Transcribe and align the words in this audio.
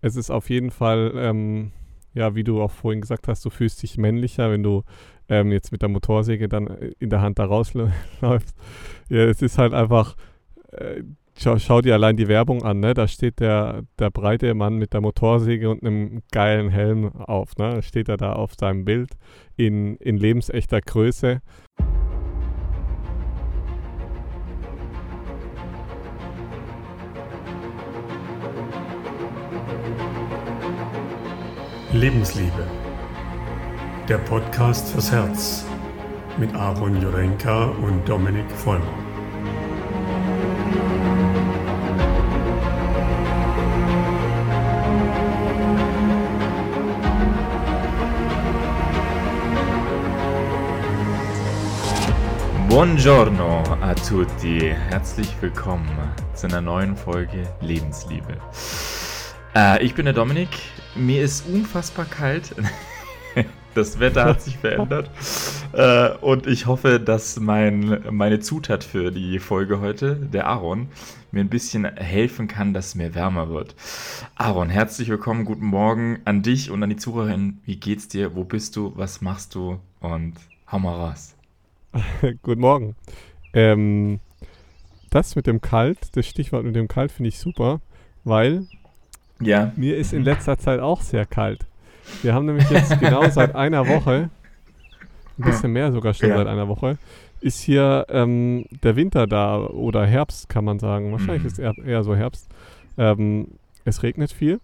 es 0.00 0.16
ist 0.16 0.30
auf 0.30 0.50
jeden 0.50 0.70
Fall, 0.70 1.12
ähm, 1.16 1.72
ja, 2.14 2.34
wie 2.34 2.44
du 2.44 2.60
auch 2.60 2.70
vorhin 2.70 3.00
gesagt 3.00 3.28
hast, 3.28 3.44
du 3.44 3.50
fühlst 3.50 3.82
dich 3.82 3.98
männlicher, 3.98 4.50
wenn 4.50 4.62
du 4.62 4.82
ähm, 5.28 5.52
jetzt 5.52 5.72
mit 5.72 5.82
der 5.82 5.88
Motorsäge 5.88 6.48
dann 6.48 6.66
in 6.98 7.10
der 7.10 7.20
Hand 7.20 7.38
da 7.38 7.44
rausläufst. 7.44 8.56
ja, 9.08 9.24
es 9.24 9.42
ist 9.42 9.58
halt 9.58 9.72
einfach, 9.74 10.16
äh, 10.72 11.02
schau, 11.38 11.58
schau, 11.58 11.80
dir 11.80 11.94
allein 11.94 12.16
die 12.16 12.28
Werbung 12.28 12.62
an, 12.62 12.80
ne? 12.80 12.94
Da 12.94 13.06
steht 13.06 13.40
der, 13.40 13.82
der 13.98 14.10
breite 14.10 14.54
Mann 14.54 14.76
mit 14.76 14.92
der 14.92 15.00
Motorsäge 15.00 15.70
und 15.70 15.84
einem 15.84 16.22
geilen 16.32 16.68
Helm 16.68 17.12
auf, 17.14 17.56
ne? 17.56 17.70
Da 17.70 17.82
steht 17.82 18.08
er 18.08 18.16
da 18.16 18.32
auf 18.32 18.54
seinem 18.58 18.84
Bild 18.84 19.10
in, 19.56 19.96
in 19.96 20.16
lebensechter 20.16 20.80
Größe. 20.80 21.40
Lebensliebe. 31.92 32.68
Der 34.08 34.18
Podcast 34.18 34.90
fürs 34.90 35.10
Herz 35.10 35.66
mit 36.38 36.54
Aaron 36.54 37.02
Jurenka 37.02 37.64
und 37.64 38.08
Dominik 38.08 38.48
Vollmer. 38.52 38.86
Buongiorno 52.68 53.64
a 53.80 53.94
tutti. 53.94 54.72
Herzlich 54.90 55.34
willkommen 55.40 55.90
zu 56.34 56.46
einer 56.46 56.60
neuen 56.60 56.96
Folge 56.96 57.48
Lebensliebe. 57.60 58.36
Äh, 59.56 59.84
ich 59.84 59.96
bin 59.96 60.04
der 60.04 60.14
Dominik. 60.14 60.50
Mir 60.94 61.22
ist 61.22 61.46
unfassbar 61.46 62.06
kalt. 62.06 62.54
Das 63.72 64.00
Wetter 64.00 64.24
hat 64.24 64.42
sich 64.42 64.56
verändert. 64.56 65.08
äh, 65.72 66.10
und 66.16 66.48
ich 66.48 66.66
hoffe, 66.66 66.98
dass 66.98 67.38
mein, 67.38 68.02
meine 68.10 68.40
Zutat 68.40 68.82
für 68.82 69.12
die 69.12 69.38
Folge 69.38 69.80
heute, 69.80 70.16
der 70.16 70.48
Aaron, 70.48 70.88
mir 71.30 71.40
ein 71.40 71.48
bisschen 71.48 71.84
helfen 71.84 72.48
kann, 72.48 72.74
dass 72.74 72.86
es 72.86 72.94
mir 72.96 73.14
wärmer 73.14 73.48
wird. 73.48 73.76
Aaron, 74.34 74.70
herzlich 74.70 75.08
willkommen, 75.08 75.44
guten 75.44 75.66
Morgen 75.66 76.18
an 76.24 76.42
dich 76.42 76.72
und 76.72 76.82
an 76.82 76.90
die 76.90 76.96
Zuhörerinnen. 76.96 77.60
Wie 77.64 77.76
geht's 77.76 78.08
dir? 78.08 78.34
Wo 78.34 78.42
bist 78.42 78.74
du? 78.74 78.92
Was 78.96 79.20
machst 79.20 79.54
du? 79.54 79.78
Und 80.00 80.34
hau 80.72 80.80
mal 80.80 80.96
raus. 80.96 81.36
guten 82.42 82.60
Morgen. 82.60 82.96
Ähm, 83.52 84.18
das 85.10 85.36
mit 85.36 85.46
dem 85.46 85.60
Kalt, 85.60 86.16
das 86.16 86.26
Stichwort 86.26 86.64
mit 86.64 86.74
dem 86.74 86.88
Kalt 86.88 87.12
finde 87.12 87.28
ich 87.28 87.38
super, 87.38 87.80
weil 88.24 88.66
ja. 89.40 89.72
Mir 89.76 89.96
ist 89.96 90.12
in 90.12 90.24
letzter 90.24 90.58
Zeit 90.58 90.80
auch 90.80 91.00
sehr 91.00 91.26
kalt. 91.26 91.66
Wir 92.22 92.34
haben 92.34 92.46
nämlich 92.46 92.68
jetzt 92.70 92.98
genau 93.00 93.28
seit 93.30 93.54
einer 93.54 93.86
Woche, 93.86 94.30
ein 95.38 95.44
bisschen 95.44 95.72
mehr 95.72 95.92
sogar 95.92 96.14
schon 96.14 96.28
ja. 96.28 96.36
seit 96.36 96.46
einer 96.46 96.68
Woche, 96.68 96.98
ist 97.40 97.60
hier 97.60 98.06
ähm, 98.10 98.66
der 98.82 98.96
Winter 98.96 99.26
da 99.26 99.58
oder 99.58 100.06
Herbst, 100.06 100.48
kann 100.48 100.64
man 100.64 100.78
sagen. 100.78 101.12
Wahrscheinlich 101.12 101.42
mhm. 101.42 101.48
ist 101.48 101.58
eher, 101.58 101.74
eher 101.78 102.04
so 102.04 102.14
Herbst. 102.14 102.48
Ähm, 102.98 103.48
es 103.84 104.02
regnet 104.02 104.30
viel. 104.30 104.60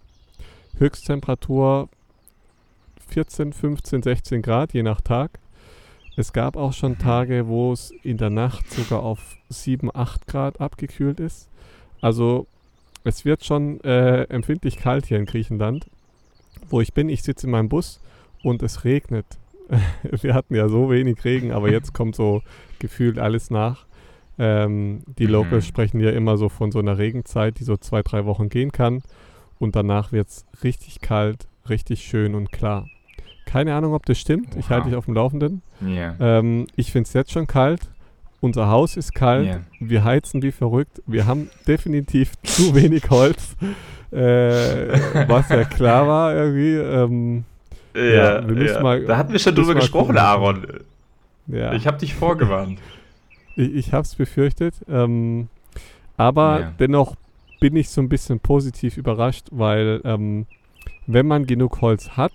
Höchsttemperatur 0.78 1.88
14, 3.08 3.52
15, 3.52 4.02
16 4.02 4.42
Grad, 4.42 4.74
je 4.74 4.82
nach 4.82 5.00
Tag. 5.00 5.38
Es 6.16 6.32
gab 6.32 6.56
auch 6.56 6.72
schon 6.72 6.98
Tage, 6.98 7.46
wo 7.46 7.72
es 7.72 7.92
in 8.02 8.16
der 8.16 8.30
Nacht 8.30 8.70
sogar 8.70 9.02
auf 9.02 9.36
7, 9.48 9.90
8 9.94 10.26
Grad 10.26 10.60
abgekühlt 10.60 11.20
ist. 11.20 11.48
Also 12.00 12.46
es 13.06 13.24
wird 13.24 13.44
schon 13.44 13.80
äh, 13.82 14.22
empfindlich 14.24 14.76
kalt 14.78 15.06
hier 15.06 15.18
in 15.18 15.26
Griechenland. 15.26 15.86
Wo 16.68 16.80
ich 16.80 16.92
bin, 16.92 17.08
ich 17.08 17.22
sitze 17.22 17.46
in 17.46 17.52
meinem 17.52 17.68
Bus 17.68 18.00
und 18.42 18.62
es 18.62 18.84
regnet. 18.84 19.26
Wir 20.22 20.34
hatten 20.34 20.54
ja 20.54 20.68
so 20.68 20.90
wenig 20.90 21.24
Regen, 21.24 21.52
aber 21.52 21.70
jetzt 21.70 21.92
kommt 21.92 22.16
so 22.16 22.42
gefühlt 22.78 23.18
alles 23.18 23.50
nach. 23.50 23.86
Ähm, 24.38 25.02
die 25.18 25.26
mhm. 25.26 25.32
Locals 25.32 25.66
sprechen 25.66 26.00
ja 26.00 26.10
immer 26.10 26.36
so 26.36 26.48
von 26.48 26.72
so 26.72 26.78
einer 26.78 26.98
Regenzeit, 26.98 27.58
die 27.58 27.64
so 27.64 27.76
zwei, 27.76 28.02
drei 28.02 28.24
Wochen 28.24 28.48
gehen 28.48 28.72
kann. 28.72 29.02
Und 29.58 29.76
danach 29.76 30.12
wird 30.12 30.28
es 30.28 30.44
richtig 30.62 31.00
kalt, 31.00 31.46
richtig 31.68 32.02
schön 32.02 32.34
und 32.34 32.52
klar. 32.52 32.88
Keine 33.46 33.74
Ahnung, 33.74 33.94
ob 33.94 34.04
das 34.06 34.18
stimmt. 34.18 34.48
Wow. 34.50 34.56
Ich 34.58 34.70
halte 34.70 34.88
dich 34.88 34.96
auf 34.96 35.04
dem 35.04 35.14
Laufenden. 35.14 35.62
Yeah. 35.80 36.16
Ähm, 36.18 36.66
ich 36.74 36.92
finde 36.92 37.06
es 37.06 37.12
jetzt 37.12 37.32
schon 37.32 37.46
kalt 37.46 37.88
unser 38.40 38.68
Haus 38.68 38.96
ist 38.96 39.14
kalt, 39.14 39.46
yeah. 39.46 39.60
wir 39.80 40.04
heizen 40.04 40.42
wie 40.42 40.52
verrückt, 40.52 41.02
wir 41.06 41.26
haben 41.26 41.50
definitiv 41.66 42.32
zu 42.42 42.74
wenig 42.74 43.08
Holz, 43.10 43.56
äh, 44.12 45.28
was 45.28 45.48
ja 45.48 45.64
klar 45.64 46.06
war 46.06 46.34
irgendwie. 46.34 46.74
Ähm, 46.74 47.44
ja, 47.94 48.02
ja, 48.40 48.48
wir 48.48 48.66
ja. 48.66 48.82
Mal, 48.82 49.04
da 49.04 49.16
hatten 49.16 49.32
wir 49.32 49.38
schon 49.38 49.54
drüber 49.54 49.74
gesprochen, 49.74 50.08
gucken. 50.08 50.18
Aaron. 50.18 50.66
Ja. 51.46 51.72
Ich 51.72 51.86
habe 51.86 51.98
dich 51.98 52.14
vorgewarnt. 52.14 52.78
ich 53.56 53.74
ich 53.74 53.92
habe 53.92 54.02
es 54.02 54.14
befürchtet, 54.14 54.74
ähm, 54.88 55.48
aber 56.16 56.60
ja. 56.60 56.72
dennoch 56.78 57.16
bin 57.60 57.74
ich 57.76 57.88
so 57.88 58.00
ein 58.02 58.08
bisschen 58.08 58.38
positiv 58.38 58.96
überrascht, 58.96 59.46
weil 59.50 60.00
ähm, 60.04 60.46
wenn 61.06 61.26
man 61.26 61.46
genug 61.46 61.80
Holz 61.80 62.10
hat, 62.10 62.32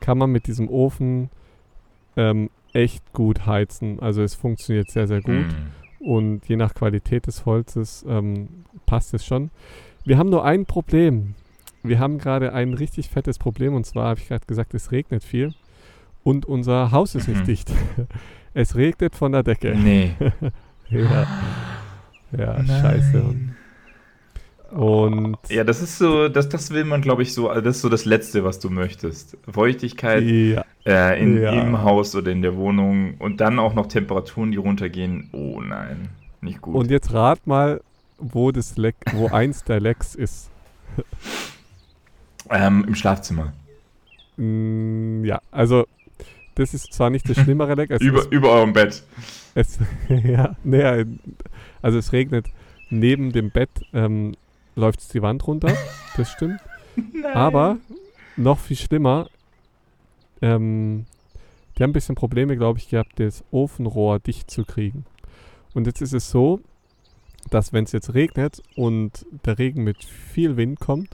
kann 0.00 0.18
man 0.18 0.30
mit 0.30 0.46
diesem 0.46 0.68
Ofen 0.68 1.30
ähm, 2.16 2.50
echt 2.78 3.12
gut 3.12 3.44
heizen. 3.44 4.00
Also 4.00 4.22
es 4.22 4.34
funktioniert 4.34 4.90
sehr, 4.90 5.08
sehr 5.08 5.20
gut. 5.20 5.46
Mm. 5.46 6.04
Und 6.04 6.48
je 6.48 6.56
nach 6.56 6.74
Qualität 6.74 7.26
des 7.26 7.44
Holzes 7.44 8.04
ähm, 8.08 8.64
passt 8.86 9.12
es 9.14 9.26
schon. 9.26 9.50
Wir 10.04 10.16
haben 10.16 10.30
nur 10.30 10.44
ein 10.44 10.64
Problem. 10.64 11.34
Wir 11.82 11.98
haben 11.98 12.18
gerade 12.18 12.52
ein 12.52 12.74
richtig 12.74 13.08
fettes 13.08 13.38
Problem. 13.38 13.74
Und 13.74 13.84
zwar 13.84 14.10
habe 14.10 14.20
ich 14.20 14.28
gerade 14.28 14.46
gesagt, 14.46 14.74
es 14.74 14.92
regnet 14.92 15.24
viel. 15.24 15.54
Und 16.22 16.46
unser 16.46 16.92
Haus 16.92 17.16
ist 17.16 17.26
nicht 17.26 17.40
mhm. 17.40 17.46
dicht. 17.46 17.72
es 18.54 18.76
regnet 18.76 19.16
von 19.16 19.32
der 19.32 19.42
Decke. 19.42 19.74
Nee. 19.74 20.14
ja, 20.90 21.26
ja 22.36 22.64
scheiße. 22.64 23.22
Und 23.22 23.56
und 24.70 25.38
ja, 25.48 25.64
das 25.64 25.80
ist 25.80 25.98
so, 25.98 26.28
das, 26.28 26.48
das 26.48 26.70
will 26.70 26.84
man, 26.84 27.00
glaube 27.00 27.22
ich, 27.22 27.32
so, 27.32 27.48
das 27.48 27.76
ist 27.76 27.82
so 27.82 27.88
das 27.88 28.04
Letzte, 28.04 28.44
was 28.44 28.58
du 28.58 28.68
möchtest. 28.68 29.36
Feuchtigkeit 29.50 30.22
ja. 30.22 30.64
Äh, 30.84 31.22
in, 31.22 31.40
ja. 31.40 31.52
im 31.52 31.82
Haus 31.82 32.14
oder 32.14 32.30
in 32.30 32.42
der 32.42 32.56
Wohnung 32.56 33.14
und 33.18 33.40
dann 33.40 33.58
auch 33.58 33.74
noch 33.74 33.86
Temperaturen, 33.86 34.50
die 34.50 34.58
runtergehen. 34.58 35.30
Oh 35.32 35.60
nein, 35.60 36.10
nicht 36.42 36.60
gut. 36.60 36.74
Und 36.74 36.90
jetzt 36.90 37.14
rat 37.14 37.46
mal, 37.46 37.80
wo 38.18 38.52
das 38.52 38.76
Leck, 38.76 38.96
wo 39.12 39.26
eins 39.32 39.64
der 39.64 39.80
Lecks 39.80 40.14
ist. 40.14 40.50
ähm, 42.50 42.84
Im 42.86 42.94
Schlafzimmer. 42.94 43.54
Mm, 44.36 45.24
ja, 45.24 45.40
also 45.50 45.86
das 46.56 46.74
ist 46.74 46.92
zwar 46.92 47.08
nicht 47.08 47.28
das 47.28 47.38
schlimmere 47.42 47.74
Leck. 47.74 47.90
über, 48.00 48.20
ist, 48.20 48.32
über 48.32 48.50
eurem 48.50 48.74
Bett. 48.74 49.02
Es, 49.54 49.78
ja, 50.08 50.56
nee, 50.62 51.06
also 51.80 51.98
es 51.98 52.12
regnet 52.12 52.46
neben 52.90 53.32
dem 53.32 53.50
Bett 53.50 53.70
ähm, 53.94 54.34
läuft 54.78 55.00
es 55.00 55.08
die 55.08 55.22
Wand 55.22 55.46
runter. 55.46 55.72
Das 56.16 56.32
stimmt. 56.32 56.60
Aber 57.32 57.76
noch 58.36 58.58
viel 58.58 58.76
schlimmer, 58.76 59.28
ähm, 60.42 61.06
die 61.76 61.84
haben 61.84 61.90
ein 61.90 61.92
bisschen 61.92 62.16
Probleme, 62.16 62.56
glaube 62.56 62.80
ich, 62.80 62.88
gehabt, 62.88 63.20
das 63.20 63.44
Ofenrohr 63.52 64.18
dicht 64.18 64.50
zu 64.50 64.64
kriegen. 64.64 65.06
Und 65.74 65.86
jetzt 65.86 66.00
ist 66.00 66.12
es 66.12 66.28
so, 66.28 66.60
dass 67.50 67.72
wenn 67.72 67.84
es 67.84 67.92
jetzt 67.92 68.14
regnet 68.14 68.62
und 68.74 69.26
der 69.44 69.60
Regen 69.60 69.84
mit 69.84 70.02
viel 70.02 70.56
Wind 70.56 70.80
kommt, 70.80 71.10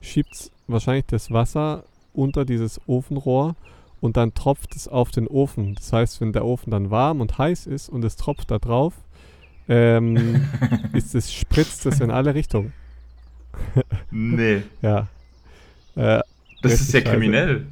schiebt 0.00 0.32
es 0.34 0.50
wahrscheinlich 0.66 1.06
das 1.06 1.30
Wasser 1.30 1.84
unter 2.12 2.44
dieses 2.44 2.80
Ofenrohr 2.88 3.54
und 4.00 4.16
dann 4.16 4.34
tropft 4.34 4.74
es 4.74 4.88
auf 4.88 5.12
den 5.12 5.28
Ofen. 5.28 5.76
Das 5.76 5.92
heißt, 5.92 6.20
wenn 6.20 6.32
der 6.32 6.44
Ofen 6.44 6.72
dann 6.72 6.90
warm 6.90 7.20
und 7.20 7.38
heiß 7.38 7.68
ist 7.68 7.88
und 7.88 8.04
es 8.04 8.16
tropft 8.16 8.50
da 8.50 8.58
drauf, 8.58 8.94
ähm, 9.68 10.48
ist 10.92 11.14
es, 11.14 11.32
spritzt 11.32 11.86
es 11.86 12.00
in 12.00 12.10
alle 12.10 12.34
Richtungen. 12.34 12.72
Nee. 14.10 14.62
ja. 14.82 15.08
Äh, 15.96 16.20
das 16.62 16.80
ist 16.80 16.92
ja 16.92 17.00
kriminell. 17.00 17.66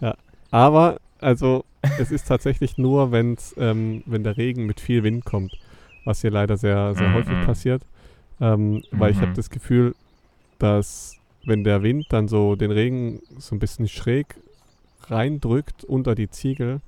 Ja. 0.00 0.14
Aber, 0.50 0.98
also, 1.20 1.64
es 1.98 2.10
ist 2.10 2.26
tatsächlich 2.26 2.78
nur, 2.78 3.12
wenn's, 3.12 3.54
ähm, 3.58 4.02
wenn 4.06 4.24
der 4.24 4.36
Regen 4.36 4.66
mit 4.66 4.80
viel 4.80 5.02
Wind 5.02 5.24
kommt, 5.24 5.52
was 6.04 6.20
hier 6.20 6.30
leider 6.30 6.56
sehr, 6.56 6.94
sehr 6.94 7.08
-hmm. 7.08 7.14
häufig 7.14 7.46
passiert. 7.46 7.82
Ähm. 8.40 8.82
Weil 8.90 9.12
ich 9.12 9.18
habe 9.18 9.30
mhm. 9.30 9.34
das 9.34 9.50
Gefühl, 9.50 9.94
dass 10.58 11.16
wenn 11.44 11.64
der 11.64 11.82
Wind 11.82 12.06
dann 12.10 12.28
so 12.28 12.56
den 12.56 12.70
Regen 12.70 13.20
so 13.38 13.54
ein 13.54 13.58
bisschen 13.58 13.88
schräg 13.88 14.34
reindrückt 15.08 15.84
unter 15.84 16.14
die 16.14 16.28
Ziegel, 16.28 16.80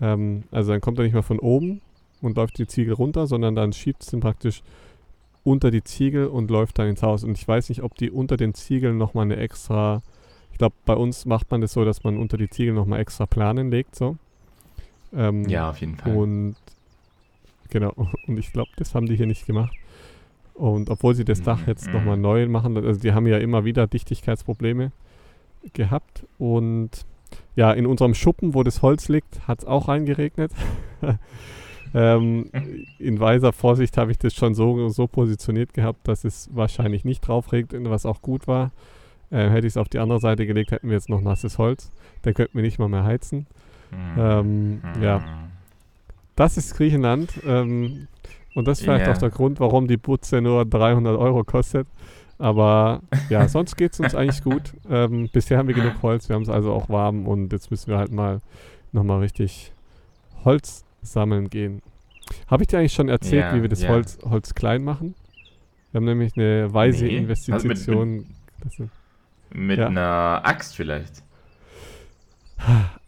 ähm, 0.00 0.44
also 0.50 0.72
dann 0.72 0.80
kommt 0.80 0.98
er 0.98 1.04
nicht 1.04 1.12
mehr 1.12 1.22
von 1.22 1.38
oben 1.38 1.80
und 2.20 2.36
läuft 2.36 2.58
die 2.58 2.66
Ziegel 2.66 2.94
runter, 2.94 3.26
sondern 3.26 3.54
dann 3.54 3.72
schiebt 3.72 4.02
es 4.02 4.12
ihn 4.12 4.20
praktisch 4.20 4.62
unter 5.44 5.70
die 5.70 5.82
Ziegel 5.82 6.26
und 6.26 6.50
läuft 6.50 6.78
dann 6.78 6.88
ins 6.88 7.02
Haus. 7.02 7.24
Und 7.24 7.38
ich 7.38 7.46
weiß 7.46 7.68
nicht, 7.68 7.82
ob 7.82 7.96
die 7.96 8.10
unter 8.10 8.36
den 8.36 8.54
Ziegeln 8.54 8.96
nochmal 8.96 9.24
eine 9.24 9.36
extra, 9.36 10.02
ich 10.52 10.58
glaube, 10.58 10.74
bei 10.84 10.94
uns 10.94 11.24
macht 11.24 11.50
man 11.50 11.60
das 11.60 11.72
so, 11.72 11.84
dass 11.84 12.04
man 12.04 12.16
unter 12.18 12.36
die 12.36 12.48
Ziegel 12.48 12.74
nochmal 12.74 13.00
extra 13.00 13.26
Planen 13.26 13.70
legt, 13.70 13.96
so. 13.96 14.16
Ähm, 15.14 15.48
ja, 15.48 15.70
auf 15.70 15.78
jeden 15.78 15.96
Fall. 15.96 16.16
Und 16.16 16.56
genau, 17.70 17.92
und 18.26 18.38
ich 18.38 18.52
glaube, 18.52 18.70
das 18.76 18.94
haben 18.94 19.06
die 19.06 19.16
hier 19.16 19.26
nicht 19.26 19.46
gemacht. 19.46 19.74
Und 20.54 20.90
obwohl 20.90 21.14
sie 21.14 21.24
das 21.24 21.40
mhm. 21.40 21.44
Dach 21.44 21.66
jetzt 21.66 21.88
mhm. 21.88 21.94
nochmal 21.94 22.16
neu 22.16 22.46
machen, 22.46 22.76
also 22.76 23.00
die 23.00 23.12
haben 23.12 23.26
ja 23.26 23.38
immer 23.38 23.64
wieder 23.64 23.86
Dichtigkeitsprobleme 23.86 24.92
gehabt. 25.72 26.24
Und 26.38 26.90
ja, 27.56 27.72
in 27.72 27.86
unserem 27.86 28.14
Schuppen, 28.14 28.54
wo 28.54 28.62
das 28.62 28.82
Holz 28.82 29.08
liegt, 29.08 29.46
hat 29.48 29.60
es 29.60 29.64
auch 29.64 29.88
reingeregnet. 29.88 30.52
ähm, 31.94 32.50
in 32.98 33.20
weiser 33.20 33.52
Vorsicht 33.52 33.98
habe 33.98 34.10
ich 34.10 34.18
das 34.18 34.34
schon 34.34 34.54
so, 34.54 34.88
so 34.88 35.06
positioniert 35.06 35.74
gehabt, 35.74 36.08
dass 36.08 36.24
es 36.24 36.48
wahrscheinlich 36.52 37.04
nicht 37.04 37.20
drauf 37.20 37.52
regnet, 37.52 37.88
was 37.90 38.06
auch 38.06 38.22
gut 38.22 38.46
war. 38.46 38.70
Äh, 39.30 39.48
hätte 39.48 39.66
ich 39.66 39.72
es 39.72 39.76
auf 39.76 39.88
die 39.88 39.98
andere 39.98 40.20
Seite 40.20 40.46
gelegt, 40.46 40.72
hätten 40.72 40.88
wir 40.88 40.94
jetzt 40.94 41.08
noch 41.08 41.20
nasses 41.20 41.58
Holz. 41.58 41.90
Dann 42.22 42.34
könnten 42.34 42.54
wir 42.54 42.62
nicht 42.62 42.78
mal 42.78 42.88
mehr 42.88 43.04
heizen. 43.04 43.46
Mhm. 43.90 44.18
Ähm, 44.18 44.82
ja. 45.00 45.18
Mhm. 45.18 45.22
Das 46.36 46.56
ist 46.56 46.76
Griechenland. 46.76 47.32
Ähm, 47.46 48.08
und 48.54 48.68
das 48.68 48.78
ist 48.78 48.84
vielleicht 48.84 49.06
yeah. 49.06 49.14
auch 49.14 49.18
der 49.18 49.30
Grund, 49.30 49.60
warum 49.60 49.88
die 49.88 49.96
Butze 49.96 50.40
nur 50.40 50.64
300 50.64 51.18
Euro 51.18 51.44
kostet. 51.44 51.86
Aber 52.38 53.00
ja, 53.30 53.48
sonst 53.48 53.76
geht 53.76 53.92
es 53.92 54.00
uns 54.00 54.14
eigentlich 54.14 54.42
gut. 54.42 54.74
Ähm, 54.90 55.28
bisher 55.32 55.58
haben 55.58 55.68
wir 55.68 55.74
genug 55.74 56.02
Holz, 56.02 56.28
wir 56.28 56.36
haben 56.36 56.42
es 56.42 56.48
also 56.48 56.72
auch 56.72 56.88
warm 56.88 57.26
und 57.26 57.52
jetzt 57.52 57.70
müssen 57.70 57.90
wir 57.90 57.98
halt 57.98 58.12
mal 58.12 58.40
nochmal 58.92 59.20
richtig 59.20 59.72
Holz 60.44 60.84
sammeln 61.02 61.50
gehen. 61.50 61.82
Habe 62.46 62.62
ich 62.62 62.68
dir 62.68 62.78
eigentlich 62.78 62.92
schon 62.92 63.08
erzählt, 63.08 63.44
yeah, 63.44 63.54
wie 63.54 63.62
wir 63.62 63.68
das 63.68 63.82
yeah. 63.82 63.92
Holz, 63.92 64.18
Holz 64.24 64.54
klein 64.54 64.84
machen? 64.84 65.14
Wir 65.90 65.98
haben 65.98 66.06
nämlich 66.06 66.36
eine 66.36 66.72
weise 66.72 67.04
nee. 67.04 67.18
Investition. 67.18 68.26
Also 68.64 68.84
mit, 68.84 68.90
mit, 69.50 69.68
mit 69.68 69.78
ja. 69.78 69.88
einer 69.88 70.40
Axt 70.44 70.74
vielleicht? 70.74 71.22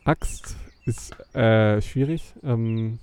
Axt 0.05 0.57
ist 0.85 1.17
äh, 1.35 1.81
schwierig. 1.81 2.35
Ähm, 2.43 2.99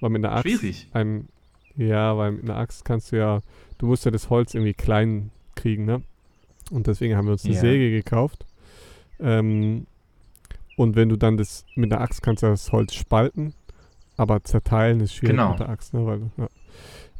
weil 0.00 0.10
mit 0.10 0.24
einer 0.24 0.34
Axt. 0.36 0.48
Schwierig. 0.48 0.88
Ein, 0.92 1.28
ja, 1.76 2.16
weil 2.16 2.32
mit 2.32 2.44
einer 2.44 2.56
Axt 2.56 2.84
kannst 2.84 3.12
du 3.12 3.16
ja, 3.16 3.42
du 3.78 3.86
musst 3.86 4.04
ja 4.04 4.10
das 4.10 4.30
Holz 4.30 4.54
irgendwie 4.54 4.74
klein 4.74 5.30
kriegen, 5.54 5.84
ne? 5.84 6.02
Und 6.70 6.86
deswegen 6.86 7.16
haben 7.16 7.26
wir 7.26 7.32
uns 7.32 7.44
eine 7.44 7.54
yeah. 7.54 7.60
Säge 7.60 7.90
gekauft. 7.90 8.46
Ähm, 9.20 9.86
und 10.76 10.96
wenn 10.96 11.08
du 11.08 11.16
dann 11.16 11.36
das 11.36 11.64
mit 11.74 11.92
einer 11.92 12.00
Axt 12.00 12.22
kannst 12.22 12.42
du 12.42 12.46
das 12.46 12.72
Holz 12.72 12.94
spalten, 12.94 13.54
aber 14.18 14.44
zerteilen 14.44 15.00
ist 15.00 15.14
schwierig 15.14 15.36
genau. 15.36 15.50
mit 15.50 15.60
der 15.60 15.70
Axt, 15.70 15.94
ne? 15.94 16.04
Weil, 16.04 16.20
ja. 16.36 16.48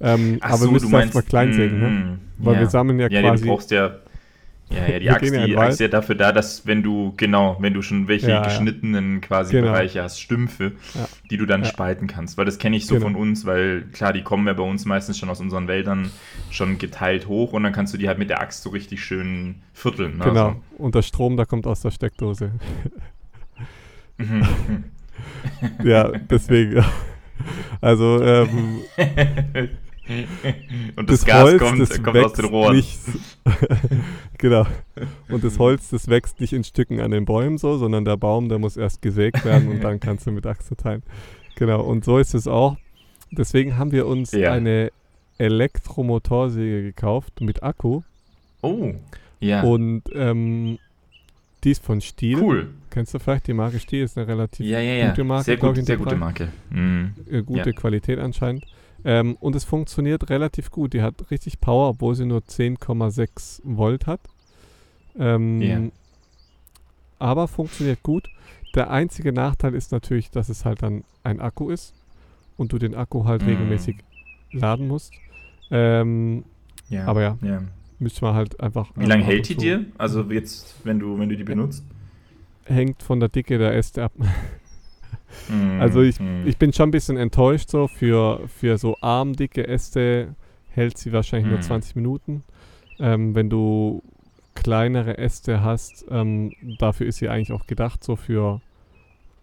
ähm, 0.00 0.38
aber 0.42 0.56
so, 0.58 0.64
wir 0.66 0.72
müssen 0.72 0.92
erstmal 0.92 1.22
klein 1.22 1.52
sägen, 1.54 1.80
ne? 1.80 1.88
Mm, 1.88 2.20
weil 2.38 2.54
ja. 2.54 2.60
wir 2.60 2.66
sammeln 2.68 2.98
ja, 2.98 3.08
ja 3.08 3.22
quasi. 3.22 3.44
Ja, 3.44 3.50
du 3.50 3.56
brauchst 3.56 3.70
ja 3.70 3.90
ja, 4.70 4.86
ja, 4.86 4.98
die 4.98 5.10
Axt, 5.10 5.34
die 5.34 5.56
Axt 5.56 5.72
ist 5.74 5.80
ja 5.80 5.88
dafür 5.88 6.14
da, 6.14 6.32
dass 6.32 6.66
wenn 6.66 6.82
du, 6.82 7.14
genau, 7.16 7.56
wenn 7.60 7.74
du 7.74 7.82
schon 7.82 8.08
welche 8.08 8.30
ja, 8.30 8.42
geschnittenen 8.42 9.20
quasi 9.20 9.52
genau. 9.52 9.68
Bereiche 9.68 10.02
hast, 10.02 10.20
Stümpfe, 10.20 10.72
die 11.30 11.36
du 11.36 11.46
dann 11.46 11.64
spalten 11.64 12.06
kannst. 12.06 12.36
Weil 12.36 12.44
das 12.44 12.58
kenne 12.58 12.76
ich 12.76 12.86
so 12.86 12.94
genau. 12.94 13.06
von 13.06 13.16
uns, 13.16 13.46
weil 13.46 13.82
klar, 13.92 14.12
die 14.12 14.22
kommen 14.22 14.46
ja 14.46 14.52
bei 14.52 14.62
uns 14.62 14.84
meistens 14.84 15.18
schon 15.18 15.30
aus 15.30 15.40
unseren 15.40 15.68
Wäldern 15.68 16.10
schon 16.50 16.78
geteilt 16.78 17.28
hoch 17.28 17.52
und 17.52 17.62
dann 17.62 17.72
kannst 17.72 17.94
du 17.94 17.98
die 17.98 18.08
halt 18.08 18.18
mit 18.18 18.30
der 18.30 18.40
Axt 18.40 18.62
so 18.62 18.70
richtig 18.70 19.02
schön 19.02 19.56
vierteln. 19.72 20.18
Ne? 20.18 20.24
Genau, 20.24 20.46
also. 20.48 20.60
und 20.76 20.94
der 20.94 21.02
Strom, 21.02 21.36
der 21.36 21.46
kommt 21.46 21.66
aus 21.66 21.80
der 21.80 21.90
Steckdose. 21.90 22.52
Mhm. 24.18 24.84
Ja, 25.84 26.10
deswegen. 26.30 26.84
Also, 27.80 28.22
ähm, 28.22 28.80
Und 30.96 31.10
das, 31.10 31.20
das 31.20 31.26
Gas 31.26 31.42
Holz, 31.42 31.58
kommt, 31.62 31.80
das 31.80 32.02
kommt 32.02 32.16
aus 32.16 32.32
den 32.32 32.44
Rohren. 32.46 32.76
Nicht, 32.76 32.98
genau. 34.38 34.66
Und 35.28 35.44
das 35.44 35.58
Holz, 35.58 35.90
das 35.90 36.08
wächst 36.08 36.40
nicht 36.40 36.52
in 36.52 36.64
Stücken 36.64 37.00
an 37.00 37.10
den 37.10 37.24
Bäumen 37.24 37.58
so, 37.58 37.76
sondern 37.76 38.04
der 38.04 38.16
Baum, 38.16 38.48
der 38.48 38.58
muss 38.58 38.76
erst 38.76 39.02
gesägt 39.02 39.44
werden 39.44 39.68
und 39.68 39.84
dann 39.84 40.00
kannst 40.00 40.26
du 40.26 40.30
mit 40.30 40.46
Achse 40.46 40.76
teilen. 40.76 41.02
Genau, 41.56 41.82
und 41.82 42.04
so 42.04 42.18
ist 42.18 42.34
es 42.34 42.46
auch. 42.46 42.76
Deswegen 43.30 43.76
haben 43.76 43.92
wir 43.92 44.06
uns 44.06 44.32
ja. 44.32 44.52
eine 44.52 44.90
Elektromotorsäge 45.36 46.82
gekauft 46.82 47.40
mit 47.40 47.62
Akku. 47.62 48.02
Oh, 48.62 48.94
ja. 49.40 49.62
Und 49.62 50.04
ähm, 50.14 50.78
die 51.64 51.72
ist 51.72 51.84
von 51.84 52.00
Stiel. 52.00 52.40
Cool. 52.40 52.70
Kennst 52.90 53.14
du 53.14 53.18
vielleicht 53.18 53.46
die 53.46 53.52
Marke 53.52 53.78
Stiel? 53.78 54.04
Ist 54.04 54.16
eine 54.16 54.26
relativ 54.26 54.66
ja, 54.66 54.80
ja, 54.80 54.94
ja. 54.94 55.08
gute 55.10 55.24
Marke. 55.24 55.44
Sehr, 55.44 55.56
gut, 55.56 55.76
sehr 55.84 55.96
gute 55.96 56.16
Marke. 56.16 56.48
Mhm. 56.70 57.14
Gute 57.46 57.72
Qualität 57.72 58.18
anscheinend. 58.18 58.64
Ähm, 59.04 59.36
und 59.40 59.54
es 59.54 59.64
funktioniert 59.64 60.28
relativ 60.30 60.70
gut. 60.70 60.92
Die 60.92 61.02
hat 61.02 61.30
richtig 61.30 61.60
Power, 61.60 61.90
obwohl 61.90 62.14
sie 62.14 62.26
nur 62.26 62.40
10,6 62.40 63.60
Volt 63.64 64.06
hat. 64.06 64.20
Ähm, 65.18 65.60
yeah. 65.60 65.82
Aber 67.18 67.48
funktioniert 67.48 68.02
gut. 68.02 68.28
Der 68.74 68.90
einzige 68.90 69.32
Nachteil 69.32 69.74
ist 69.74 69.92
natürlich, 69.92 70.30
dass 70.30 70.48
es 70.48 70.64
halt 70.64 70.82
dann 70.82 71.04
ein 71.24 71.40
Akku 71.40 71.70
ist 71.70 71.94
und 72.56 72.72
du 72.72 72.78
den 72.78 72.94
Akku 72.94 73.24
halt 73.24 73.42
mm. 73.42 73.46
regelmäßig 73.46 73.96
laden 74.52 74.88
musst. 74.88 75.12
Ähm, 75.70 76.44
yeah. 76.90 77.06
Aber 77.06 77.22
ja, 77.22 77.38
yeah. 77.42 77.62
müsste 77.98 78.24
man 78.24 78.34
halt 78.34 78.60
einfach. 78.60 78.90
Wie 78.94 79.06
lange 79.06 79.24
hält 79.24 79.48
die 79.48 79.56
dir? 79.56 79.84
Also 79.96 80.22
jetzt, 80.30 80.76
wenn 80.84 80.98
du, 81.00 81.18
wenn 81.18 81.28
du 81.28 81.36
die 81.36 81.44
benutzt? 81.44 81.84
Hängt 82.68 83.02
von 83.02 83.20
der 83.20 83.28
Dicke 83.28 83.58
der 83.58 83.74
Äste 83.74 84.04
ab. 84.04 84.12
Mm, 85.48 85.78
also 85.80 86.00
ich, 86.00 86.18
mm. 86.20 86.46
ich 86.46 86.56
bin 86.56 86.72
schon 86.72 86.88
ein 86.88 86.90
bisschen 86.90 87.16
enttäuscht 87.16 87.70
so. 87.70 87.86
Für, 87.86 88.48
für 88.48 88.78
so 88.78 88.96
armdicke 89.00 89.66
Äste 89.66 90.34
hält 90.70 90.98
sie 90.98 91.12
wahrscheinlich 91.12 91.50
nur 91.50 91.60
20 91.60 91.96
Minuten. 91.96 92.44
Ähm, 92.98 93.34
wenn 93.34 93.50
du 93.50 94.02
kleinere 94.54 95.18
Äste 95.18 95.62
hast, 95.62 96.06
ähm, 96.10 96.52
dafür 96.78 97.06
ist 97.06 97.18
sie 97.18 97.28
eigentlich 97.28 97.52
auch 97.52 97.66
gedacht, 97.66 98.02
so 98.02 98.16
für 98.16 98.60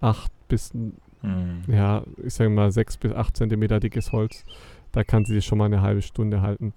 8 0.01 0.31
bis, 0.47 0.73
mm. 0.73 1.71
ja, 1.71 2.03
ich 2.23 2.33
sage 2.33 2.49
mal 2.49 2.71
6 2.71 2.97
bis 2.97 3.13
8 3.13 3.37
Zentimeter 3.37 3.79
dickes 3.79 4.11
Holz. 4.11 4.43
Da 4.91 5.03
kann 5.03 5.25
sie 5.25 5.41
schon 5.41 5.57
mal 5.57 5.65
eine 5.65 5.81
halbe 5.81 6.01
Stunde 6.01 6.41
halten. 6.41 6.73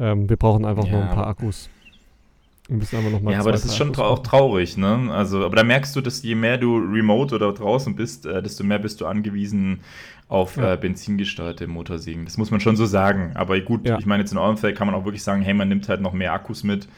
Ähm, 0.00 0.28
wir 0.28 0.36
brauchen 0.36 0.64
einfach 0.64 0.84
ja. 0.86 0.92
noch 0.92 1.08
ein 1.08 1.14
paar 1.14 1.26
Akkus. 1.26 1.70
Wir 2.70 2.98
aber 2.98 3.08
noch 3.08 3.22
mal 3.22 3.32
ja, 3.32 3.40
aber 3.40 3.50
das 3.50 3.64
ist 3.64 3.76
schon 3.76 3.96
auch 3.96 4.18
traurig, 4.18 4.76
ne? 4.76 5.08
Also, 5.10 5.42
aber 5.42 5.56
da 5.56 5.64
merkst 5.64 5.96
du, 5.96 6.02
dass 6.02 6.22
je 6.22 6.34
mehr 6.34 6.58
du 6.58 6.76
remote 6.76 7.34
oder 7.34 7.50
draußen 7.54 7.96
bist, 7.96 8.26
äh, 8.26 8.42
desto 8.42 8.62
mehr 8.62 8.78
bist 8.78 9.00
du 9.00 9.06
angewiesen 9.06 9.80
auf 10.28 10.58
ja. 10.58 10.74
äh, 10.74 10.76
benzingesteuerte 10.76 11.66
Motorsägen. 11.66 12.26
Das 12.26 12.36
muss 12.36 12.50
man 12.50 12.60
schon 12.60 12.76
so 12.76 12.84
sagen. 12.84 13.32
Aber 13.34 13.58
gut, 13.60 13.86
ja. 13.86 13.98
ich 13.98 14.04
meine, 14.04 14.22
jetzt 14.22 14.32
in 14.32 14.38
eurem 14.38 14.58
Fall 14.58 14.74
kann 14.74 14.86
man 14.86 14.94
auch 14.94 15.06
wirklich 15.06 15.22
sagen, 15.22 15.40
hey, 15.40 15.54
man 15.54 15.70
nimmt 15.70 15.88
halt 15.88 16.02
noch 16.02 16.12
mehr 16.12 16.34
Akkus 16.34 16.62
mit. 16.62 16.88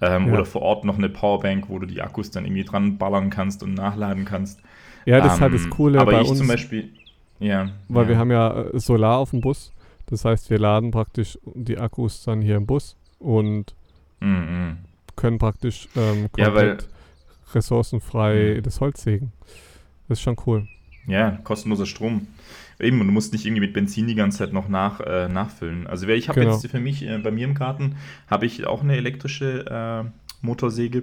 Ähm, 0.00 0.28
ja. 0.28 0.32
Oder 0.32 0.46
vor 0.46 0.62
Ort 0.62 0.86
noch 0.86 0.96
eine 0.96 1.10
Powerbank, 1.10 1.68
wo 1.68 1.78
du 1.78 1.86
die 1.86 2.00
Akkus 2.00 2.30
dann 2.30 2.46
irgendwie 2.46 2.64
dran 2.64 2.96
ballern 2.96 3.28
kannst 3.28 3.62
und 3.62 3.74
nachladen 3.74 4.24
kannst. 4.24 4.60
Ja, 5.04 5.18
das 5.18 5.26
ähm, 5.26 5.34
ist 5.34 5.40
halt 5.42 5.54
das 5.54 5.64
ähm, 5.64 5.70
Coole 5.70 6.00
aber 6.00 6.12
bei 6.12 6.22
ich 6.22 6.30
uns. 6.30 6.38
zum 6.38 6.48
Beispiel, 6.48 6.88
ja. 7.40 7.68
Weil 7.90 8.08
wir 8.08 8.16
haben 8.16 8.30
ja 8.30 8.62
äh, 8.62 8.80
Solar 8.80 9.18
auf 9.18 9.32
dem 9.32 9.42
Bus. 9.42 9.70
Das 10.06 10.24
heißt, 10.24 10.48
wir 10.48 10.58
laden 10.58 10.90
praktisch 10.90 11.38
die 11.44 11.76
Akkus 11.76 12.22
dann 12.24 12.40
hier 12.40 12.56
im 12.56 12.64
Bus 12.64 12.96
und 13.18 13.74
mhm 14.20 14.78
können 15.20 15.38
praktisch 15.38 15.88
ähm, 15.96 16.28
ja, 16.36 16.54
weil, 16.54 16.78
ressourcenfrei 17.54 18.54
mh. 18.56 18.60
das 18.62 18.80
Holz 18.80 19.02
sägen. 19.02 19.32
Das 20.08 20.18
ist 20.18 20.22
schon 20.22 20.36
cool. 20.46 20.66
Ja, 21.06 21.38
kostenloser 21.44 21.86
Strom. 21.86 22.26
Eben, 22.78 22.98
du 22.98 23.04
musst 23.04 23.32
nicht 23.32 23.44
irgendwie 23.44 23.60
mit 23.60 23.74
Benzin 23.74 24.06
die 24.06 24.14
ganze 24.14 24.38
Zeit 24.38 24.52
noch 24.52 24.68
nach, 24.68 25.00
äh, 25.00 25.28
nachfüllen. 25.28 25.86
Also 25.86 26.08
ich 26.08 26.28
habe 26.28 26.40
genau. 26.40 26.54
jetzt 26.54 26.66
für 26.66 26.80
mich, 26.80 27.02
äh, 27.02 27.18
bei 27.18 27.30
mir 27.30 27.44
im 27.44 27.54
Garten, 27.54 27.96
habe 28.28 28.46
ich 28.46 28.66
auch 28.66 28.82
eine 28.82 28.96
elektrische 28.96 29.66
äh, 30.06 30.44
Motorsäge. 30.44 31.02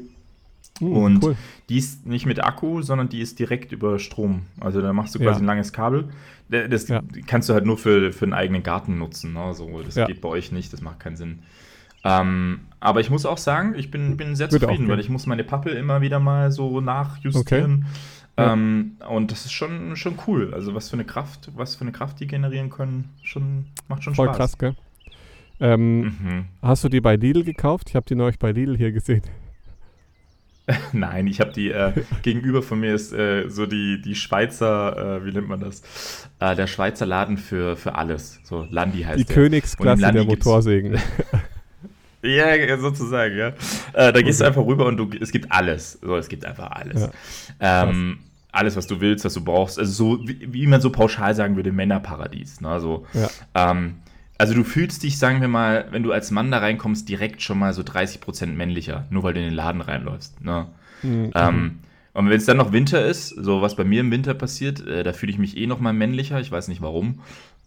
Uh, 0.80 1.06
und 1.06 1.24
cool. 1.24 1.36
die 1.70 1.78
ist 1.78 2.06
nicht 2.06 2.26
mit 2.26 2.44
Akku, 2.44 2.82
sondern 2.82 3.10
die 3.10 3.22
ist 3.22 3.40
direkt 3.40 3.72
über 3.72 3.98
Strom. 3.98 4.44
Also 4.60 4.82
da 4.82 4.94
machst 4.94 5.16
du 5.16 5.20
quasi 5.20 5.40
ja. 5.40 5.44
ein 5.44 5.46
langes 5.46 5.74
Kabel. 5.74 6.10
Das 6.50 6.88
ja. 6.88 7.02
kannst 7.26 7.50
du 7.50 7.54
halt 7.54 7.66
nur 7.66 7.78
für, 7.78 8.12
für 8.14 8.26
einen 8.26 8.34
eigenen 8.34 8.64
Garten 8.64 8.98
nutzen. 8.98 9.34
Ne? 9.34 9.54
So, 9.54 9.82
das 9.82 9.96
ja. 9.96 10.06
geht 10.06 10.22
bei 10.22 10.30
euch 10.30 10.52
nicht, 10.52 10.74
das 10.74 10.82
macht 10.82 11.00
keinen 11.00 11.18
Sinn. 11.18 11.40
Ähm, 12.04 12.62
aber 12.80 13.00
ich 13.00 13.10
muss 13.10 13.26
auch 13.26 13.38
sagen, 13.38 13.74
ich 13.76 13.92
bin, 13.92 14.18
bin 14.18 14.36
sehr 14.36 14.50
zufrieden, 14.50 14.88
weil 14.88 15.00
ich 15.00 15.10
muss 15.10 15.26
meine 15.26 15.44
Pappe 15.44 15.72
immer 15.72 16.02
wieder 16.02 16.20
mal 16.20 16.52
so 16.52 16.80
nachjustieren. 16.80 17.86
Okay. 17.86 18.54
Ähm, 18.54 18.98
ja. 19.00 19.08
Und 19.08 19.32
das 19.32 19.46
ist 19.46 19.52
schon, 19.52 19.96
schon 19.96 20.20
cool. 20.28 20.54
Also 20.54 20.76
was 20.76 20.90
für 20.90 20.94
eine 20.94 21.06
Kraft, 21.06 21.52
was 21.56 21.76
für 21.76 21.82
eine 21.82 21.92
Kraft 21.92 22.20
die 22.20 22.28
generieren 22.28 22.70
können, 22.70 23.10
schon, 23.24 23.66
macht 23.88 24.04
schon 24.04 24.14
Voll 24.14 24.28
Spaß. 24.28 24.38
krass, 24.38 24.58
gell? 24.58 24.76
Ähm, 25.60 26.02
mhm. 26.02 26.46
Hast 26.62 26.84
du 26.84 26.90
die 26.90 27.02
bei 27.02 27.16
Lidl 27.16 27.44
gekauft? 27.44 27.90
Ich 27.90 27.96
habe 27.96 28.06
die 28.06 28.14
neulich 28.14 28.38
bei 28.38 28.52
Lidl 28.52 28.78
hier 28.78 28.92
gesehen. 28.92 29.24
Nein, 30.94 31.26
ich 31.26 31.40
habe 31.40 31.52
die 31.52 31.72
äh, 31.72 31.94
gegenüber 32.22 32.62
von 32.62 32.80
mir 32.80 32.94
ist 32.94 33.12
äh, 33.12 33.50
so 33.50 33.66
die, 33.66 34.02
die 34.02 34.14
Schweizer, 34.14 35.18
äh, 35.18 35.26
wie 35.26 35.32
nennt 35.32 35.48
man 35.48 35.62
das? 35.62 36.30
Äh, 36.40 36.56
der 36.56 36.68
Schweizer 36.68 37.08
Laden 37.08 37.38
für, 37.38 37.76
für 37.76 37.96
alles. 37.96 38.40
So 38.44 38.68
Landi 38.70 39.02
heißt 39.02 39.20
Die 39.20 39.26
der. 39.26 39.36
Königsklasse 39.36 40.12
der 40.12 40.26
Motorsägen. 40.26 41.00
Ja, 42.22 42.78
sozusagen, 42.78 43.38
ja. 43.38 43.48
Äh, 43.94 44.12
da 44.12 44.22
gehst 44.22 44.42
du 44.42 44.46
einfach 44.46 44.66
rüber 44.66 44.86
und 44.86 44.98
du, 44.98 45.10
es 45.20 45.32
gibt 45.32 45.52
alles. 45.52 46.00
So, 46.02 46.18
es 46.18 46.28
gibt 46.28 46.46
einfach 46.46 46.72
alles. 46.72 47.10
Ja. 47.60 47.90
Ähm, 47.90 48.20
alles, 48.52 48.76
was 48.76 48.88
du 48.88 49.00
willst, 49.00 49.24
was 49.24 49.34
du 49.34 49.44
brauchst. 49.44 49.78
Also 49.78 49.92
so, 49.92 50.28
wie, 50.28 50.52
wie 50.52 50.68
man 50.68 50.82
so 50.82 50.90
pauschal 50.90 51.36
sagen 51.36 51.56
würde, 51.56 51.72
Männerparadies. 51.72 52.62
Ne? 52.62 52.70
Also, 52.70 53.06
ja. 53.14 53.30
ähm, 53.54 53.96
also 54.38 54.54
du 54.54 54.64
fühlst 54.64 55.04
dich, 55.04 55.18
sagen 55.18 55.42
wir 55.42 55.48
mal, 55.48 55.88
wenn 55.92 56.04
du 56.04 56.12
als 56.12 56.32
Mann 56.32 56.52
da 56.52 56.60
reinkommst, 56.60 57.08
direkt 57.08 57.42
schon 57.42 57.60
mal 57.60 57.74
so 57.74 57.82
30% 57.82 58.48
männlicher, 58.48 59.06
nur 59.10 59.24
weil 59.24 59.34
du 59.34 59.40
in 59.40 59.46
den 59.46 59.54
Laden 59.54 59.82
reinläufst. 59.82 60.42
Ne? 60.44 60.68
Mhm. 61.04 61.32
Ähm, 61.36 61.80
und 62.14 62.30
wenn 62.30 62.38
es 62.38 62.46
dann 62.46 62.58
noch 62.58 62.72
Winter 62.72 63.06
ist, 63.06 63.30
so 63.30 63.62
was 63.62 63.76
bei 63.76 63.84
mir 63.84 64.02
im 64.02 64.10
Winter 64.10 64.34
passiert, 64.34 64.86
äh, 64.88 65.04
da 65.04 65.14
fühle 65.14 65.32
ich 65.32 65.38
mich 65.38 65.56
eh 65.56 65.68
noch 65.68 65.80
mal 65.80 65.94
männlicher, 65.94 66.40
ich 66.40 66.52
weiß 66.52 66.68
nicht 66.68 66.82
warum. 66.82 67.20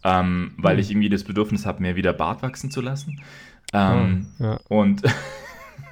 ähm, 0.03 0.53
weil 0.57 0.75
mhm. 0.75 0.79
ich 0.81 0.91
irgendwie 0.91 1.09
das 1.09 1.23
Bedürfnis 1.23 1.65
habe, 1.65 1.81
mir 1.81 1.95
wieder 1.95 2.11
Bart 2.11 2.41
wachsen 2.41 2.71
zu 2.71 2.81
lassen. 2.81 3.21
Ähm, 3.73 4.27
oh, 4.39 4.43
ja. 4.43 4.59
Und 4.67 5.01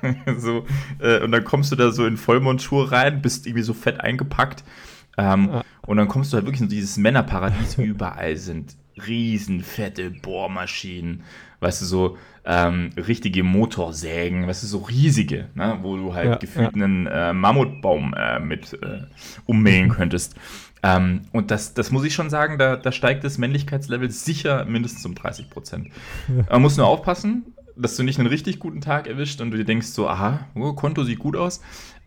so, 0.37 0.65
äh, 0.99 1.21
und 1.21 1.31
dann 1.31 1.43
kommst 1.43 1.71
du 1.71 1.75
da 1.75 1.91
so 1.91 2.05
in 2.05 2.17
Vollmontur 2.17 2.91
rein, 2.91 3.21
bist 3.21 3.45
irgendwie 3.45 3.63
so 3.63 3.73
fett 3.73 4.01
eingepackt. 4.01 4.63
Ähm, 5.17 5.49
ja. 5.51 5.63
Und 5.81 5.97
dann 5.97 6.07
kommst 6.07 6.31
du 6.31 6.37
halt 6.37 6.45
wirklich 6.45 6.61
in 6.61 6.69
dieses 6.69 6.97
Männerparadies. 6.97 7.77
Überall 7.77 8.37
sind 8.37 8.75
riesen 9.07 9.63
fette 9.63 10.11
Bohrmaschinen, 10.11 11.23
weißt 11.61 11.81
du, 11.81 11.85
so 11.85 12.17
ähm, 12.45 12.89
richtige 12.97 13.43
Motorsägen, 13.43 14.47
weißt 14.47 14.63
du, 14.63 14.67
so 14.67 14.79
riesige, 14.79 15.47
ne, 15.55 15.79
wo 15.81 15.95
du 15.95 16.13
halt 16.13 16.29
ja, 16.29 16.35
gefühlt 16.35 16.73
einen 16.73 17.07
äh, 17.07 17.33
Mammutbaum 17.33 18.13
äh, 18.13 18.39
mit 18.39 18.73
äh, 18.73 19.03
ummähen 19.45 19.89
könntest. 19.95 20.35
Ähm, 20.81 21.21
und 21.33 21.51
das, 21.51 21.73
das 21.73 21.91
muss 21.91 22.05
ich 22.05 22.13
schon 22.13 22.29
sagen, 22.29 22.57
da, 22.57 22.75
da 22.75 22.91
steigt 22.91 23.23
das 23.23 23.37
Männlichkeitslevel 23.37 24.09
sicher 24.11 24.65
mindestens 24.65 25.05
um 25.05 25.15
30 25.15 25.49
Prozent. 25.49 25.89
Man 26.49 26.61
muss 26.61 26.77
nur 26.77 26.87
aufpassen, 26.87 27.53
dass 27.79 27.95
du 27.95 28.03
nicht 28.03 28.19
einen 28.19 28.27
richtig 28.27 28.59
guten 28.59 28.81
Tag 28.81 29.07
erwischt 29.07 29.41
und 29.41 29.51
du 29.51 29.57
dir 29.57 29.65
denkst 29.65 29.87
so, 29.87 30.07
aha, 30.07 30.47
oh, 30.55 30.73
Konto 30.73 31.03
sieht 31.03 31.19
gut 31.19 31.35
aus. 31.35 31.61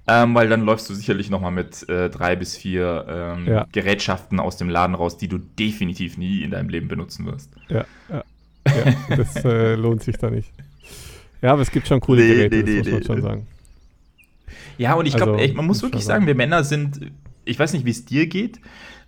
Ähm, 0.08 0.34
weil 0.34 0.48
dann 0.48 0.62
läufst 0.62 0.90
du 0.90 0.94
sicherlich 0.94 1.30
nochmal 1.30 1.52
mit 1.52 1.88
äh, 1.88 2.10
drei 2.10 2.34
bis 2.34 2.56
vier 2.56 3.06
ähm, 3.08 3.46
ja. 3.46 3.66
Gerätschaften 3.70 4.40
aus 4.40 4.56
dem 4.56 4.68
Laden 4.68 4.96
raus, 4.96 5.16
die 5.16 5.28
du 5.28 5.38
definitiv 5.38 6.18
nie 6.18 6.42
in 6.42 6.50
deinem 6.50 6.68
Leben 6.68 6.88
benutzen 6.88 7.24
wirst. 7.24 7.50
Ja, 7.68 7.84
ja. 8.08 8.24
ja 8.66 9.16
das 9.16 9.44
äh, 9.44 9.76
lohnt 9.76 10.02
sich 10.02 10.18
da 10.18 10.28
nicht. 10.28 10.50
Ja, 11.40 11.52
aber 11.52 11.62
es 11.62 11.70
gibt 11.70 11.86
schon 11.86 12.00
coole 12.00 12.22
nee, 12.22 12.34
Geräte, 12.34 12.56
nee, 12.56 12.62
nee, 12.62 12.82
das 12.82 12.92
muss 12.92 12.92
man 12.92 13.02
schon 13.04 13.22
sagen. 13.22 13.46
Ja, 14.76 14.94
und 14.94 15.06
ich 15.06 15.14
glaube, 15.14 15.38
also, 15.38 15.54
man 15.54 15.66
muss 15.66 15.82
wirklich 15.82 16.04
sagen, 16.04 16.26
wir 16.26 16.34
Männer 16.34 16.64
sind, 16.64 17.12
ich 17.44 17.58
weiß 17.58 17.72
nicht, 17.72 17.84
wie 17.84 17.90
es 17.90 18.04
dir 18.04 18.26
geht. 18.26 18.58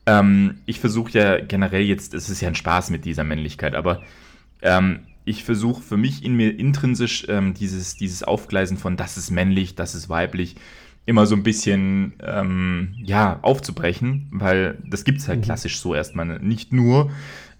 Ähm, 0.07 0.59
ich 0.67 0.79
versuche 0.79 1.11
ja 1.13 1.41
generell 1.41 1.83
jetzt, 1.83 2.15
es 2.15 2.29
ist 2.31 2.41
ja 2.41 2.49
ein 2.49 2.55
Spaß 2.55 2.91
mit 2.91 3.05
dieser 3.05 3.25
Männlichkeit, 3.25 3.75
aber 3.75 4.03
ähm, 4.63 5.01
ich 5.25 5.45
versuche 5.45 5.83
für 5.83 5.97
mich 5.97 6.25
in 6.25 6.35
mir 6.35 6.59
intrinsisch 6.59 7.27
ähm, 7.29 7.55
dieses, 7.55 7.97
dieses 7.97 8.23
Aufgleisen 8.23 8.77
von 8.77 8.97
das 8.97 9.17
ist 9.17 9.31
männlich, 9.31 9.75
das 9.75 9.95
ist 9.95 10.09
weiblich, 10.09 10.57
immer 11.07 11.27
so 11.27 11.35
ein 11.35 11.43
bisschen 11.43 12.15
ähm, 12.23 12.95
ja, 13.03 13.39
aufzubrechen, 13.43 14.29
weil 14.31 14.79
das 14.87 15.05
gibt 15.05 15.21
es 15.21 15.29
halt 15.29 15.41
mhm. 15.41 15.45
klassisch 15.45 15.79
so 15.79 15.95
erstmal 15.95 16.39
nicht 16.41 16.73
nur. 16.73 17.11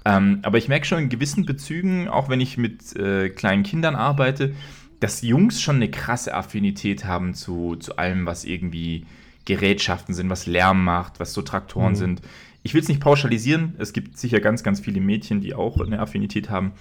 Ähm, 0.05 0.41
aber 0.43 0.59
ich 0.59 0.69
merke 0.69 0.87
schon 0.87 0.99
in 0.99 1.09
gewissen 1.09 1.47
Bezügen, 1.47 2.09
auch 2.09 2.29
wenn 2.29 2.41
ich 2.41 2.59
mit 2.59 2.95
äh, 2.97 3.31
kleinen 3.31 3.63
Kindern 3.63 3.97
arbeite, 3.97 4.55
dass 5.01 5.23
Jungs 5.23 5.61
schon 5.61 5.77
eine 5.77 5.91
krasse 5.91 6.35
Affinität 6.35 7.05
haben 7.05 7.35
zu, 7.35 7.77
zu 7.77 7.97
allem, 7.97 8.27
was 8.27 8.45
irgendwie 8.45 9.07
Gerätschaften 9.45 10.15
sind, 10.15 10.31
was 10.31 10.47
Lärm 10.47 10.85
macht, 10.85 11.21
was 11.21 11.33
so 11.33 11.43
Traktoren 11.43 11.93
mhm. 11.93 11.97
sind. 11.97 12.23
Ich 12.63 12.73
will 12.73 12.81
es 12.81 12.89
nicht 12.89 13.01
pauschalisieren, 13.01 13.75
es 13.79 13.93
gibt 13.93 14.17
sicher 14.17 14.41
ganz, 14.41 14.63
ganz 14.63 14.81
viele 14.81 15.01
Mädchen, 15.01 15.43
die 15.43 15.55
auch 15.55 15.79
eine 15.81 16.01
Affinität 16.01 16.49
haben. 16.49 16.73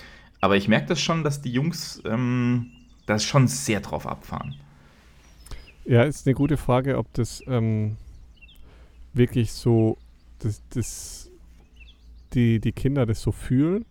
Aber 0.44 0.58
ich 0.58 0.68
merke 0.68 0.88
das 0.88 1.00
schon, 1.00 1.24
dass 1.24 1.42
die 1.42 1.54
Jungs 1.54 2.04
ähm, 2.04 2.70
da 3.06 3.18
schon 3.18 3.48
sehr 3.48 3.80
drauf 3.80 4.06
abfahren. 4.06 4.56
Ja, 5.86 6.04
ist 6.04 6.28
eine 6.28 6.34
gute 6.34 6.58
Frage, 6.58 6.98
ob 6.98 7.08
das 7.14 7.42
ähm, 7.48 7.96
wirklich 9.14 9.54
so, 9.54 9.98
das, 10.40 10.62
das, 10.72 11.30
die, 12.34 12.60
die 12.60 12.74
Kinder 12.74 13.06
das 13.06 13.22
so 13.22 13.32
fühlen. 13.32 13.86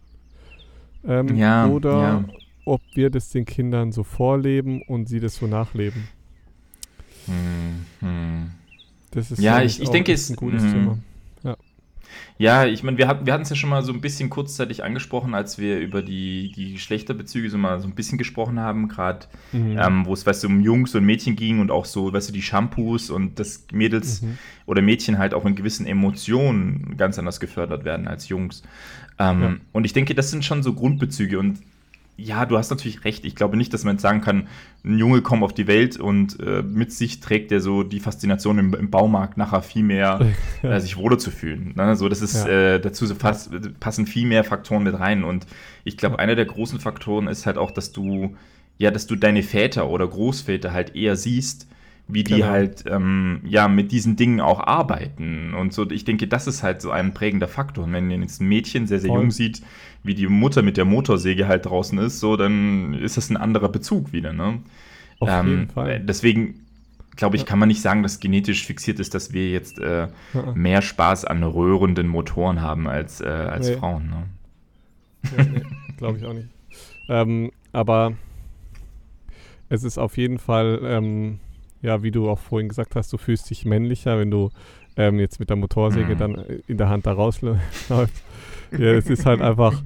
Ähm, 1.07 1.37
ja, 1.37 1.69
oder 1.69 1.97
ja. 2.03 2.25
ob 2.67 2.83
wir 2.93 3.09
das 3.09 3.31
den 3.31 3.47
Kindern 3.47 3.91
so 3.91 4.05
vorleben 4.05 4.83
und 4.83 5.09
sie 5.09 5.21
das 5.21 5.37
so 5.37 5.47
nachleben. 5.47 6.07
Hm, 7.25 7.87
hm. 8.01 8.51
Das 9.13 9.31
ist 9.31 9.41
ja, 9.41 9.63
ich, 9.63 9.81
ich 9.81 9.89
denke, 9.89 10.13
es 10.13 10.25
ist 10.25 10.31
ein 10.33 10.37
gutes 10.37 10.65
hm. 10.65 10.71
Thema. 10.71 10.99
Ja, 12.43 12.67
ich 12.67 12.83
meine, 12.83 12.99
wir, 12.99 13.07
hat, 13.07 13.25
wir 13.25 13.33
hatten 13.33 13.45
es 13.45 13.51
ja 13.51 13.55
schon 13.55 13.71
mal 13.71 13.85
so 13.85 13.93
ein 13.93 14.01
bisschen 14.01 14.29
kurzzeitig 14.29 14.83
angesprochen, 14.83 15.33
als 15.33 15.59
wir 15.59 15.79
über 15.79 16.03
die, 16.03 16.51
die 16.51 16.73
Geschlechterbezüge 16.73 17.49
so 17.49 17.57
mal 17.57 17.79
so 17.81 17.87
ein 17.87 17.95
bisschen 17.95 18.19
gesprochen 18.19 18.59
haben, 18.59 18.89
gerade 18.89 19.27
mhm. 19.53 19.79
ähm, 19.79 20.07
wo 20.07 20.13
es, 20.13 20.27
weißt 20.27 20.43
du, 20.43 20.49
um 20.49 20.61
Jungs 20.61 20.93
und 20.97 21.05
Mädchen 21.05 21.37
ging 21.37 21.61
und 21.61 21.71
auch 21.71 21.85
so, 21.85 22.13
weißt 22.13 22.31
du, 22.31 22.33
die 22.33 22.43
Shampoos 22.43 23.11
und 23.11 23.39
dass 23.39 23.67
Mädels 23.71 24.23
mhm. 24.23 24.39
oder 24.67 24.83
Mädchen 24.83 25.19
halt 25.19 25.35
auch 25.35 25.45
in 25.47 25.55
gewissen 25.55 25.87
Emotionen 25.87 26.97
ganz 26.97 27.17
anders 27.17 27.39
gefördert 27.39 27.85
werden 27.85 28.09
als 28.09 28.29
Jungs. 28.29 28.65
Ähm, 29.21 29.43
ja. 29.43 29.55
Und 29.71 29.85
ich 29.85 29.93
denke, 29.93 30.17
das 30.17 30.33
sind 30.33 30.45
schon 30.45 30.65
so 30.65 30.73
Grundbezüge 30.73 31.39
und 31.39 31.61
ja, 32.23 32.47
du 32.47 32.57
hast 32.57 32.71
natürlich 32.71 33.05
recht. 33.05 33.25
Ich 33.25 33.35
glaube 33.35 33.57
nicht, 33.57 33.75
dass 33.75 33.85
man 33.85 33.97
jetzt 33.97 34.03
sagen 34.03 34.21
kann, 34.21 34.49
ein 34.85 34.99
Junge 34.99 35.23
kommt 35.23 35.43
auf 35.43 35.53
die 35.53 35.67
Welt 35.67 35.99
und 35.99 36.39
äh, 36.41 36.63
mit 36.63 36.93
sich 36.93 37.21
trägt 37.21 37.53
er 37.53 37.61
so 37.61 37.83
die 37.83 38.01
Faszination 38.01 38.59
im, 38.59 38.75
im 38.75 38.91
Baumarkt 38.91 39.37
nachher 39.37 39.63
viel 39.63 39.83
mehr, 39.83 40.21
ja. 40.63 40.73
äh, 40.73 40.81
sich 40.81 40.97
wohler 40.97 41.19
zu 41.19 41.31
fühlen. 41.31 41.73
Ne? 41.75 41.97
So, 41.97 42.09
das 42.09 42.23
ist 42.23 42.47
ja. 42.47 42.75
äh, 42.75 42.81
dazu 42.81 43.07
so 43.07 43.15
fast, 43.15 43.51
passen 43.81 44.07
viel 44.07 44.27
mehr 44.27 44.45
Faktoren 44.45 44.85
mit 44.85 44.99
rein. 44.99 45.25
Und 45.25 45.47
ich 45.85 45.97
glaube, 45.97 46.17
ja. 46.17 46.19
einer 46.21 46.37
der 46.37 46.47
großen 46.47 46.79
Faktoren 46.79 47.27
ist 47.27 47.47
halt 47.47 47.59
auch, 47.59 47.71
dass 47.71 47.93
du, 47.93 48.37
ja, 48.79 48.91
dass 48.91 49.07
du 49.07 49.17
deine 49.17 49.43
Väter 49.43 49.89
oder 49.89 50.07
Großväter 50.07 50.73
halt 50.73 50.95
eher 50.95 51.17
siehst, 51.17 51.69
wie 52.09 52.25
die 52.25 52.37
genau. 52.37 52.49
halt 52.49 52.85
ähm, 52.87 53.41
ja 53.45 53.69
mit 53.69 53.93
diesen 53.93 54.17
Dingen 54.17 54.41
auch 54.41 54.61
arbeiten. 54.61 55.55
Und 55.55 55.73
so, 55.73 55.89
ich 55.91 56.05
denke, 56.05 56.29
das 56.29 56.47
ist 56.47 56.63
halt 56.63 56.83
so 56.83 56.91
ein 56.91 57.15
prägender 57.15 57.49
Faktor. 57.49 57.85
Und 57.85 57.93
wenn 57.93 58.09
man 58.09 58.23
jetzt 58.23 58.41
ein 58.41 58.49
Mädchen 58.49 58.87
sehr, 58.87 59.01
sehr 59.01 59.09
Voll. 59.09 59.21
jung 59.21 59.31
sieht, 59.31 59.63
wie 60.05 60.15
die 60.15 60.27
Mutter 60.27 60.63
mit 60.63 60.77
der 60.77 60.85
Motorsäge 60.85 61.47
halt 61.49 61.67
draußen 61.67 61.99
ist, 61.99 62.21
so, 62.21 62.37
dann 62.37 62.95
ist 62.95 63.17
das 63.17 63.31
ein 63.31 63.37
anderer 63.37 63.69
Bezug 63.69 64.13
wieder, 64.13 64.33
ne? 64.33 64.61
Auf 65.21 65.29
ähm, 65.31 65.49
jeden 65.49 65.69
Fall. 65.69 66.01
Deswegen 66.01 66.63
glaube 67.17 67.37
ich, 67.37 67.47
kann 67.47 67.59
man 67.59 67.69
nicht 67.69 67.83
sagen, 67.83 68.03
dass 68.03 68.21
genetisch 68.21 68.67
fixiert 68.67 68.99
ist, 68.99 69.15
dass 69.15 69.33
wir 69.33 69.51
jetzt 69.51 69.79
äh, 69.79 70.09
mehr 70.55 70.83
Spaß 70.83 71.25
an 71.25 71.43
röhrenden 71.43 72.09
Motoren 72.09 72.61
haben 72.63 72.89
als, 72.89 73.21
äh, 73.21 73.27
als 73.27 73.69
nee. 73.69 73.77
Frauen. 73.77 74.09
Ne? 74.09 74.27
Ja, 75.37 75.45
nee, 75.45 75.63
glaube 75.99 76.19
ich 76.19 76.25
auch 76.25 76.33
nicht. 76.33 76.49
Ähm, 77.09 77.53
aber 77.73 78.15
es 79.69 79.85
ist 79.85 79.99
auf 79.99 80.17
jeden 80.17 80.39
Fall, 80.39 80.81
ähm, 80.85 81.39
ja, 81.81 82.03
wie 82.03 82.11
du 82.11 82.29
auch 82.29 82.39
vorhin 82.39 82.69
gesagt 82.69 82.97
hast, 82.97 83.13
du 83.13 83.19
fühlst 83.19 83.51
dich 83.51 83.65
männlicher, 83.65 84.19
wenn 84.19 84.31
du 84.31 84.51
ähm, 84.97 85.19
jetzt 85.19 85.41
mit 85.41 85.49
der 85.49 85.57
Motorsäge 85.57 86.15
mhm. 86.15 86.19
dann 86.19 86.35
in 86.67 86.77
der 86.77 86.89
Hand 86.89 87.07
da 87.07 87.13
rausläufst. 87.13 88.25
Ja, 88.79 88.93
es 88.93 89.09
ist 89.09 89.27
halt 89.27 89.41
einfach. 89.41 89.83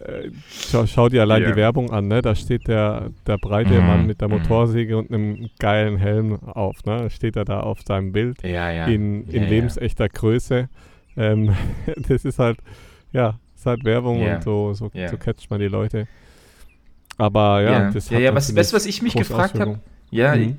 Äh, 0.00 0.30
schau, 0.50 0.86
schau, 0.86 1.08
dir 1.08 1.22
allein 1.22 1.42
yeah. 1.42 1.50
die 1.52 1.56
Werbung 1.56 1.90
an, 1.90 2.08
ne? 2.08 2.22
Da 2.22 2.34
steht 2.34 2.66
der, 2.66 3.10
der 3.26 3.38
breite 3.38 3.80
mm. 3.80 3.86
Mann 3.86 4.06
mit 4.06 4.20
der 4.20 4.28
mhm. 4.28 4.38
Motorsäge 4.38 4.98
und 4.98 5.12
einem 5.12 5.48
geilen 5.60 5.96
Helm 5.96 6.42
auf, 6.42 6.84
ne? 6.84 7.08
Steht 7.08 7.36
er 7.36 7.44
da 7.44 7.60
auf 7.60 7.82
seinem 7.82 8.10
Bild 8.10 8.42
ja, 8.42 8.70
ja. 8.70 8.86
in, 8.86 9.28
in 9.28 9.44
ja, 9.44 9.48
lebensechter 9.48 10.08
Größe. 10.08 10.68
Ähm, 11.16 11.54
das 12.08 12.24
ist 12.24 12.40
halt, 12.40 12.58
ja, 13.12 13.38
ist 13.54 13.66
halt 13.66 13.84
Werbung 13.84 14.22
und 14.22 14.42
so, 14.42 14.74
so, 14.74 14.90
so 14.92 15.16
catcht 15.16 15.50
man 15.50 15.60
die 15.60 15.68
Leute. 15.68 16.08
Aber 17.18 17.62
ja, 17.62 17.90
das 17.90 18.10
ja, 18.10 18.16
hat 18.16 18.22
ja, 18.24 18.34
was, 18.34 18.54
weißt, 18.54 18.72
was 18.72 18.86
ich 18.86 19.02
mich 19.02 19.14
gefragt 19.14 19.60
habe? 19.60 19.78
Ja, 20.10 20.34
mhm. 20.34 20.56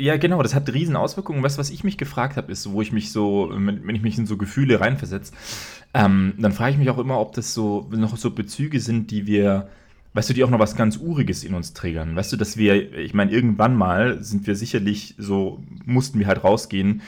Ja, 0.00 0.16
genau, 0.16 0.42
das 0.42 0.54
hat 0.54 0.72
riesen 0.72 0.94
Auswirkungen. 0.94 1.42
Was, 1.42 1.58
was 1.58 1.70
ich 1.70 1.82
mich 1.82 1.98
gefragt 1.98 2.36
habe, 2.36 2.52
ist, 2.52 2.70
wo 2.70 2.80
ich 2.80 2.92
mich 2.92 3.10
so, 3.10 3.50
wenn 3.52 3.94
ich 3.94 4.02
mich 4.02 4.16
in 4.16 4.26
so 4.26 4.36
Gefühle 4.36 4.80
reinversetze, 4.80 5.32
ähm, 5.92 6.34
dann 6.38 6.52
frage 6.52 6.72
ich 6.72 6.78
mich 6.78 6.90
auch 6.90 6.98
immer, 6.98 7.18
ob 7.18 7.32
das 7.32 7.52
so 7.52 7.88
noch 7.90 8.16
so 8.16 8.30
Bezüge 8.30 8.78
sind, 8.78 9.10
die 9.10 9.26
wir, 9.26 9.68
weißt 10.14 10.30
du, 10.30 10.34
die 10.34 10.44
auch 10.44 10.50
noch 10.50 10.60
was 10.60 10.76
ganz 10.76 10.98
Uriges 10.98 11.42
in 11.42 11.54
uns 11.54 11.72
triggern. 11.72 12.14
Weißt 12.14 12.32
du, 12.32 12.36
dass 12.36 12.56
wir, 12.56 12.96
ich 12.96 13.12
meine, 13.12 13.32
irgendwann 13.32 13.74
mal 13.74 14.22
sind 14.22 14.46
wir 14.46 14.54
sicherlich 14.54 15.16
so, 15.18 15.64
mussten 15.84 16.20
wir 16.20 16.28
halt 16.28 16.44
rausgehen 16.44 17.02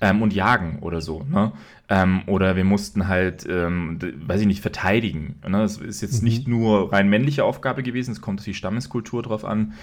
ähm, 0.00 0.22
und 0.22 0.32
jagen 0.32 0.78
oder 0.82 1.00
so, 1.00 1.24
ne? 1.28 1.52
Ähm, 1.88 2.22
oder 2.26 2.56
wir 2.56 2.64
mussten 2.64 3.06
halt, 3.06 3.46
ähm, 3.48 3.98
weiß 4.26 4.40
ich 4.40 4.46
nicht, 4.48 4.60
verteidigen. 4.60 5.36
Ne? 5.46 5.58
Das 5.58 5.78
ist 5.78 6.00
jetzt 6.00 6.22
mhm. 6.22 6.28
nicht 6.28 6.48
nur 6.48 6.92
rein 6.92 7.08
männliche 7.08 7.44
Aufgabe 7.44 7.84
gewesen, 7.84 8.10
es 8.10 8.20
kommt 8.20 8.40
auf 8.40 8.44
die 8.44 8.54
Stammeskultur 8.54 9.22
drauf 9.22 9.44
an. 9.44 9.74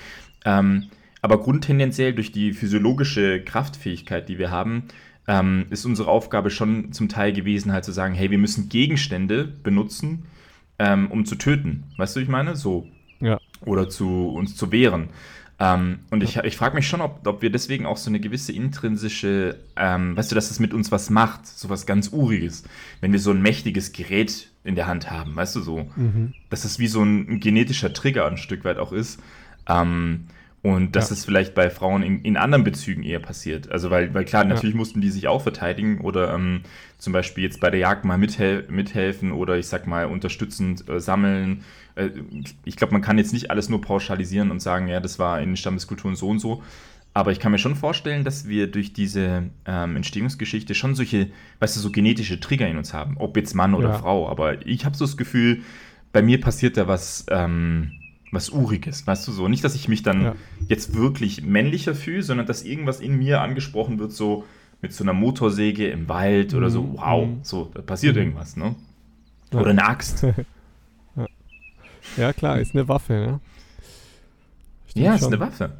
Ähm, 0.43 0.89
aber 1.23 1.39
grundtendenziell 1.39 2.13
durch 2.13 2.33
die 2.33 2.51
physiologische 2.51 3.41
Kraftfähigkeit, 3.41 4.27
die 4.27 4.37
wir 4.37 4.51
haben, 4.51 4.83
ähm, 5.25 5.65
ist 5.69 5.85
unsere 5.85 6.09
Aufgabe 6.09 6.49
schon 6.49 6.91
zum 6.91 7.07
Teil 7.07 7.31
gewesen, 7.31 7.71
halt 7.71 7.85
zu 7.85 7.93
sagen, 7.93 8.13
hey, 8.13 8.29
wir 8.29 8.37
müssen 8.37 8.67
Gegenstände 8.67 9.45
benutzen, 9.45 10.25
ähm, 10.79 11.09
um 11.09 11.25
zu 11.25 11.35
töten. 11.35 11.85
Weißt 11.95 12.17
du, 12.17 12.19
ich 12.19 12.27
meine? 12.27 12.57
So. 12.57 12.87
Ja. 13.21 13.39
Oder 13.65 13.87
zu 13.89 14.27
uns 14.27 14.57
zu 14.57 14.73
wehren. 14.73 15.11
Ähm, 15.59 15.99
und 16.11 16.23
ich, 16.23 16.35
ich 16.35 16.57
frage 16.57 16.75
mich 16.75 16.89
schon, 16.89 16.99
ob, 16.99 17.25
ob 17.25 17.41
wir 17.41 17.51
deswegen 17.51 17.85
auch 17.85 17.95
so 17.95 18.09
eine 18.09 18.19
gewisse 18.19 18.51
intrinsische, 18.51 19.59
ähm, 19.77 20.17
weißt 20.17 20.29
du, 20.29 20.35
dass 20.35 20.51
es 20.51 20.59
mit 20.59 20.73
uns 20.73 20.91
was 20.91 21.09
macht, 21.09 21.47
so 21.47 21.69
was 21.69 21.85
ganz 21.85 22.09
Uriges, 22.11 22.65
wenn 22.99 23.13
wir 23.13 23.19
so 23.19 23.31
ein 23.31 23.41
mächtiges 23.41 23.93
Gerät 23.93 24.49
in 24.65 24.75
der 24.75 24.87
Hand 24.87 25.09
haben, 25.09 25.37
weißt 25.37 25.55
du 25.55 25.61
so, 25.61 25.89
mhm. 25.95 26.33
dass 26.49 26.65
es 26.65 26.79
wie 26.79 26.87
so 26.87 27.01
ein, 27.01 27.29
ein, 27.29 27.39
genetischer 27.39 27.93
Trigger 27.93 28.25
ein 28.25 28.35
Stück 28.35 28.65
weit 28.65 28.77
auch 28.77 28.91
ist. 28.91 29.21
Ähm, 29.69 30.25
und 30.63 30.95
dass 30.95 31.09
ja. 31.09 31.15
es 31.15 31.25
vielleicht 31.25 31.53
bei 31.55 31.69
Frauen 31.69 32.03
in, 32.03 32.21
in, 32.21 32.37
anderen 32.37 32.63
Bezügen 32.63 33.03
eher 33.03 33.19
passiert. 33.19 33.69
Also 33.69 33.91
weil, 33.91 34.13
weil 34.13 34.23
klar, 34.23 34.45
natürlich 34.45 34.75
ja. 34.75 34.79
mussten 34.79 35.01
die 35.01 35.09
sich 35.09 35.27
auch 35.27 35.41
verteidigen 35.41 35.99
oder 35.99 36.33
ähm, 36.33 36.61
zum 36.97 37.11
Beispiel 37.11 37.43
jetzt 37.43 37.59
bei 37.59 37.69
der 37.69 37.81
Jagd 37.81 38.05
mal 38.05 38.17
mithel 38.17 38.65
mithelfen 38.69 39.33
oder 39.33 39.57
ich 39.57 39.67
sag 39.67 39.87
mal 39.87 40.05
unterstützend 40.05 40.87
äh, 40.89 41.01
sammeln. 41.01 41.65
Äh, 41.95 42.11
ich 42.63 42.77
glaube, 42.77 42.93
man 42.93 43.01
kann 43.01 43.17
jetzt 43.17 43.33
nicht 43.33 43.51
alles 43.51 43.67
nur 43.67 43.81
pauschalisieren 43.81 44.51
und 44.51 44.61
sagen, 44.61 44.87
ja, 44.87 45.01
das 45.01 45.19
war 45.19 45.41
in 45.41 45.57
Stammeskulturen 45.57 46.15
so 46.15 46.29
und 46.29 46.39
so. 46.39 46.63
Aber 47.13 47.33
ich 47.33 47.41
kann 47.41 47.51
mir 47.51 47.59
schon 47.59 47.75
vorstellen, 47.75 48.23
dass 48.23 48.47
wir 48.47 48.67
durch 48.67 48.93
diese 48.93 49.49
ähm, 49.65 49.97
Entstehungsgeschichte 49.97 50.75
schon 50.75 50.95
solche, 50.95 51.29
weißt 51.59 51.75
du, 51.75 51.81
so 51.81 51.91
genetische 51.91 52.39
Trigger 52.39 52.69
in 52.69 52.77
uns 52.77 52.93
haben. 52.93 53.17
Ob 53.17 53.35
jetzt 53.35 53.53
Mann 53.53 53.75
oder 53.75 53.89
ja. 53.89 53.97
Frau. 53.97 54.29
Aber 54.29 54.65
ich 54.65 54.85
habe 54.85 54.95
so 54.95 55.03
das 55.03 55.17
Gefühl, 55.17 55.61
bei 56.13 56.21
mir 56.21 56.39
passiert 56.39 56.77
da 56.77 56.87
was, 56.87 57.25
ähm, 57.29 57.91
was 58.33 58.49
Uriges, 58.49 59.05
weißt 59.05 59.27
du 59.27 59.31
so. 59.31 59.47
Nicht, 59.47 59.63
dass 59.63 59.75
ich 59.75 59.87
mich 59.87 60.03
dann 60.03 60.23
ja. 60.23 60.35
jetzt 60.67 60.95
wirklich 60.95 61.43
männlicher 61.43 61.95
fühle, 61.95 62.23
sondern 62.23 62.47
dass 62.47 62.63
irgendwas 62.63 62.99
in 62.99 63.17
mir 63.17 63.41
angesprochen 63.41 63.99
wird, 63.99 64.11
so 64.11 64.45
mit 64.81 64.93
so 64.93 65.03
einer 65.03 65.13
Motorsäge 65.13 65.87
im 65.87 66.09
Wald 66.09 66.53
oder 66.53 66.69
so. 66.69 66.83
Mhm. 66.83 66.97
Wow, 66.97 67.27
mhm. 67.27 67.39
so, 67.43 67.71
da 67.73 67.81
passiert 67.81 68.15
mhm. 68.15 68.21
irgendwas, 68.21 68.57
ne? 68.57 68.75
Oder 69.53 69.69
eine 69.69 69.85
Axt. 69.85 70.23
ja. 71.15 71.27
ja. 72.17 72.33
klar, 72.33 72.59
ist 72.59 72.75
eine 72.75 72.87
Waffe, 72.87 73.13
ne? 73.13 73.39
Stimmt 74.87 75.05
ja, 75.05 75.15
ist 75.15 75.25
eine 75.25 75.39
Waffe. 75.39 75.77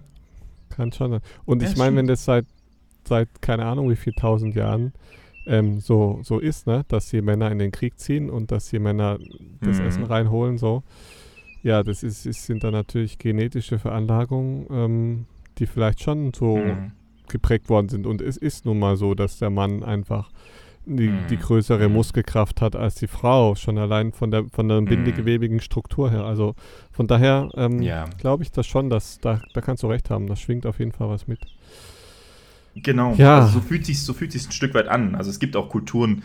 Kann 0.70 0.92
schon. 0.92 1.20
Und 1.46 1.62
ja, 1.62 1.70
ich 1.70 1.76
meine, 1.76 1.96
wenn 1.96 2.08
das 2.08 2.24
seit, 2.24 2.46
seit 3.08 3.30
keine 3.42 3.66
Ahnung 3.66 3.90
wie 3.90 3.96
viel 3.96 4.14
tausend 4.14 4.56
Jahren 4.56 4.94
ähm, 5.46 5.82
so, 5.82 6.20
so 6.24 6.40
ist, 6.40 6.68
ne, 6.68 6.86
dass 6.88 7.10
die 7.10 7.22
Männer 7.22 7.52
in 7.52 7.60
den 7.60 7.72
Krieg 7.72 8.00
ziehen 8.00 8.30
und 8.30 8.52
dass 8.52 8.70
die 8.70 8.80
Männer 8.80 9.20
das 9.62 9.80
mhm. 9.80 9.86
Essen 9.86 10.04
reinholen, 10.04 10.58
so. 10.58 10.84
Ja, 11.64 11.82
das 11.82 12.04
ist, 12.04 12.26
ist, 12.26 12.46
sind 12.46 12.64
dann 12.64 12.74
natürlich 12.74 13.18
genetische 13.18 13.80
Veranlagungen, 13.80 14.68
ähm, 14.70 15.26
die 15.58 15.66
vielleicht 15.66 16.02
schon 16.02 16.34
so 16.34 16.58
mhm. 16.58 16.92
geprägt 17.30 17.70
worden 17.70 17.90
sind. 17.90 18.06
Und 18.06 18.22
es 18.22 18.38
ist 18.38 18.66
nun 18.66 18.80
mal 18.80 18.98
so, 18.98 19.16
dass 19.16 19.40
der 19.40 19.50
Mann 19.50 19.82
einfach 19.82 20.30
die, 20.86 21.08
mhm. 21.08 21.28
die 21.30 21.38
größere 21.38 21.88
mhm. 21.88 21.96
Muskelkraft 21.96 22.62
hat 22.62 22.76
als 22.76 22.96
die 22.96 23.08
Frau, 23.08 23.56
schon 23.56 23.78
allein 23.78 24.12
von 24.12 24.32
der 24.32 24.46
von 24.50 24.68
der 24.68 24.82
mhm. 24.82 24.86
bindegewebigen 24.86 25.62
Struktur 25.62 26.12
her. 26.12 26.26
Also 26.26 26.56
von 26.92 27.08
daher 27.08 27.50
ähm, 27.56 27.82
ja. 27.82 28.06
glaube 28.18 28.44
ich 28.44 28.52
das 28.52 28.68
schon, 28.68 28.90
dass 28.90 29.20
da, 29.20 29.42
da 29.54 29.62
kannst 29.62 29.84
du 29.84 29.88
recht 29.88 30.10
haben, 30.10 30.28
das 30.28 30.42
schwingt 30.42 30.66
auf 30.66 30.80
jeden 30.80 30.92
Fall 30.92 31.10
was 31.10 31.28
mit. 31.28 31.40
Genau, 32.76 33.14
ja. 33.18 33.40
also 33.40 33.60
so 33.60 33.62
fühlt 33.62 33.86
sich 33.86 34.02
so 34.02 34.14
fühlt 34.14 34.32
sich 34.32 34.48
ein 34.48 34.52
Stück 34.52 34.74
weit 34.74 34.88
an. 34.88 35.16
Also 35.16 35.30
es 35.30 35.40
gibt 35.40 35.56
auch 35.56 35.70
Kulturen, 35.70 36.24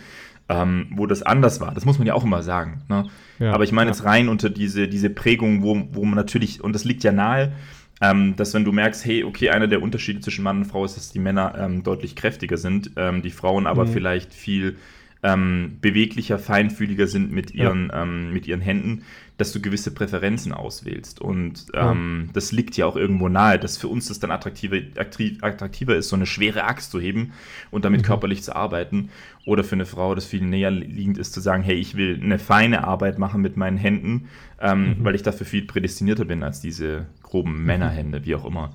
ähm, 0.49 0.87
wo 0.95 1.07
das 1.07 1.23
anders 1.23 1.61
war. 1.61 1.75
Das 1.75 1.85
muss 1.85 1.99
man 1.99 2.07
ja 2.07 2.15
auch 2.15 2.25
immer 2.25 2.43
sagen. 2.43 2.83
Ne? 2.89 3.07
Ja, 3.39 3.53
Aber 3.53 3.65
ich 3.65 3.73
meine 3.73 3.91
ja. 3.91 3.95
jetzt 3.95 4.05
rein 4.05 4.29
unter 4.29 4.51
diese, 4.51 4.89
diese 4.89 5.11
Prägung, 5.11 5.63
wo, 5.63 5.89
wo 5.93 6.05
man 6.05 6.17
natürlich, 6.17 6.63
und 6.63 6.73
das 6.73 6.85
liegt 6.85 7.05
ja 7.05 7.13
nahe, 7.13 7.53
ähm, 8.01 8.37
dass 8.37 8.55
wenn 8.55 8.65
du 8.65 8.73
merkst, 8.73 9.05
hey, 9.05 9.25
okay, 9.25 9.51
einer 9.51 9.67
der 9.67 9.83
Unterschiede 9.83 10.21
zwischen 10.21 10.45
Mann 10.45 10.59
und 10.59 10.65
Frau 10.65 10.85
ist, 10.85 10.97
dass 10.97 11.11
die 11.11 11.19
Männer 11.19 11.55
ähm, 11.59 11.83
deutlich 11.83 12.17
kräftiger 12.17 12.57
sind, 12.57 12.93
ähm, 12.97 13.23
die 13.23 13.31
Frauen 13.31 13.67
aber 13.67 13.85
mhm. 13.85 13.89
vielleicht 13.89 14.33
viel 14.33 14.77
ähm, 15.23 15.79
beweglicher, 15.81 16.39
feinfühliger 16.39 17.07
sind 17.07 17.33
mit 17.33 17.53
ihren, 17.53 17.89
ja. 17.89 18.03
Ähm, 18.03 18.33
mit 18.33 18.47
ihren 18.47 18.61
Händen, 18.61 19.03
dass 19.37 19.53
du 19.53 19.61
gewisse 19.61 19.93
Präferenzen 19.93 20.53
auswählst. 20.53 21.21
Und 21.21 21.67
ähm, 21.75 22.31
das 22.33 22.51
liegt 22.51 22.77
ja 22.77 22.87
auch 22.87 22.97
irgendwo 22.97 23.29
nahe, 23.29 23.59
dass 23.59 23.77
für 23.77 23.87
uns 23.87 24.09
das 24.09 24.19
dann 24.19 24.33
attraktiver, 24.33 24.79
attraktiver 24.97 25.95
ist, 25.97 26.09
so 26.09 26.17
eine 26.17 26.27
schwere 26.27 26.65
Axt 26.65 26.91
zu 26.91 27.01
heben 27.01 27.33
und 27.71 27.85
damit 27.85 28.03
mhm. 28.03 28.07
körperlich 28.07 28.43
zu 28.43 28.55
arbeiten. 28.55 29.11
Oder 29.47 29.65
für 29.65 29.77
eine 29.77 29.87
Frau 29.87 30.15
das 30.15 30.27
viel 30.27 30.43
näher 30.43 30.73
liegend 30.73 31.19
ist, 31.19 31.33
zu 31.33 31.41
sagen, 31.41 31.63
hey, 31.63 31.77
ich 31.77 31.97
will 31.97 32.21
eine 32.21 32.39
feine 32.39 32.85
Arbeit 32.85 33.19
machen 33.19 33.41
mit 33.41 33.57
meinen 33.57 33.79
Händen, 33.79 34.29
mhm. 34.61 34.97
weil 34.99 35.15
ich 35.15 35.23
dafür 35.23 35.47
viel 35.47 35.63
prädestinierter 35.63 36.25
bin 36.25 36.43
als 36.43 36.61
diese 36.61 37.07
groben 37.23 37.61
mhm. 37.61 37.65
Männerhände, 37.65 38.25
wie 38.25 38.35
auch 38.35 38.45
immer. 38.45 38.73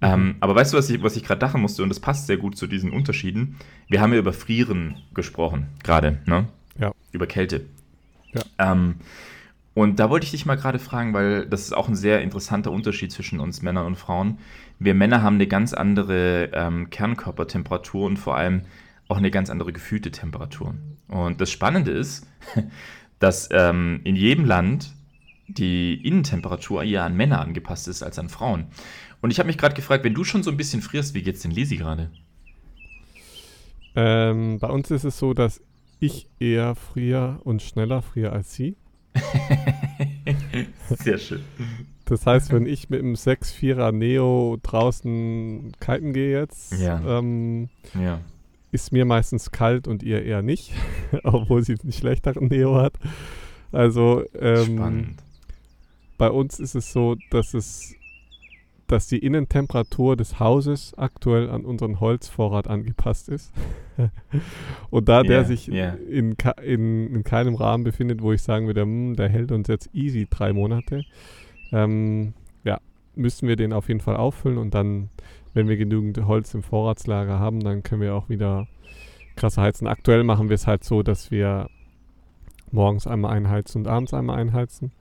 Ähm, 0.00 0.36
aber 0.40 0.54
weißt 0.54 0.72
du, 0.72 0.76
was 0.76 0.90
ich, 0.90 1.02
was 1.02 1.16
ich 1.16 1.24
gerade 1.24 1.38
dachten 1.38 1.60
musste, 1.60 1.82
und 1.82 1.88
das 1.88 2.00
passt 2.00 2.26
sehr 2.26 2.36
gut 2.36 2.56
zu 2.56 2.66
diesen 2.66 2.90
Unterschieden? 2.90 3.56
Wir 3.88 4.00
haben 4.00 4.12
ja 4.12 4.18
über 4.18 4.32
Frieren 4.32 4.96
gesprochen, 5.14 5.68
gerade, 5.82 6.18
ne? 6.26 6.46
Ja. 6.78 6.92
Über 7.12 7.26
Kälte. 7.26 7.64
Ja. 8.32 8.42
Ähm, 8.58 8.96
und 9.74 9.98
da 9.98 10.08
wollte 10.08 10.24
ich 10.24 10.30
dich 10.30 10.46
mal 10.46 10.56
gerade 10.56 10.78
fragen, 10.78 11.12
weil 11.14 11.46
das 11.46 11.62
ist 11.62 11.76
auch 11.76 11.88
ein 11.88 11.96
sehr 11.96 12.22
interessanter 12.22 12.70
Unterschied 12.70 13.10
zwischen 13.10 13.40
uns 13.40 13.60
Männern 13.62 13.86
und 13.86 13.96
Frauen. 13.96 14.38
Wir 14.78 14.94
Männer 14.94 15.22
haben 15.22 15.34
eine 15.34 15.48
ganz 15.48 15.72
andere 15.72 16.50
ähm, 16.52 16.90
Kernkörpertemperatur 16.90 18.06
und 18.06 18.16
vor 18.16 18.36
allem 18.36 18.62
auch 19.08 19.16
eine 19.16 19.30
ganz 19.30 19.50
andere 19.50 19.72
gefühlte 19.72 20.10
Temperatur. 20.10 20.74
Und 21.08 21.40
das 21.40 21.50
Spannende 21.50 21.90
ist, 21.90 22.26
dass 23.18 23.48
ähm, 23.52 24.00
in 24.04 24.16
jedem 24.16 24.44
Land 24.44 24.92
die 25.48 25.94
Innentemperatur 26.06 26.82
eher 26.84 27.04
an 27.04 27.16
Männer 27.16 27.40
angepasst 27.40 27.88
ist 27.88 28.02
als 28.02 28.18
an 28.18 28.28
Frauen. 28.28 28.66
Und 29.24 29.30
ich 29.30 29.38
habe 29.38 29.46
mich 29.46 29.56
gerade 29.56 29.74
gefragt, 29.74 30.04
wenn 30.04 30.12
du 30.12 30.22
schon 30.22 30.42
so 30.42 30.50
ein 30.50 30.58
bisschen 30.58 30.82
frierst, 30.82 31.14
wie 31.14 31.22
geht's 31.22 31.40
denn 31.40 31.50
Lisi 31.50 31.78
gerade? 31.78 32.10
Ähm, 33.96 34.58
bei 34.58 34.68
uns 34.68 34.90
ist 34.90 35.04
es 35.04 35.18
so, 35.18 35.32
dass 35.32 35.62
ich 35.98 36.28
eher 36.38 36.74
friere 36.74 37.40
und 37.42 37.62
schneller 37.62 38.02
friere 38.02 38.32
als 38.32 38.52
sie. 38.52 38.76
Sehr 40.90 41.16
schön. 41.16 41.40
Das 42.04 42.26
heißt, 42.26 42.52
wenn 42.52 42.66
ich 42.66 42.90
mit 42.90 43.00
einem 43.00 43.14
6-4er 43.14 43.92
Neo 43.92 44.58
draußen 44.62 45.72
kiten 45.80 46.12
gehe 46.12 46.38
jetzt, 46.38 46.74
ja. 46.78 47.00
Ähm, 47.18 47.70
ja. 47.98 48.20
ist 48.72 48.92
mir 48.92 49.06
meistens 49.06 49.50
kalt 49.50 49.88
und 49.88 50.02
ihr 50.02 50.22
eher 50.22 50.42
nicht, 50.42 50.74
obwohl 51.22 51.64
sie 51.64 51.76
einen 51.82 51.92
schlechteren 51.92 52.48
Neo 52.48 52.76
hat. 52.76 52.98
Also 53.72 54.22
ähm, 54.38 54.76
Spannend 54.76 55.22
bei 56.18 56.30
uns 56.30 56.60
ist 56.60 56.74
es 56.74 56.92
so, 56.92 57.16
dass 57.30 57.54
es 57.54 57.94
dass 58.94 59.08
die 59.08 59.18
Innentemperatur 59.18 60.16
des 60.16 60.38
Hauses 60.38 60.94
aktuell 60.96 61.50
an 61.50 61.64
unseren 61.64 61.98
Holzvorrat 61.98 62.68
angepasst 62.68 63.28
ist. 63.28 63.52
und 64.90 65.08
da 65.08 65.24
der 65.24 65.44
sich 65.44 65.68
yeah. 65.68 65.94
In, 66.08 66.36
in, 66.62 67.12
in, 67.12 67.24
keinem 67.24 67.56
Rahmen 67.56 67.82
befindet, 67.82 68.22
wo 68.22 68.32
ich 68.32 68.40
sagen 68.40 68.68
würde, 68.68 68.82
hm, 68.82 69.16
der 69.16 69.28
hält 69.28 69.50
uns 69.50 69.66
jetzt 69.66 69.90
easy 69.92 70.28
drei 70.30 70.52
Monate, 70.52 71.02
ähm, 71.72 72.34
ja, 72.62 72.78
müssen 73.16 73.48
wir 73.48 73.56
den 73.56 73.72
auf 73.72 73.88
jeden 73.88 73.98
Fall 73.98 74.16
auffüllen 74.16 74.58
und 74.58 74.74
dann, 74.74 75.10
wenn 75.54 75.66
wir 75.66 75.76
genügend 75.76 76.24
Holz 76.24 76.54
im 76.54 76.62
Vorratslager 76.62 77.40
haben, 77.40 77.58
dann 77.58 77.82
können 77.82 78.00
wir 78.00 78.14
auch 78.14 78.28
wieder 78.28 78.68
krasser 79.34 79.62
heizen. 79.62 79.88
Aktuell 79.88 80.22
machen 80.22 80.48
wir 80.48 80.54
es 80.54 80.68
halt 80.68 80.84
so, 80.84 81.02
dass 81.02 81.32
wir 81.32 81.68
morgens 82.70 83.08
einmal 83.08 83.32
einheizen 83.32 83.82
und 83.82 83.88
abends 83.88 84.14
einmal 84.14 84.38
einheizen 84.38 84.92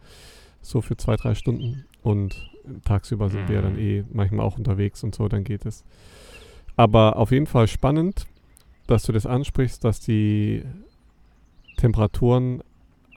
so 0.61 0.81
für 0.81 0.97
zwei, 0.97 1.15
drei 1.15 1.35
Stunden. 1.35 1.85
Und 2.01 2.49
tagsüber 2.83 3.29
sind 3.29 3.43
mhm. 3.43 3.49
wir 3.49 3.61
dann 3.61 3.77
eh 3.77 4.03
manchmal 4.11 4.45
auch 4.45 4.57
unterwegs 4.57 5.03
und 5.03 5.15
so, 5.15 5.27
dann 5.27 5.43
geht 5.43 5.65
es. 5.65 5.83
Aber 6.75 7.17
auf 7.17 7.31
jeden 7.31 7.47
Fall 7.47 7.67
spannend, 7.67 8.25
dass 8.87 9.03
du 9.03 9.11
das 9.11 9.25
ansprichst, 9.25 9.83
dass 9.83 9.99
die 9.99 10.63
Temperaturen 11.77 12.61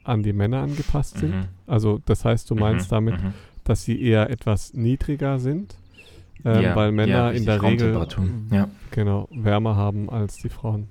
an 0.05 0.23
die 0.23 0.33
Männer 0.33 0.63
angepasst 0.63 1.19
sind. 1.19 1.35
Mhm. 1.35 1.45
Also 1.67 2.01
das 2.07 2.25
heißt, 2.25 2.51
du 2.51 2.55
mhm. 2.55 2.61
meinst 2.61 2.91
mhm. 2.91 2.95
damit, 2.95 3.15
dass 3.65 3.85
sie 3.85 4.01
eher 4.01 4.31
etwas 4.31 4.75
niedriger 4.75 5.39
sind, 5.39 5.75
ähm, 6.45 6.63
ja, 6.63 6.77
weil 6.77 6.93
Männer 6.93 7.13
ja, 7.13 7.31
in 7.31 7.45
der 7.45 7.63
Regel 7.63 8.07
ja. 8.51 8.69
genau 8.91 9.29
wärmer 9.33 9.77
haben 9.77 10.11
als 10.11 10.37
die 10.39 10.49
Frauen. 10.49 10.89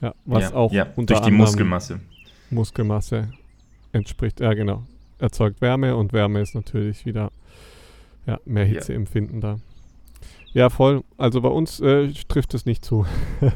Ja, 0.00 0.14
was 0.26 0.52
auch 0.52 0.72
unter 0.96 1.14
durch 1.14 1.26
die 1.26 1.32
Muskelmasse. 1.32 2.00
Muskelmasse 2.50 3.32
entspricht. 3.92 4.40
Ja, 4.40 4.54
genau 4.54 4.84
erzeugt 5.18 5.60
Wärme 5.60 5.96
und 5.96 6.12
Wärme 6.12 6.40
ist 6.40 6.54
natürlich 6.54 7.06
wieder 7.06 7.30
ja, 8.26 8.38
mehr 8.44 8.64
Hitzeempfinden 8.64 9.40
ja. 9.40 9.54
da. 9.54 9.58
Ja, 10.52 10.70
voll. 10.70 11.04
Also 11.16 11.40
bei 11.40 11.48
uns 11.48 11.80
äh, 11.80 12.12
trifft 12.28 12.54
es 12.54 12.66
nicht 12.66 12.84
zu. 12.84 13.06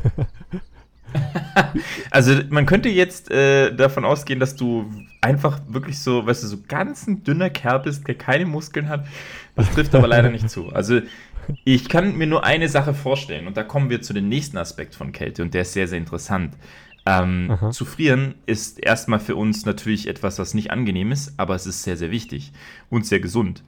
also 2.11 2.35
man 2.51 2.67
könnte 2.67 2.89
jetzt 2.89 3.31
äh, 3.31 3.75
davon 3.75 4.05
ausgehen, 4.05 4.41
dass 4.41 4.57
du 4.57 4.91
einfach 5.21 5.61
wirklich 5.69 5.99
so, 5.99 6.27
weißt 6.27 6.43
du, 6.43 6.47
so 6.47 6.59
ganz 6.69 7.07
ein 7.07 7.23
dünner 7.25 7.51
Kerl 7.51 7.81
bist, 7.81 8.07
der 8.07 8.15
keine 8.15 8.47
Muskeln 8.47 8.89
hat. 8.89 9.07
Das 9.57 9.71
trifft 9.71 9.95
aber 9.95 10.09
leider 10.09 10.31
nicht 10.31 10.49
zu. 10.49 10.69
Also 10.71 11.01
ich 11.65 11.89
kann 11.89 12.17
mir 12.17 12.27
nur 12.27 12.45
eine 12.45 12.69
Sache 12.69 12.95
vorstellen 12.95 13.47
und 13.47 13.57
da 13.57 13.63
kommen 13.63 13.91
wir 13.91 14.03
zu 14.03 14.13
dem 14.13 14.29
nächsten 14.29 14.59
Aspekt 14.59 14.95
von 14.95 15.13
Kälte 15.13 15.43
und 15.43 15.55
der 15.55 15.63
ist 15.63 15.73
sehr, 15.73 15.89
sehr 15.89 15.99
interessant. 15.99 16.55
Ähm, 17.05 17.59
zu 17.73 17.85
frieren 17.85 18.37
ist 18.47 18.79
erstmal 18.79 19.19
für 19.19 19.35
uns 19.35 19.67
natürlich 19.67 20.07
etwas, 20.07 20.39
was 20.39 20.55
nicht 20.55 20.71
angenehm 20.71 21.11
ist, 21.11 21.35
aber 21.37 21.57
es 21.57 21.67
ist 21.67 21.83
sehr, 21.83 21.97
sehr 21.97 22.13
wichtig 22.13 22.53
und 22.91 23.07
sehr 23.07 23.19
gesund. 23.19 23.65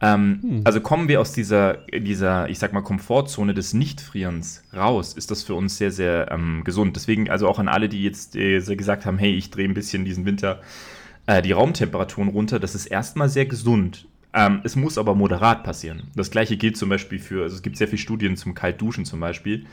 Ähm, 0.00 0.38
hm. 0.42 0.60
Also 0.64 0.80
kommen 0.80 1.08
wir 1.08 1.20
aus 1.20 1.32
dieser, 1.32 1.74
dieser, 1.92 2.48
ich 2.48 2.58
sag 2.58 2.72
mal, 2.72 2.80
Komfortzone 2.80 3.52
des 3.52 3.74
Nichtfrierens 3.74 4.62
raus, 4.74 5.12
ist 5.12 5.30
das 5.30 5.42
für 5.42 5.54
uns 5.54 5.76
sehr, 5.76 5.90
sehr 5.90 6.30
ähm, 6.30 6.62
gesund. 6.64 6.96
Deswegen 6.96 7.28
also 7.28 7.48
auch 7.48 7.58
an 7.58 7.68
alle, 7.68 7.90
die 7.90 8.02
jetzt 8.02 8.34
äh, 8.34 8.60
gesagt 8.60 9.04
haben, 9.04 9.18
hey, 9.18 9.34
ich 9.34 9.50
drehe 9.50 9.68
ein 9.68 9.74
bisschen 9.74 10.06
diesen 10.06 10.24
Winter 10.24 10.60
äh, 11.26 11.42
die 11.42 11.52
Raumtemperaturen 11.52 12.28
runter, 12.28 12.58
das 12.58 12.74
ist 12.74 12.86
erstmal 12.86 13.28
sehr 13.28 13.46
gesund. 13.46 14.06
Ähm, 14.32 14.60
es 14.64 14.76
muss 14.76 14.96
aber 14.96 15.14
moderat 15.14 15.64
passieren. 15.64 16.04
Das 16.14 16.30
gleiche 16.30 16.56
gilt 16.56 16.76
zum 16.76 16.88
Beispiel 16.88 17.18
für, 17.18 17.42
also 17.42 17.56
es 17.56 17.62
gibt 17.62 17.76
sehr 17.76 17.88
viele 17.88 17.98
Studien 17.98 18.36
zum 18.36 18.54
Kaltduschen 18.54 19.04
zum 19.04 19.20
Beispiel. 19.20 19.66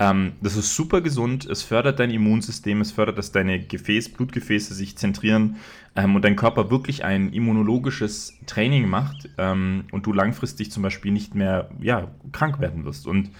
Ähm, 0.00 0.32
das 0.40 0.56
ist 0.56 0.74
super 0.74 1.02
gesund, 1.02 1.44
es 1.44 1.62
fördert 1.62 2.00
dein 2.00 2.10
Immunsystem, 2.10 2.80
es 2.80 2.90
fördert, 2.90 3.18
dass 3.18 3.32
deine 3.32 3.60
Gefäß, 3.60 4.08
Blutgefäße 4.08 4.72
sich 4.72 4.96
zentrieren 4.96 5.56
ähm, 5.94 6.16
und 6.16 6.24
dein 6.24 6.36
Körper 6.36 6.70
wirklich 6.70 7.04
ein 7.04 7.34
immunologisches 7.34 8.32
Training 8.46 8.88
macht 8.88 9.28
ähm, 9.36 9.84
und 9.92 10.06
du 10.06 10.14
langfristig 10.14 10.72
zum 10.72 10.82
Beispiel 10.82 11.12
nicht 11.12 11.34
mehr 11.34 11.68
ja, 11.82 12.10
krank 12.32 12.60
werden 12.60 12.86
wirst. 12.86 13.06
Und 13.06 13.30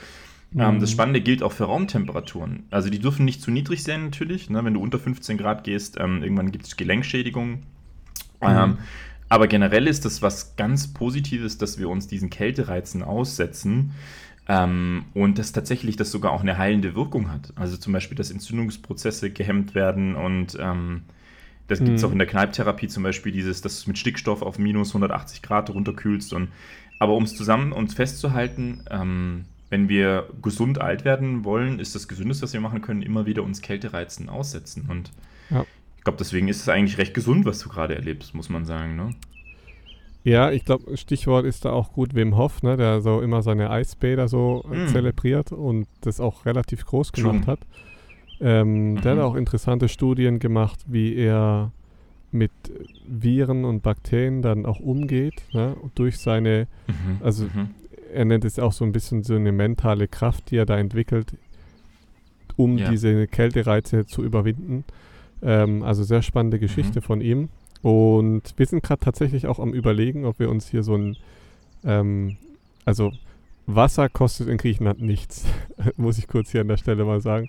ähm, 0.55 0.75
mhm. 0.75 0.81
das 0.81 0.90
Spannende 0.90 1.23
gilt 1.23 1.42
auch 1.42 1.53
für 1.53 1.64
Raumtemperaturen. 1.64 2.64
Also 2.70 2.90
die 2.90 2.99
dürfen 2.99 3.25
nicht 3.25 3.40
zu 3.40 3.51
niedrig 3.51 3.83
sein 3.83 4.05
natürlich. 4.05 4.51
Ne? 4.51 4.62
Wenn 4.62 4.75
du 4.75 4.83
unter 4.83 4.99
15 4.99 5.38
Grad 5.38 5.64
gehst, 5.64 5.96
ähm, 5.99 6.23
irgendwann 6.23 6.53
gibt 6.53 6.66
es 6.66 6.77
Gelenkschädigungen. 6.77 7.55
Mhm. 8.42 8.49
Ähm, 8.49 8.79
Aber 9.31 9.46
generell 9.46 9.87
ist 9.87 10.05
das 10.05 10.20
was 10.20 10.57
ganz 10.57 10.92
Positives, 10.92 11.57
dass 11.57 11.79
wir 11.79 11.88
uns 11.88 12.07
diesen 12.07 12.29
Kältereizen 12.29 13.03
aussetzen 13.03 13.92
ähm, 14.51 15.05
und 15.15 15.39
dass 15.39 15.53
tatsächlich 15.53 15.95
das 15.95 16.11
sogar 16.11 16.33
auch 16.33 16.41
eine 16.41 16.59
heilende 16.59 16.97
Wirkung 16.97 17.31
hat. 17.31 17.53
Also 17.55 17.77
zum 17.77 17.93
Beispiel, 17.93 18.17
dass 18.17 18.33
Entzündungsprozesse 18.33 19.31
gehemmt 19.31 19.77
werden 19.77 20.17
und 20.17 20.59
ähm, 20.61 21.03
das 21.69 21.79
gibt 21.79 21.91
es 21.91 22.03
mhm. 22.03 22.09
auch 22.09 22.13
in 22.13 22.19
der 22.19 22.27
Kneipptherapie 22.27 22.89
zum 22.89 23.05
Beispiel, 23.05 23.31
dieses, 23.31 23.61
dass 23.63 23.85
du 23.85 23.91
mit 23.91 23.99
Stickstoff 23.99 24.43
auf 24.43 24.59
minus 24.59 24.89
180 24.89 25.41
Grad 25.41 25.71
runterkühlst. 25.71 26.33
Und, 26.33 26.49
aber 26.99 27.15
um 27.15 27.23
es 27.23 27.37
zusammen 27.37 27.71
uns 27.71 27.95
festzuhalten, 27.95 28.83
ähm, 28.91 29.45
wenn 29.69 29.89
wir 29.89 30.29
gesund 30.43 30.81
alt 30.81 31.05
werden 31.05 31.45
wollen, 31.45 31.79
ist 31.79 31.95
das 31.95 32.09
Gesündeste, 32.09 32.43
was 32.43 32.53
wir 32.53 32.61
machen 32.61 32.83
können, 32.83 33.03
immer 33.03 33.25
wieder 33.27 33.45
uns 33.45 33.63
Kältereizen 33.63 34.29
aussetzen. 34.29 34.87
Und 34.89 35.13
ja. 35.49 35.65
ich 35.97 36.03
glaube, 36.03 36.19
deswegen 36.19 36.49
ist 36.49 36.61
es 36.61 36.69
eigentlich 36.69 36.99
recht 36.99 37.15
gesund, 37.15 37.45
was 37.45 37.61
du 37.61 37.69
gerade 37.69 37.95
erlebst, 37.95 38.35
muss 38.35 38.49
man 38.49 38.65
sagen. 38.65 38.97
Ne? 38.97 39.15
Ja, 40.23 40.51
ich 40.51 40.65
glaube, 40.65 40.97
Stichwort 40.97 41.47
ist 41.47 41.65
da 41.65 41.73
auch 41.73 41.93
gut 41.93 42.15
Wim 42.15 42.37
Hof, 42.37 42.63
ne, 42.63 42.77
der 42.77 43.01
so 43.01 43.21
immer 43.21 43.43
seine 43.43 43.71
Eisbäder 43.71 44.29
so 44.29 44.65
mm. 44.69 44.89
zelebriert 44.89 45.51
und 45.51 45.87
das 46.03 46.21
auch 46.21 46.45
relativ 46.45 46.85
groß 46.85 47.13
gemacht 47.13 47.45
True. 47.45 47.47
hat. 47.47 47.61
Ähm, 48.41 48.93
mhm. 48.93 49.01
Der 49.03 49.13
hat 49.13 49.19
mhm. 49.19 49.25
auch 49.25 49.35
interessante 49.35 49.89
Studien 49.89 50.39
gemacht, 50.39 50.81
wie 50.87 51.15
er 51.15 51.73
mit 52.33 52.53
Viren 53.07 53.65
und 53.65 53.83
Bakterien 53.83 54.41
dann 54.41 54.67
auch 54.67 54.81
umgeht, 54.81 55.43
ne, 55.53 55.77
durch 55.95 56.19
seine, 56.19 56.67
mhm. 56.87 57.25
also 57.25 57.45
mhm. 57.45 57.71
er 58.13 58.25
nennt 58.25 58.45
es 58.45 58.59
auch 58.59 58.73
so 58.73 58.85
ein 58.85 58.93
bisschen 58.93 59.23
so 59.23 59.35
eine 59.35 59.53
mentale 59.53 60.09
Kraft, 60.09 60.51
die 60.51 60.57
er 60.57 60.67
da 60.67 60.79
entwickelt, 60.79 61.35
um 62.57 62.79
ja. 62.79 62.91
diese 62.91 63.27
Kältereize 63.27 64.07
zu 64.07 64.23
überwinden. 64.23 64.85
Ähm, 65.43 65.83
also 65.83 66.03
sehr 66.03 66.23
spannende 66.23 66.59
Geschichte 66.59 67.01
mhm. 67.01 67.05
von 67.05 67.21
ihm. 67.21 67.49
Und 67.83 68.55
wir 68.57 68.66
sind 68.66 68.83
gerade 68.83 69.01
tatsächlich 69.01 69.47
auch 69.47 69.59
am 69.59 69.73
Überlegen, 69.73 70.25
ob 70.25 70.38
wir 70.38 70.51
uns 70.51 70.69
hier 70.69 70.83
so 70.83 70.97
ein, 70.97 71.16
ähm, 71.85 72.37
also 72.85 73.12
Wasser 73.66 74.09
kostet 74.09 74.49
in 74.49 74.59
Griechenland 74.59 75.01
nichts, 75.01 75.47
muss 75.97 76.19
ich 76.19 76.29
kurz 76.29 76.51
hier 76.51 76.61
an 76.61 76.69
der 76.69 76.77
Stelle 76.77 77.05
mal 77.05 77.21
sagen. 77.21 77.49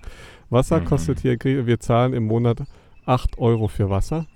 Wasser 0.49 0.81
mhm. 0.81 0.85
kostet 0.85 1.19
hier, 1.19 1.37
wir 1.43 1.79
zahlen 1.79 2.13
im 2.13 2.25
Monat 2.25 2.63
8 3.05 3.37
Euro 3.39 3.67
für 3.67 3.89
Wasser. 3.89 4.27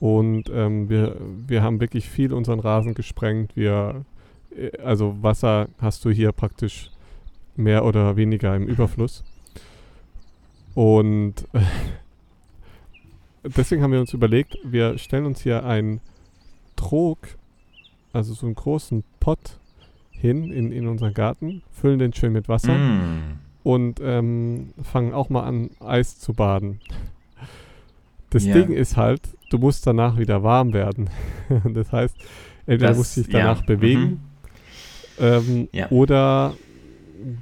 Und 0.00 0.50
ähm, 0.52 0.88
wir, 0.88 1.16
wir 1.46 1.62
haben 1.62 1.80
wirklich 1.80 2.08
viel 2.08 2.32
unseren 2.32 2.58
Rasen 2.58 2.94
gesprengt. 2.94 3.54
Wir, 3.54 4.04
äh, 4.56 4.76
also 4.78 5.22
Wasser 5.22 5.68
hast 5.78 6.04
du 6.04 6.10
hier 6.10 6.32
praktisch 6.32 6.90
mehr 7.56 7.84
oder 7.84 8.16
weniger 8.16 8.56
im 8.56 8.66
Überfluss. 8.66 9.22
Und 10.74 11.46
deswegen 13.44 13.82
haben 13.82 13.92
wir 13.92 14.00
uns 14.00 14.12
überlegt, 14.12 14.58
wir 14.64 14.98
stellen 14.98 15.26
uns 15.26 15.42
hier 15.42 15.64
einen 15.64 16.00
Trog, 16.76 17.18
also 18.12 18.34
so 18.34 18.46
einen 18.46 18.54
großen 18.54 19.04
Pott 19.20 19.58
hin 20.10 20.52
in, 20.52 20.72
in 20.72 20.86
unseren 20.86 21.14
Garten, 21.14 21.62
füllen 21.72 21.98
den 21.98 22.12
schön 22.12 22.32
mit 22.32 22.48
Wasser 22.48 22.74
mm. 22.74 23.38
und 23.64 24.00
ähm, 24.02 24.72
fangen 24.82 25.12
auch 25.12 25.30
mal 25.30 25.42
an, 25.42 25.70
Eis 25.80 26.18
zu 26.18 26.32
baden. 26.32 26.80
Das 28.30 28.44
yeah. 28.44 28.54
Ding 28.54 28.72
ist 28.72 28.96
halt, 28.96 29.20
du 29.50 29.58
musst 29.58 29.86
danach 29.86 30.16
wieder 30.16 30.42
warm 30.42 30.72
werden. 30.72 31.10
das 31.74 31.92
heißt, 31.92 32.16
entweder 32.66 32.88
das, 32.88 32.96
musst 32.96 33.16
du 33.16 33.22
dich 33.22 33.32
danach 33.32 33.60
ja. 33.60 33.66
bewegen 33.66 34.00
mhm. 34.00 34.20
ähm, 35.18 35.68
ja. 35.72 35.90
oder 35.90 36.54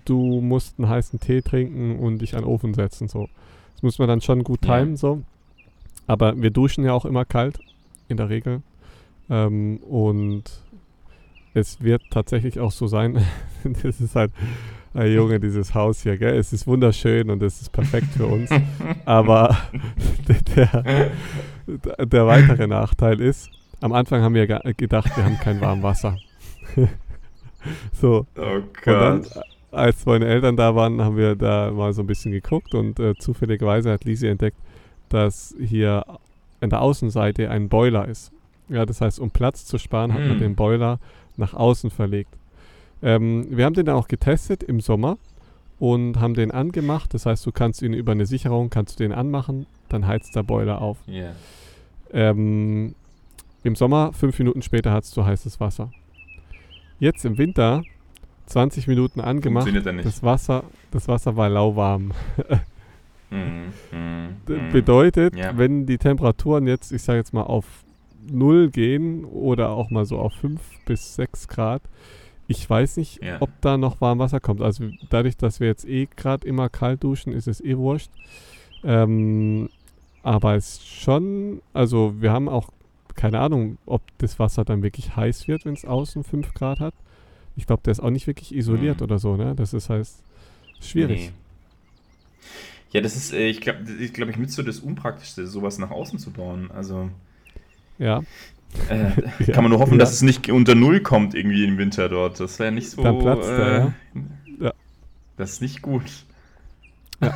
du 0.04 0.40
musst 0.40 0.78
einen 0.78 0.88
heißen 0.88 1.20
Tee 1.20 1.42
trinken 1.42 1.98
und 1.98 2.18
dich 2.18 2.34
an 2.34 2.42
den 2.42 2.48
Ofen 2.48 2.74
setzen. 2.74 3.08
So. 3.08 3.28
Das 3.74 3.82
muss 3.82 3.98
man 3.98 4.08
dann 4.08 4.20
schon 4.20 4.42
gut 4.42 4.62
timen. 4.62 4.90
Ja. 4.90 4.96
So. 4.96 5.22
Aber 6.10 6.42
wir 6.42 6.50
duschen 6.50 6.84
ja 6.84 6.92
auch 6.92 7.04
immer 7.04 7.24
kalt, 7.24 7.60
in 8.08 8.16
der 8.16 8.28
Regel. 8.28 8.62
Ähm, 9.30 9.76
und 9.76 10.42
es 11.54 11.80
wird 11.84 12.02
tatsächlich 12.10 12.58
auch 12.58 12.72
so 12.72 12.88
sein, 12.88 13.24
das 13.84 14.00
ist 14.00 14.16
halt, 14.16 14.32
hey 14.92 15.14
Junge, 15.14 15.38
dieses 15.38 15.72
Haus 15.72 16.02
hier, 16.02 16.18
gell? 16.18 16.36
Es 16.36 16.52
ist 16.52 16.66
wunderschön 16.66 17.30
und 17.30 17.40
es 17.44 17.62
ist 17.62 17.70
perfekt 17.70 18.08
für 18.16 18.26
uns. 18.26 18.50
Aber 19.04 19.56
der, 20.56 21.12
der 22.04 22.26
weitere 22.26 22.66
Nachteil 22.66 23.20
ist, 23.20 23.48
am 23.80 23.92
Anfang 23.92 24.20
haben 24.22 24.34
wir 24.34 24.48
gedacht, 24.48 25.16
wir 25.16 25.24
haben 25.24 25.38
kein 25.38 25.60
warmes 25.60 25.84
Wasser. 25.84 26.16
so. 27.92 28.26
Oh 28.36 28.62
Gott. 28.84 28.84
Dann, 28.84 29.26
als 29.70 30.04
meine 30.06 30.26
Eltern 30.26 30.56
da 30.56 30.74
waren, 30.74 31.00
haben 31.00 31.16
wir 31.16 31.36
da 31.36 31.70
mal 31.70 31.92
so 31.92 32.02
ein 32.02 32.08
bisschen 32.08 32.32
geguckt 32.32 32.74
und 32.74 32.98
äh, 32.98 33.14
zufälligerweise 33.16 33.92
hat 33.92 34.04
Lisi 34.04 34.26
entdeckt, 34.26 34.56
dass 35.10 35.54
hier 35.60 36.04
an 36.60 36.70
der 36.70 36.80
Außenseite 36.80 37.50
ein 37.50 37.68
Boiler 37.68 38.08
ist. 38.08 38.32
Ja, 38.68 38.86
das 38.86 39.00
heißt, 39.00 39.18
um 39.20 39.30
Platz 39.30 39.66
zu 39.66 39.78
sparen, 39.78 40.12
hat 40.14 40.20
man 40.20 40.32
hm. 40.32 40.38
den 40.38 40.54
Boiler 40.54 40.98
nach 41.36 41.54
außen 41.54 41.90
verlegt. 41.90 42.36
Ähm, 43.02 43.46
wir 43.50 43.64
haben 43.64 43.74
den 43.74 43.86
dann 43.86 43.96
auch 43.96 44.08
getestet 44.08 44.62
im 44.62 44.80
Sommer 44.80 45.18
und 45.78 46.20
haben 46.20 46.34
den 46.34 46.50
angemacht. 46.50 47.12
Das 47.14 47.26
heißt, 47.26 47.44
du 47.44 47.52
kannst 47.52 47.82
ihn 47.82 47.94
über 47.94 48.12
eine 48.12 48.26
Sicherung, 48.26 48.70
kannst 48.70 49.00
du 49.00 49.04
den 49.04 49.12
anmachen, 49.12 49.66
dann 49.88 50.06
heizt 50.06 50.36
der 50.36 50.42
Boiler 50.42 50.80
auf. 50.80 50.98
Yeah. 51.08 51.32
Ähm, 52.12 52.94
Im 53.64 53.74
Sommer, 53.74 54.12
fünf 54.12 54.38
Minuten 54.38 54.62
später, 54.62 54.92
hast 54.92 55.16
du 55.16 55.24
heißes 55.24 55.58
Wasser. 55.58 55.90
Jetzt 56.98 57.24
im 57.24 57.38
Winter, 57.38 57.82
20 58.46 58.86
Minuten 58.86 59.20
angemacht, 59.20 59.68
das 60.04 60.22
Wasser, 60.22 60.64
das 60.90 61.08
Wasser 61.08 61.36
war 61.36 61.48
lauwarm. 61.48 62.12
Mm, 63.30 63.96
mm, 63.96 64.72
bedeutet, 64.72 65.36
ja. 65.36 65.56
wenn 65.56 65.86
die 65.86 65.98
Temperaturen 65.98 66.66
jetzt, 66.66 66.92
ich 66.92 67.02
sage 67.02 67.18
jetzt 67.18 67.32
mal, 67.32 67.42
auf 67.42 67.64
0 68.30 68.70
gehen 68.70 69.24
oder 69.24 69.70
auch 69.70 69.90
mal 69.90 70.04
so 70.04 70.18
auf 70.18 70.32
5 70.34 70.60
bis 70.84 71.14
6 71.14 71.48
Grad, 71.48 71.82
ich 72.48 72.68
weiß 72.68 72.96
nicht, 72.96 73.22
ja. 73.22 73.36
ob 73.40 73.50
da 73.60 73.76
noch 73.76 74.00
warm 74.00 74.18
Wasser 74.18 74.40
kommt. 74.40 74.60
Also 74.60 74.84
dadurch, 75.08 75.36
dass 75.36 75.60
wir 75.60 75.68
jetzt 75.68 75.86
eh 75.86 76.08
gerade 76.16 76.46
immer 76.46 76.68
kalt 76.68 77.04
duschen, 77.04 77.32
ist 77.32 77.46
es 77.46 77.60
eh 77.60 77.76
wurscht. 77.76 78.10
Ähm, 78.82 79.68
aber 80.22 80.56
es 80.56 80.74
ist 80.74 80.86
schon, 80.88 81.62
also 81.72 82.14
wir 82.20 82.32
haben 82.32 82.48
auch 82.48 82.70
keine 83.14 83.40
Ahnung, 83.40 83.78
ob 83.86 84.02
das 84.18 84.38
Wasser 84.38 84.64
dann 84.64 84.82
wirklich 84.82 85.14
heiß 85.14 85.46
wird, 85.46 85.64
wenn 85.64 85.74
es 85.74 85.84
außen 85.84 86.24
5 86.24 86.54
Grad 86.54 86.80
hat. 86.80 86.94
Ich 87.54 87.66
glaube, 87.66 87.82
der 87.84 87.92
ist 87.92 88.00
auch 88.00 88.10
nicht 88.10 88.26
wirklich 88.26 88.54
isoliert 88.54 88.98
mhm. 88.98 89.04
oder 89.04 89.18
so, 89.18 89.36
ne? 89.36 89.54
Das 89.54 89.74
ist 89.74 89.90
heißt 89.90 90.22
schwierig. 90.80 91.30
Nee. 91.30 91.32
Ja, 92.92 93.00
das 93.00 93.16
ist, 93.16 93.32
äh, 93.32 93.48
ich 93.48 93.60
glaube, 93.60 93.80
ich, 93.98 94.12
glaub, 94.12 94.28
ich 94.28 94.36
mit 94.36 94.50
so 94.50 94.62
das 94.62 94.80
Unpraktischste, 94.80 95.46
sowas 95.46 95.78
nach 95.78 95.90
außen 95.90 96.18
zu 96.18 96.30
bauen. 96.32 96.70
Also. 96.72 97.10
Ja. 97.98 98.22
Äh, 98.88 99.10
ja. 99.46 99.52
Kann 99.52 99.64
man 99.64 99.70
nur 99.70 99.80
hoffen, 99.80 99.94
ja. 99.94 99.98
dass 99.98 100.12
es 100.12 100.22
nicht 100.22 100.50
unter 100.50 100.74
Null 100.74 101.00
kommt 101.00 101.34
irgendwie 101.34 101.64
im 101.64 101.78
Winter 101.78 102.08
dort. 102.08 102.40
Das 102.40 102.58
wäre 102.58 102.72
nicht 102.72 102.90
so. 102.90 103.02
Dann 103.02 103.18
platzt 103.20 103.48
äh, 103.48 103.56
da, 103.56 103.78
ja. 103.78 103.92
ja. 104.60 104.72
Das 105.36 105.52
ist 105.52 105.62
nicht 105.62 105.82
gut. 105.82 106.04
Ja. 107.20 107.34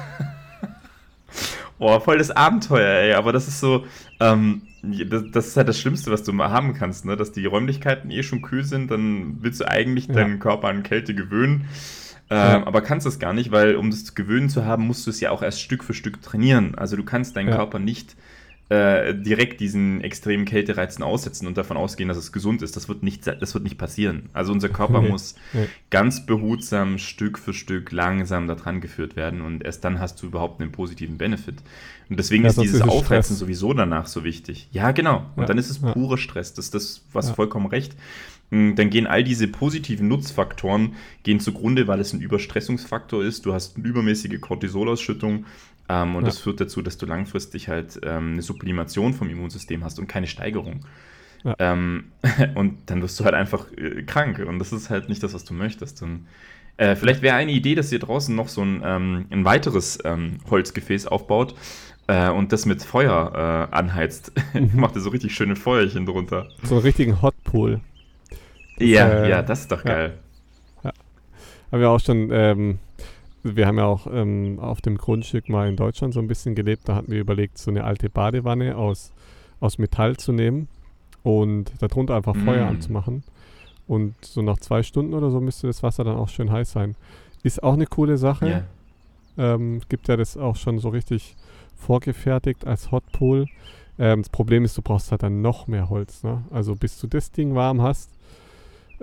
Boah, 1.79 2.01
voll 2.05 2.19
das 2.19 2.31
Abenteuer, 2.33 3.01
ey. 3.03 3.12
Aber 3.14 3.33
das 3.33 3.47
ist 3.47 3.61
so, 3.61 3.85
ähm, 4.19 4.62
das, 4.83 5.23
das, 5.33 5.47
ist 5.49 5.57
halt 5.57 5.69
das 5.69 5.79
Schlimmste, 5.79 6.11
was 6.11 6.25
du 6.25 6.33
mal 6.33 6.51
haben 6.51 6.75
kannst, 6.75 7.05
ne? 7.05 7.17
Dass 7.17 7.31
die 7.31 7.47
Räumlichkeiten 7.47 8.11
eh 8.11 8.25
schon 8.25 8.43
kühl 8.43 8.64
sind, 8.64 8.90
dann 8.90 9.38
willst 9.40 9.61
du 9.61 9.69
eigentlich 9.69 10.09
deinen 10.09 10.40
Körper 10.40 10.69
an 10.69 10.83
Kälte 10.83 11.14
gewöhnen. 11.14 11.69
Ähm, 12.31 12.37
ja. 12.37 12.67
Aber 12.67 12.81
kannst 12.81 13.07
das 13.07 13.19
gar 13.19 13.33
nicht, 13.33 13.53
weil 13.53 13.77
um 13.77 13.91
das 13.91 14.05
zu 14.05 14.15
gewöhnen 14.15 14.49
zu 14.49 14.65
haben, 14.65 14.87
musst 14.87 15.07
du 15.07 15.11
es 15.11 15.21
ja 15.21 15.31
auch 15.31 15.43
erst 15.43 15.61
Stück 15.61 15.85
für 15.85 15.95
Stück 15.95 16.23
trainieren. 16.23 16.75
Also 16.75 16.97
du 16.97 17.05
kannst 17.05 17.37
deinen 17.37 17.49
ja. 17.49 17.57
Körper 17.57 17.79
nicht 17.79 18.17
äh, 18.71 19.15
direkt 19.15 19.61
diesen 19.61 20.01
extremen 20.01 20.47
Kältereizen 20.47 21.05
aussetzen 21.05 21.47
und 21.47 21.59
davon 21.59 21.77
ausgehen, 21.77 22.09
dass 22.09 22.17
es 22.17 22.33
gesund 22.33 22.63
ist. 22.63 22.77
Das 22.77 22.89
wird 22.89 23.03
nicht, 23.03 23.27
das 23.27 23.53
wird 23.53 23.63
nicht 23.63 23.77
passieren. 23.77 24.31
Also 24.33 24.53
unser 24.53 24.71
Körper 24.71 25.03
nee. 25.03 25.11
muss 25.11 25.35
nee. 25.53 25.67
ganz 25.91 26.25
behutsam 26.25 26.97
Stück 26.97 27.39
für 27.39 27.53
Stück 27.53 27.93
langsam 27.93 28.49
daran 28.49 28.81
geführt 28.81 29.17
werden 29.17 29.43
und 29.43 29.63
erst 29.63 29.85
dann 29.85 30.01
hast 30.01 30.23
du 30.23 30.27
überhaupt 30.27 30.63
einen 30.63 30.73
positiven 30.73 31.19
Benefit. 31.19 31.57
Und 32.09 32.19
deswegen 32.19 32.45
ja, 32.45 32.51
ist 32.51 32.61
dieses 32.61 32.81
Aufreizen 32.81 33.37
sowieso 33.37 33.75
danach 33.75 34.07
so 34.07 34.25
wichtig. 34.25 34.69
Ja, 34.73 34.93
genau. 34.93 35.27
Und 35.37 35.49
dann 35.49 35.59
ist 35.59 35.69
es 35.69 35.79
purer 35.79 36.17
Stress. 36.17 36.55
Das 36.55 36.67
ist 36.67 36.75
das, 36.75 37.03
was 37.13 37.31
vollkommen 37.31 37.67
recht. 37.67 37.95
Hm, 38.51 38.77
dann 38.77 38.91
gehen 38.91 39.07
all 39.07 39.25
diese 39.25 39.49
positiven 39.49 40.09
Nutzfaktoren 40.09 40.95
gehen 41.23 41.41
zugrunde, 41.41 41.87
weil 41.87 42.01
es 42.01 42.13
ein 42.13 42.21
Überstressungsfaktor 42.21 43.25
ist. 43.25 43.47
Du 43.47 43.53
hast 43.53 43.77
eine 43.77 43.87
übermäßige 43.87 44.41
Cortisolausschüttung 44.41 45.47
ähm, 45.89 46.17
und 46.17 46.23
ja. 46.23 46.29
das 46.29 46.39
führt 46.39 46.61
dazu, 46.61 46.83
dass 46.83 46.99
du 46.99 47.07
langfristig 47.07 47.69
halt 47.69 48.01
ähm, 48.03 48.33
eine 48.33 48.43
Sublimation 48.43 49.15
vom 49.15 49.29
Immunsystem 49.31 49.85
hast 49.85 49.99
und 49.99 50.07
keine 50.07 50.27
Steigerung. 50.27 50.81
Ja. 51.45 51.55
Ähm, 51.59 52.13
und 52.55 52.79
dann 52.87 53.03
wirst 53.03 53.19
du 53.21 53.25
halt 53.25 53.35
einfach 53.35 53.67
äh, 53.77 54.03
krank 54.03 54.39
und 54.39 54.59
das 54.59 54.73
ist 54.73 54.91
halt 54.91 55.09
nicht 55.09 55.23
das, 55.23 55.35
was 55.35 55.45
du 55.45 55.55
möchtest. 55.55 56.03
Und, 56.03 56.27
äh, 56.77 56.97
vielleicht 56.97 57.23
wäre 57.23 57.37
eine 57.37 57.53
Idee, 57.53 57.75
dass 57.75 57.93
ihr 57.93 57.99
draußen 57.99 58.35
noch 58.35 58.49
so 58.49 58.63
ein, 58.63 58.83
ähm, 58.85 59.27
ein 59.31 59.45
weiteres 59.45 59.99
ähm, 60.05 60.39
Holzgefäß 60.51 61.07
aufbaut 61.07 61.55
äh, 62.07 62.31
und 62.31 62.53
das 62.53 62.67
mit 62.67 62.83
Feuer 62.83 63.69
äh, 63.71 63.75
anheizt. 63.75 64.33
Mhm. 64.55 64.71
Macht 64.75 64.95
ihr 64.95 65.01
so 65.01 65.11
richtig 65.11 65.35
schöne 65.35 65.57
Feuerchen 65.57 66.07
drunter. 66.07 66.49
So 66.63 66.77
einen 66.77 66.85
richtigen 66.85 67.21
Hotpool. 67.21 67.81
Ja, 68.79 69.09
äh, 69.09 69.31
ja, 69.31 69.43
das 69.43 69.61
ist 69.61 69.73
doch 69.73 69.83
geil. 69.83 70.19
Ja. 70.83 70.93
Haben 71.71 71.81
wir 71.81 71.91
auch 71.91 72.01
schon, 72.01 72.31
ähm, 72.33 72.79
wir 73.43 73.67
haben 73.67 73.79
ja 73.79 73.85
auch 73.85 74.07
ähm, 74.11 74.59
auf 74.61 74.81
dem 74.81 74.97
Grundstück 74.97 75.49
mal 75.49 75.69
in 75.69 75.77
Deutschland 75.77 76.15
so 76.15 76.21
ein 76.21 76.27
bisschen 76.27 76.55
gelebt. 76.55 76.89
Da 76.89 76.95
hatten 76.97 77.11
wir 77.11 77.21
überlegt, 77.21 77.59
so 77.59 77.71
eine 77.71 77.85
alte 77.85 78.09
Badewanne 78.11 78.77
aus, 78.77 79.13
aus 79.61 79.79
Metall 79.79 80.17
zu 80.17 80.33
nehmen 80.33 80.69
und 81.23 81.73
darunter 81.81 82.17
einfach 82.17 82.37
Feuer 82.37 82.67
mm. 82.67 82.69
anzumachen. 82.69 83.25
Und 83.87 84.15
so 84.25 84.43
nach 84.43 84.59
zwei 84.59 84.83
Stunden 84.83 85.15
oder 85.15 85.31
so 85.31 85.41
müsste 85.41 85.67
das 85.67 85.83
Wasser 85.83 86.05
dann 86.05 86.17
auch 86.17 86.29
schön 86.29 86.51
heiß 86.51 86.73
sein. 86.73 86.97
Ist 87.43 87.63
auch 87.63 87.75
eine 87.75 87.87
coole 87.87 88.17
Sache. 88.17 88.47
Yeah. 88.47 89.55
Ähm, 89.55 89.83
gibt 89.89 90.09
ja 90.09 90.17
das 90.17 90.37
auch 90.37 90.57
schon 90.57 90.79
so 90.79 90.89
richtig 90.89 91.37
vorgefertigt 91.77 92.67
als 92.67 92.91
Hotpool. 92.91 93.47
Ähm, 93.99 94.23
das 94.23 94.31
Problem 94.31 94.65
ist, 94.65 94.77
du 94.79 94.83
brauchst 94.83 95.11
halt 95.11 95.23
dann 95.23 95.43
noch 95.43 95.67
mehr 95.67 95.91
Holz. 95.91 96.23
Ne? 96.23 96.43
Also 96.51 96.75
bis 96.75 96.99
du 96.99 97.07
das 97.07 97.31
Ding 97.31 97.55
warm 97.55 97.83
hast, 97.83 98.11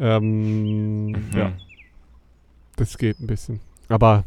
ähm, 0.01 1.11
mhm. 1.11 1.15
ja, 1.35 1.53
das 2.75 2.97
geht 2.97 3.19
ein 3.19 3.27
bisschen. 3.27 3.59
Aber 3.87 4.23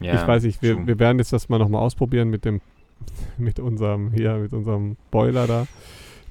ja, 0.00 0.14
ich 0.14 0.26
weiß 0.26 0.42
nicht, 0.42 0.60
wir, 0.60 0.86
wir 0.86 0.98
werden 0.98 1.18
jetzt 1.18 1.32
das 1.32 1.48
mal 1.48 1.58
nochmal 1.58 1.80
ausprobieren 1.80 2.28
mit 2.28 2.44
dem, 2.44 2.60
mit 3.38 3.58
unserem, 3.58 4.12
hier, 4.12 4.34
mit 4.34 4.52
unserem 4.52 4.96
Boiler 5.10 5.46
da. 5.46 5.66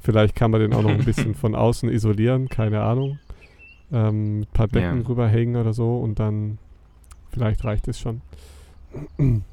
Vielleicht 0.02 0.36
kann 0.36 0.52
man 0.52 0.62
den 0.62 0.74
auch 0.74 0.84
noch 0.84 0.92
ein 0.92 1.04
bisschen 1.04 1.34
von 1.36 1.56
außen 1.56 1.90
isolieren, 1.90 2.50
keine 2.50 2.84
Ahnung. 2.84 3.20
Ähm, 3.92 4.42
ein 4.42 4.48
paar 4.54 4.68
Decken 4.68 5.02
ja. 5.02 5.08
rüberhängen 5.08 5.56
oder 5.56 5.74
so 5.74 5.98
und 5.98 6.20
dann 6.20 6.60
vielleicht 7.32 7.64
reicht 7.64 7.88
es 7.88 8.00
schon. 8.00 8.22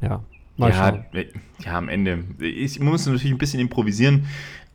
ja, 0.00 0.22
mal 0.56 0.70
ja, 0.70 0.74
schauen. 0.74 1.26
Ja, 1.64 1.76
am 1.76 1.88
Ende. 1.88 2.24
Ich 2.40 2.80
muss 2.80 3.04
natürlich 3.06 3.30
ein 3.30 3.38
bisschen 3.38 3.60
improvisieren, 3.60 4.26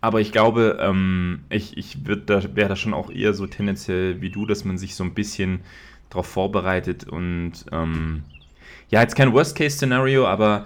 aber 0.04 0.20
ich 0.20 0.34
glaube, 0.34 0.80
ähm, 0.82 1.46
ich, 1.50 1.78
ich 1.78 1.98
da, 2.26 2.44
wäre 2.56 2.68
da 2.68 2.76
schon 2.76 2.94
auch 2.94 3.10
eher 3.10 3.34
so 3.34 3.48
tendenziell 3.48 4.20
wie 4.20 4.30
du, 4.30 4.46
dass 4.46 4.66
man 4.66 4.78
sich 4.78 4.96
so 4.96 5.04
ein 5.06 5.14
bisschen 5.14 5.62
darauf 6.10 6.26
vorbereitet 6.28 7.08
und 7.08 7.54
ähm, 7.72 8.24
ja, 8.90 9.00
jetzt 9.00 9.16
kein 9.16 9.32
Worst-Case-Szenario, 9.32 10.28
aber 10.28 10.66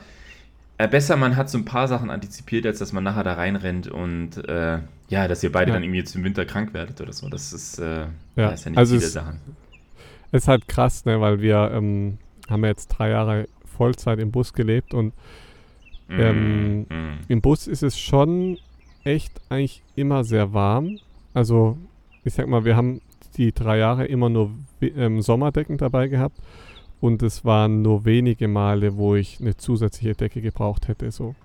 äh, 0.79 0.87
besser 0.87 1.17
man 1.17 1.35
hat 1.35 1.51
so 1.51 1.59
ein 1.59 1.65
paar 1.65 1.87
Sachen 1.87 2.09
antizipiert, 2.09 2.65
als 2.65 2.79
dass 2.79 2.93
man 2.93 3.03
nachher 3.03 3.23
da 3.23 3.33
reinrennt 3.33 3.87
und 3.87 4.37
äh, 4.49 4.79
ja, 5.07 5.27
dass 5.27 5.43
ihr 5.43 5.51
beide 5.51 5.69
ja. 5.69 5.75
dann 5.75 5.83
irgendwie 5.83 5.99
jetzt 5.99 6.15
im 6.15 6.23
Winter 6.23 6.43
krank 6.43 6.73
werdet 6.73 6.99
oder 6.99 7.13
so. 7.13 7.29
Das 7.29 7.53
ist, 7.53 7.77
äh, 7.77 7.83
ja. 7.83 8.07
ja, 8.37 8.49
ist 8.49 8.65
ja 8.65 8.71
nicht 8.71 8.79
also 8.79 8.97
Sache. 8.97 9.35
Es 10.31 10.41
ist 10.45 10.47
halt 10.47 10.67
krass, 10.67 11.05
ne, 11.05 11.21
weil 11.21 11.41
wir 11.41 11.69
ähm, 11.75 12.17
haben 12.49 12.63
ja 12.63 12.69
jetzt 12.69 12.87
drei 12.87 13.11
Jahre 13.11 13.45
Vollzeit 13.65 14.17
im 14.17 14.31
Bus 14.31 14.53
gelebt 14.53 14.95
und 14.95 15.13
mm, 16.07 16.19
ähm, 16.19 16.79
mm. 16.89 17.19
im 17.27 17.41
Bus 17.41 17.67
ist 17.67 17.83
es 17.83 17.99
schon 17.99 18.57
echt 19.07 19.39
eigentlich 19.49 19.81
immer 19.95 20.23
sehr 20.23 20.53
warm. 20.53 20.99
Also 21.33 21.77
ich 22.23 22.33
sag 22.33 22.47
mal, 22.47 22.65
wir 22.65 22.75
haben 22.75 23.01
die 23.37 23.53
drei 23.53 23.77
Jahre 23.77 24.05
immer 24.05 24.29
nur 24.29 24.51
ähm, 24.81 25.21
Sommerdecken 25.21 25.77
dabei 25.77 26.07
gehabt 26.07 26.37
und 26.99 27.23
es 27.23 27.45
waren 27.45 27.81
nur 27.81 28.05
wenige 28.05 28.47
Male, 28.47 28.97
wo 28.97 29.15
ich 29.15 29.39
eine 29.39 29.55
zusätzliche 29.55 30.13
Decke 30.13 30.41
gebraucht 30.41 30.87
hätte, 30.87 31.11
so. 31.11 31.35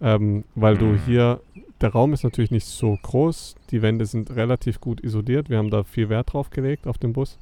Ähm, 0.00 0.44
weil 0.54 0.76
du 0.76 0.86
mhm. 0.86 1.00
hier, 1.06 1.40
der 1.80 1.90
Raum 1.90 2.12
ist 2.12 2.24
natürlich 2.24 2.50
nicht 2.50 2.66
so 2.66 2.98
groß, 3.02 3.56
die 3.70 3.82
Wände 3.82 4.06
sind 4.06 4.34
relativ 4.34 4.80
gut 4.80 5.02
isoliert. 5.02 5.50
Wir 5.50 5.58
haben 5.58 5.70
da 5.70 5.84
viel 5.84 6.08
Wert 6.08 6.32
drauf 6.32 6.50
gelegt 6.50 6.86
auf 6.86 6.98
dem 6.98 7.12
Bus, 7.12 7.38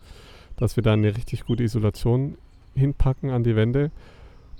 dass 0.56 0.76
wir 0.76 0.82
da 0.82 0.92
eine 0.92 1.16
richtig 1.16 1.44
gute 1.44 1.62
Isolation 1.62 2.36
hinpacken 2.74 3.30
an 3.30 3.44
die 3.44 3.56
Wände. 3.56 3.90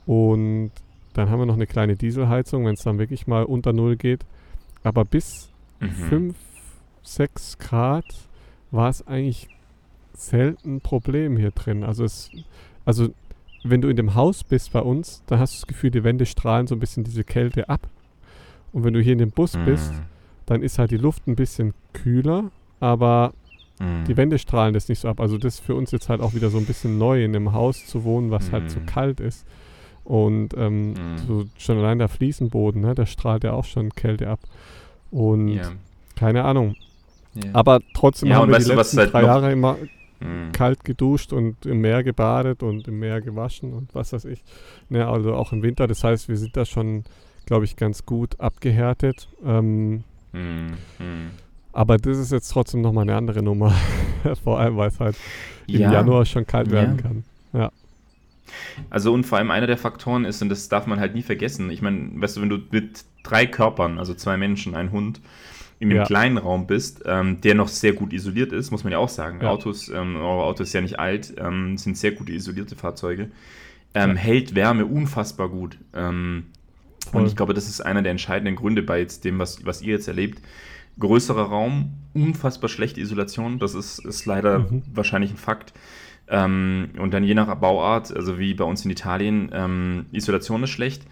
Und 0.07 0.71
dann 1.15 1.29
haben 1.29 1.41
wir 1.41 1.47
noch 1.47 1.55
eine 1.55 1.67
kleine 1.67 1.97
Dieselheizung, 1.97 2.65
wenn 2.67 2.75
es 2.75 2.83
dann 2.83 2.99
wirklich 2.99 3.27
mal 3.27 3.45
unter 3.45 3.73
Null 3.73 3.97
geht. 3.97 4.25
Aber 4.83 5.05
bis 5.05 5.51
5, 5.81 6.11
mhm. 6.11 6.35
6 7.03 7.59
Grad 7.59 8.05
war 8.71 8.89
es 8.89 9.07
eigentlich 9.07 9.49
selten 10.15 10.77
ein 10.77 10.81
Problem 10.81 11.37
hier 11.37 11.51
drin. 11.51 11.85
Also 11.85 12.05
es, 12.05 12.31
also 12.85 13.09
wenn 13.65 13.81
du 13.81 13.89
in 13.89 13.97
dem 13.97 14.15
Haus 14.15 14.45
bist 14.45 14.73
bei 14.73 14.81
uns, 14.81 15.23
dann 15.27 15.39
hast 15.39 15.55
du 15.55 15.61
das 15.61 15.67
Gefühl, 15.67 15.91
die 15.91 16.05
Wände 16.05 16.27
strahlen 16.27 16.67
so 16.67 16.75
ein 16.75 16.81
bisschen 16.81 17.05
diese 17.05 17.25
Kälte 17.25 17.69
ab. 17.69 17.89
Und 18.73 18.85
wenn 18.85 18.95
du 18.95 19.01
hier 19.01 19.13
in 19.13 19.19
dem 19.19 19.31
Bus 19.31 19.55
mhm. 19.57 19.65
bist, 19.65 19.93
dann 20.47 20.63
ist 20.63 20.79
halt 20.79 20.91
die 20.91 20.97
Luft 20.97 21.27
ein 21.29 21.37
bisschen 21.37 21.75
kühler, 21.93 22.51
aber 22.81 23.33
mhm. 23.79 24.05
die 24.05 24.17
Wände 24.17 24.39
strahlen 24.39 24.75
das 24.75 24.89
nicht 24.89 25.01
so 25.01 25.09
ab. 25.09 25.21
Also 25.21 25.39
das 25.39 25.55
ist 25.55 25.61
für 25.61 25.75
uns 25.75 25.91
jetzt 25.93 26.09
halt 26.09 26.21
auch 26.21 26.35
wieder 26.35 26.51
so 26.51 26.59
ein 26.59 26.67
bisschen 26.67 26.99
neu, 26.99 27.25
in 27.25 27.37
einem 27.37 27.53
Haus 27.53 27.87
zu 27.87 28.05
wohnen, 28.05 28.31
was 28.31 28.49
mhm. 28.49 28.53
halt 28.53 28.71
so 28.71 28.81
mhm. 28.81 28.87
kalt 28.87 29.21
ist. 29.21 29.47
Und 30.05 30.55
ähm, 30.57 30.91
mhm. 30.91 31.19
so 31.27 31.45
schon 31.59 31.79
allein 31.79 31.99
der 31.99 32.09
Fliesenboden, 32.09 32.81
ne, 32.81 32.95
der 32.95 33.07
strahlt 33.07 33.45
ja 33.45 33.53
auch 33.53 33.65
schon 33.65 33.91
Kälte 33.91 34.29
ab. 34.29 34.41
Und 35.11 35.49
ja. 35.49 35.71
keine 36.17 36.45
Ahnung. 36.45 36.75
Ja. 37.35 37.51
Aber 37.53 37.81
trotzdem 37.95 38.31
ja, 38.31 38.37
haben 38.37 38.51
wir 38.51 38.59
die 38.59 38.65
letzten 38.65 38.99
halt 38.99 39.13
drei 39.13 39.23
Jahre 39.23 39.53
immer 39.53 39.79
mhm. 40.21 40.53
kalt 40.53 40.85
geduscht 40.85 41.33
und 41.33 41.65
im 41.67 41.81
Meer 41.81 42.03
gebadet 42.03 42.63
und 42.63 42.89
im 42.89 42.99
Meer 42.99 43.21
gewaschen 43.21 43.73
und 43.73 43.95
was 43.95 44.13
weiß 44.13 44.25
ich. 44.27 44.43
Ja, 44.91 45.11
also 45.11 45.35
auch 45.35 45.53
im 45.53 45.63
Winter. 45.63 45.87
Das 45.87 46.05
heißt, 46.05 46.29
wir 46.29 46.37
sind 46.37 46.57
da 46.57 46.65
schon, 46.65 47.05
glaube 47.47 47.65
ich, 47.65 47.77
ganz 47.77 48.05
gut 48.05 48.39
abgehärtet. 48.41 49.29
Ähm, 49.45 50.05
mhm. 50.33 50.75
Aber 51.73 51.97
das 51.97 52.19
ist 52.19 52.33
jetzt 52.33 52.49
trotzdem 52.49 52.83
nochmal 52.83 53.03
eine 53.03 53.17
andere 53.17 53.43
Nummer. 53.43 53.73
vor 54.45 54.59
allem, 54.59 54.77
weil 54.77 54.89
es 54.89 55.01
halt 55.01 55.17
ja. 55.67 55.87
im 55.87 55.93
Januar 55.93 56.25
schon 56.25 56.47
kalt 56.47 56.71
werden 56.71 56.97
kann. 56.97 57.25
Ja. 57.53 57.71
Also 58.91 59.13
und 59.13 59.25
vor 59.25 59.39
allem 59.39 59.51
einer 59.51 59.67
der 59.67 59.79
Faktoren 59.79 60.25
ist, 60.25 60.43
und 60.43 60.49
das 60.49 60.69
darf 60.69 60.87
man 60.87 61.01
halt 61.01 61.15
nie 61.15 61.23
vergessen, 61.23 61.71
ich 61.71 61.83
meine, 61.83 62.11
weißt 62.15 62.37
du, 62.37 62.43
wenn 62.43 62.49
du 62.49 62.59
mit 62.71 63.05
drei 63.23 63.47
Körpern, 63.47 63.99
also 63.99 64.15
zwei 64.15 64.37
Menschen, 64.37 64.75
ein 64.75 64.91
Hund, 64.91 65.21
in 65.79 65.91
einem 65.91 65.99
ja. 65.99 66.05
kleinen 66.05 66.39
Raum 66.39 66.69
bist, 66.69 67.03
ähm, 67.07 67.41
der 67.41 67.57
noch 67.57 67.67
sehr 67.67 67.93
gut 67.93 68.13
isoliert 68.13 68.53
ist, 68.53 68.71
muss 68.71 68.85
man 68.85 68.93
ja 68.93 68.99
auch 68.99 69.09
sagen. 69.09 69.41
Ja. 69.43 69.51
Autos, 69.51 69.89
ähm, 69.89 70.15
eure 70.15 70.45
Auto 70.45 70.63
ist 70.63 70.73
ja 70.73 70.81
nicht 70.81 71.01
alt, 71.01 71.35
ähm, 71.39 71.77
sind 71.77 71.99
sehr 71.99 72.13
gut 72.13 72.31
isolierte 72.31 72.77
Fahrzeuge. 72.77 73.31
Ähm, 73.93 74.11
ja. 74.11 74.17
Hält 74.17 74.55
Wärme 74.55 74.87
unfassbar 74.87 75.49
gut. 75.49 75.77
Ähm, 75.93 76.45
und 77.13 77.27
ich 77.27 77.35
glaube, 77.35 77.53
das 77.53 77.69
ist 77.69 77.81
einer 77.81 78.03
der 78.03 78.13
entscheidenden 78.13 78.55
Gründe 78.55 78.83
bei 78.83 79.01
jetzt 79.01 79.25
dem, 79.25 79.41
was, 79.41 79.67
was 79.67 79.83
ihr 79.83 79.95
jetzt 79.95 80.07
erlebt. 80.07 80.41
Größerer 81.01 81.43
Raum, 81.43 81.95
unfassbar 82.15 82.69
schlechte 82.69 83.01
Isolation, 83.01 83.59
das 83.59 83.75
ist, 83.75 83.99
ist 83.99 84.25
leider 84.25 84.61
mhm. 84.61 84.83
wahrscheinlich 84.95 85.33
ein 85.33 85.37
Fakt. 85.37 85.73
Ähm, 86.29 86.91
und 86.99 87.13
dann 87.13 87.25
je 87.25 87.35
nach 87.35 87.55
Bauart, 87.57 88.15
also 88.15 88.39
wie 88.39 88.55
bei 88.55 88.65
uns 88.65 88.85
in 88.85 88.91
Italien, 88.91 89.51
ähm, 89.53 90.07
Isolation 90.13 90.63
ist 90.63 90.71
schlecht. 90.71 91.03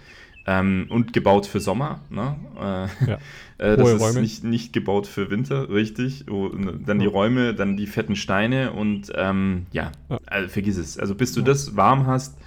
Ähm, 0.47 0.87
und 0.89 1.13
gebaut 1.13 1.47
für 1.47 1.61
Sommer. 1.61 2.01
Ne? 2.09 2.35
Äh, 2.57 3.11
ja. 3.11 3.19
äh, 3.59 3.77
das 3.77 3.93
ist 3.93 4.17
nicht, 4.17 4.45
nicht 4.45 4.73
gebaut 4.73 5.07
für 5.07 5.31
Winter, 5.31 5.69
richtig. 5.69 6.31
Und 6.31 6.85
dann 6.87 6.99
die 6.99 7.07
Räume, 7.07 7.55
dann 7.55 7.77
die 7.77 7.87
fetten 7.87 8.17
Steine 8.17 8.73
und 8.73 9.13
ähm, 9.15 9.67
ja, 9.73 9.93
ja. 10.09 10.19
Also 10.27 10.49
vergiss 10.49 10.79
es. 10.79 10.99
Also 10.99 11.15
bis 11.15 11.35
du 11.35 11.43
das 11.43 11.77
warm 11.77 12.07
hast 12.07 12.39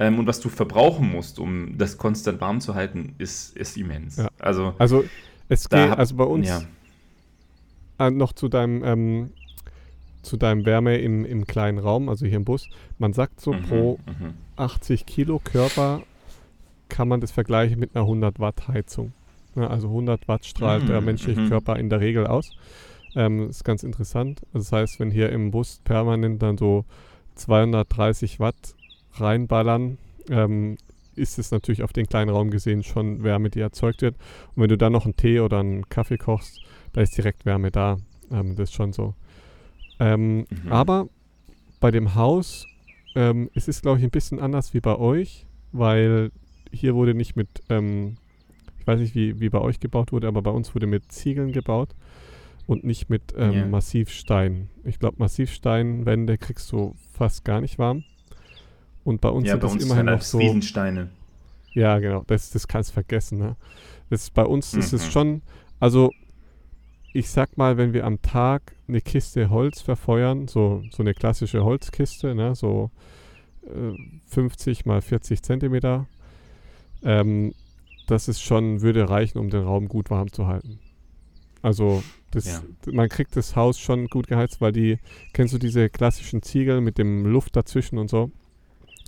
ähm, 0.00 0.18
und 0.18 0.26
was 0.26 0.40
du 0.40 0.48
verbrauchen 0.48 1.10
musst, 1.10 1.38
um 1.38 1.78
das 1.78 1.96
konstant 1.96 2.40
warm 2.40 2.60
zu 2.60 2.74
halten, 2.74 3.14
ist, 3.18 3.56
ist 3.56 3.76
immens. 3.76 4.20
Also, 4.38 4.74
also 4.78 5.04
es 5.48 5.68
geht, 5.68 5.90
hab, 5.90 5.98
also 5.98 6.16
bei 6.16 6.24
uns 6.24 6.66
äh, 7.98 8.10
noch 8.10 8.32
zu 8.32 8.48
deinem 8.48 8.84
ähm, 8.84 9.30
zu 10.22 10.36
deinem 10.36 10.66
Wärme 10.66 10.98
im, 10.98 11.24
im 11.24 11.46
kleinen 11.46 11.78
Raum, 11.78 12.08
also 12.08 12.26
hier 12.26 12.36
im 12.36 12.44
Bus. 12.44 12.68
Man 12.98 13.12
sagt 13.12 13.40
so, 13.40 13.52
mhm, 13.52 13.62
pro 13.62 13.98
mhm. 14.06 14.34
80 14.56 15.06
Kilo 15.06 15.40
Körper 15.42 16.02
kann 16.88 17.08
man 17.08 17.20
das 17.20 17.30
vergleichen 17.30 17.78
mit 17.78 17.94
einer 17.94 18.04
100 18.04 18.40
Watt 18.40 18.68
Heizung. 18.68 19.12
Ja, 19.54 19.68
also 19.68 19.88
100 19.88 20.28
Watt 20.28 20.46
strahlt 20.46 20.84
mhm, 20.84 20.88
der 20.88 21.00
menschliche 21.00 21.40
mhm. 21.40 21.48
Körper 21.48 21.76
in 21.76 21.90
der 21.90 22.00
Regel 22.00 22.26
aus. 22.26 22.52
Ähm, 23.14 23.48
ist 23.48 23.64
ganz 23.64 23.82
interessant. 23.82 24.42
Also 24.52 24.70
das 24.70 24.72
heißt, 24.72 25.00
wenn 25.00 25.10
hier 25.10 25.30
im 25.30 25.50
Bus 25.50 25.80
permanent 25.84 26.42
dann 26.42 26.58
so 26.58 26.84
230 27.36 28.40
Watt 28.40 28.74
reinballern, 29.14 29.98
ähm, 30.28 30.76
ist 31.14 31.38
es 31.38 31.50
natürlich 31.50 31.82
auf 31.82 31.92
den 31.92 32.06
kleinen 32.06 32.30
Raum 32.30 32.50
gesehen 32.50 32.82
schon 32.82 33.24
Wärme, 33.24 33.50
die 33.50 33.60
erzeugt 33.60 34.02
wird. 34.02 34.16
Und 34.54 34.62
wenn 34.62 34.68
du 34.68 34.78
dann 34.78 34.92
noch 34.92 35.04
einen 35.04 35.16
Tee 35.16 35.40
oder 35.40 35.58
einen 35.58 35.88
Kaffee 35.88 36.18
kochst, 36.18 36.60
da 36.92 37.00
ist 37.00 37.16
direkt 37.16 37.44
Wärme 37.44 37.70
da. 37.70 37.96
Ähm, 38.30 38.54
das 38.56 38.70
ist 38.70 38.74
schon 38.74 38.92
so. 38.92 39.14
Ähm, 40.00 40.38
mhm. 40.38 40.70
Aber 40.70 41.08
bei 41.80 41.90
dem 41.90 42.14
Haus 42.14 42.66
ähm, 43.18 43.50
es 43.54 43.66
ist 43.66 43.82
glaube 43.82 43.98
ich, 43.98 44.04
ein 44.04 44.10
bisschen 44.10 44.38
anders 44.38 44.74
wie 44.74 44.80
bei 44.80 44.96
euch, 44.96 45.44
weil 45.72 46.30
hier 46.70 46.94
wurde 46.94 47.14
nicht 47.14 47.34
mit, 47.34 47.48
ähm, 47.68 48.16
ich 48.78 48.86
weiß 48.86 49.00
nicht, 49.00 49.16
wie, 49.16 49.40
wie 49.40 49.48
bei 49.48 49.58
euch 49.58 49.80
gebaut 49.80 50.12
wurde, 50.12 50.28
aber 50.28 50.40
bei 50.40 50.52
uns 50.52 50.72
wurde 50.74 50.86
mit 50.86 51.10
Ziegeln 51.10 51.50
gebaut 51.50 51.90
und 52.66 52.84
nicht 52.84 53.10
mit 53.10 53.34
ähm, 53.36 53.52
yeah. 53.52 53.66
Massivstein. 53.66 54.68
Ich 54.84 55.00
glaube, 55.00 55.16
Massivsteinwände 55.18 56.38
kriegst 56.38 56.70
du 56.70 56.94
fast 57.12 57.44
gar 57.44 57.60
nicht 57.60 57.78
warm. 57.78 58.04
Und 59.02 59.20
bei 59.20 59.30
uns 59.30 59.48
ja, 59.48 59.54
sind 59.54 59.60
bei 59.60 59.66
das 59.66 59.74
uns 59.74 59.84
immerhin 59.84 60.06
noch 60.06 60.22
so. 60.22 60.38
Riesensteine. 60.38 61.08
Ja, 61.72 61.98
genau. 61.98 62.24
Das, 62.26 62.50
das 62.50 62.68
kannst 62.68 62.90
du 62.90 62.94
vergessen. 62.94 63.38
Ne? 63.38 63.56
Das, 64.10 64.30
bei 64.30 64.44
uns 64.44 64.74
mhm. 64.74 64.80
ist 64.80 64.92
es 64.92 65.10
schon, 65.10 65.42
also 65.80 66.12
ich 67.12 67.30
sag 67.30 67.56
mal, 67.56 67.76
wenn 67.76 67.92
wir 67.92 68.04
am 68.04 68.20
Tag 68.22 68.74
eine 68.86 69.00
Kiste 69.00 69.50
Holz 69.50 69.80
verfeuern, 69.80 70.48
so, 70.48 70.82
so 70.90 71.02
eine 71.02 71.14
klassische 71.14 71.64
Holzkiste, 71.64 72.34
ne, 72.34 72.54
so 72.54 72.90
äh, 73.66 73.96
50 74.26 74.86
mal 74.86 75.00
40 75.00 75.42
Zentimeter, 75.42 76.06
ähm, 77.02 77.54
das 78.06 78.28
ist 78.28 78.42
schon, 78.42 78.80
würde 78.80 79.08
reichen, 79.08 79.38
um 79.38 79.50
den 79.50 79.62
Raum 79.62 79.88
gut 79.88 80.10
warm 80.10 80.32
zu 80.32 80.46
halten. 80.46 80.78
Also 81.62 82.02
das, 82.30 82.46
ja. 82.46 82.62
man 82.92 83.08
kriegt 83.08 83.36
das 83.36 83.56
Haus 83.56 83.78
schon 83.78 84.06
gut 84.06 84.28
geheizt, 84.28 84.60
weil 84.60 84.72
die, 84.72 84.98
kennst 85.32 85.54
du 85.54 85.58
diese 85.58 85.88
klassischen 85.88 86.42
Ziegel 86.42 86.80
mit 86.80 86.98
dem 86.98 87.26
Luft 87.26 87.56
dazwischen 87.56 87.98
und 87.98 88.08
so? 88.08 88.30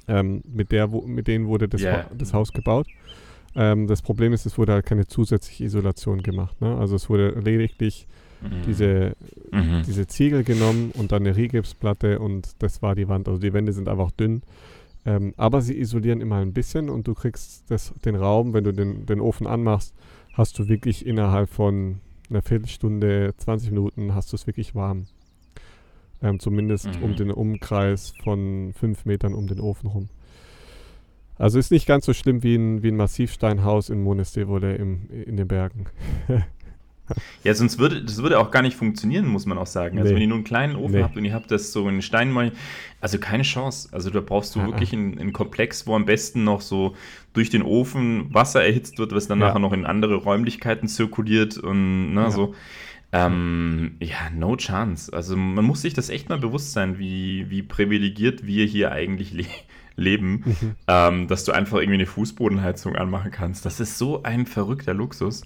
Ähm, 0.09 0.43
mit, 0.47 0.73
der, 0.73 0.91
wo, 0.91 1.03
mit 1.03 1.29
denen 1.29 1.47
wurde 1.47 1.69
das, 1.69 1.83
yeah. 1.83 2.11
das 2.17 2.35
Haus 2.35 2.53
gebaut. 2.53 2.87
Ähm, 3.55 3.87
das 3.87 4.03
Problem 4.03 4.33
ist, 4.33 4.47
es 4.47 4.59
wurde 4.59 4.73
halt 4.73 4.87
keine 4.87 5.07
zusätzliche 5.07 5.65
Isolation 5.65 6.23
gemacht. 6.23 6.61
Ne? 6.61 6.77
Also 6.77 6.97
es 6.97 7.09
wurde 7.09 7.31
lediglich 7.41 8.07
mhm. 8.41 8.63
diese, 8.67 9.17
mhm. 9.53 9.83
diese 9.87 10.07
Ziegel 10.07 10.45
genommen 10.45 10.93
und 10.97 11.13
dann 11.13 11.27
eine 11.27 11.37
Rigipsplatte 11.37 12.19
und 12.19 12.51
das 12.61 12.83
war 12.83 12.95
die 12.95 13.09
Wand. 13.09 13.29
Also 13.29 13.41
die 13.41 13.53
Wände 13.53 13.73
sind 13.73 13.89
einfach 13.89 14.11
dünn. 14.13 14.43
Ähm, 15.07 15.33
aber 15.37 15.63
sie 15.63 15.79
isolieren 15.79 16.21
immer 16.21 16.37
ein 16.37 16.53
bisschen 16.53 16.91
und 16.91 17.07
du 17.07 17.15
kriegst 17.15 17.71
das, 17.71 17.95
den 18.05 18.17
Raum, 18.17 18.53
wenn 18.53 18.65
du 18.65 18.73
den, 18.73 19.07
den 19.07 19.21
Ofen 19.21 19.47
anmachst, 19.47 19.95
hast 20.35 20.59
du 20.59 20.69
wirklich 20.69 21.07
innerhalb 21.07 21.49
von 21.49 22.01
einer 22.29 22.43
Viertelstunde, 22.43 23.35
20 23.37 23.71
Minuten 23.71 24.15
hast 24.15 24.33
du 24.33 24.37
es 24.37 24.47
wirklich 24.47 24.75
warm. 24.75 25.07
Ähm, 26.23 26.39
zumindest 26.39 26.87
mhm. 26.99 27.03
um 27.03 27.17
den 27.17 27.31
Umkreis 27.31 28.13
von 28.23 28.73
fünf 28.75 29.07
Metern 29.07 29.35
um 29.35 29.47
den 29.47 29.59
Ofen 29.59 29.89
rum. 29.89 30.09
Also 31.41 31.59
ist 31.59 31.71
nicht 31.71 31.87
ganz 31.87 32.05
so 32.05 32.13
schlimm 32.13 32.43
wie 32.43 32.55
ein, 32.55 32.83
wie 32.83 32.89
ein 32.89 32.97
Massivsteinhaus 32.97 33.89
in 33.89 34.03
Monestevole 34.03 34.77
im, 34.77 35.09
in 35.11 35.37
den 35.37 35.49
Bergen. 35.49 35.87
Ja, 37.43 37.53
sonst 37.55 37.81
würde 37.81 38.05
das 38.05 38.23
würde 38.23 38.39
auch 38.39 38.53
gar 38.53 38.63
nicht 38.63 38.77
funktionieren, 38.77 39.27
muss 39.27 39.45
man 39.45 39.59
auch 39.59 39.67
sagen. 39.67 39.99
Also 39.99 40.11
nee. 40.11 40.15
wenn 40.15 40.23
ihr 40.23 40.29
nur 40.29 40.37
einen 40.37 40.45
kleinen 40.45 40.77
Ofen 40.77 40.93
nee. 40.93 41.03
habt 41.03 41.17
und 41.17 41.25
ihr 41.25 41.35
habt 41.35 41.51
das 41.51 41.73
so 41.73 41.89
in 41.89 42.03
Steinmal, 42.03 42.53
also 43.01 43.19
keine 43.19 43.43
Chance. 43.43 43.89
Also 43.91 44.11
da 44.11 44.21
brauchst 44.21 44.55
du 44.55 44.61
ah, 44.61 44.67
wirklich 44.67 44.93
einen, 44.93 45.19
einen, 45.19 45.33
Komplex, 45.33 45.89
wo 45.89 45.97
am 45.97 46.05
besten 46.05 46.45
noch 46.45 46.61
so 46.61 46.95
durch 47.33 47.51
den 47.51 47.63
Ofen 47.63 48.33
Wasser 48.33 48.63
erhitzt 48.63 49.01
wird, 49.01 49.13
was 49.13 49.27
dann 49.27 49.41
ja. 49.41 49.49
nachher 49.49 49.59
noch 49.59 49.73
in 49.73 49.87
andere 49.87 50.15
Räumlichkeiten 50.15 50.87
zirkuliert 50.87 51.59
und 51.59 52.15
ne, 52.15 52.21
ja. 52.21 52.31
so. 52.31 52.55
Ähm, 53.11 53.97
ja, 53.99 54.31
no 54.33 54.55
chance. 54.55 55.13
Also 55.13 55.37
man 55.37 55.65
muss 55.65 55.83
sich 55.83 55.95
das 55.95 56.11
echt 56.11 56.29
mal 56.29 56.39
bewusst 56.39 56.73
sein, 56.75 57.01
wie, 57.01 57.51
wie 57.51 57.63
privilegiert 57.63 58.47
wir 58.47 58.65
hier 58.67 58.93
eigentlich 58.93 59.33
le 59.33 59.47
leben, 60.01 60.43
mhm. 60.45 60.75
ähm, 60.89 61.29
dass 61.29 61.45
du 61.45 61.53
einfach 61.53 61.79
irgendwie 61.79 61.95
eine 61.95 62.07
Fußbodenheizung 62.07 62.97
anmachen 62.97 63.31
kannst. 63.31 63.65
Das 63.65 63.79
ist 63.79 63.99
so 63.99 64.23
ein 64.23 64.47
verrückter 64.47 64.95
Luxus. 64.95 65.43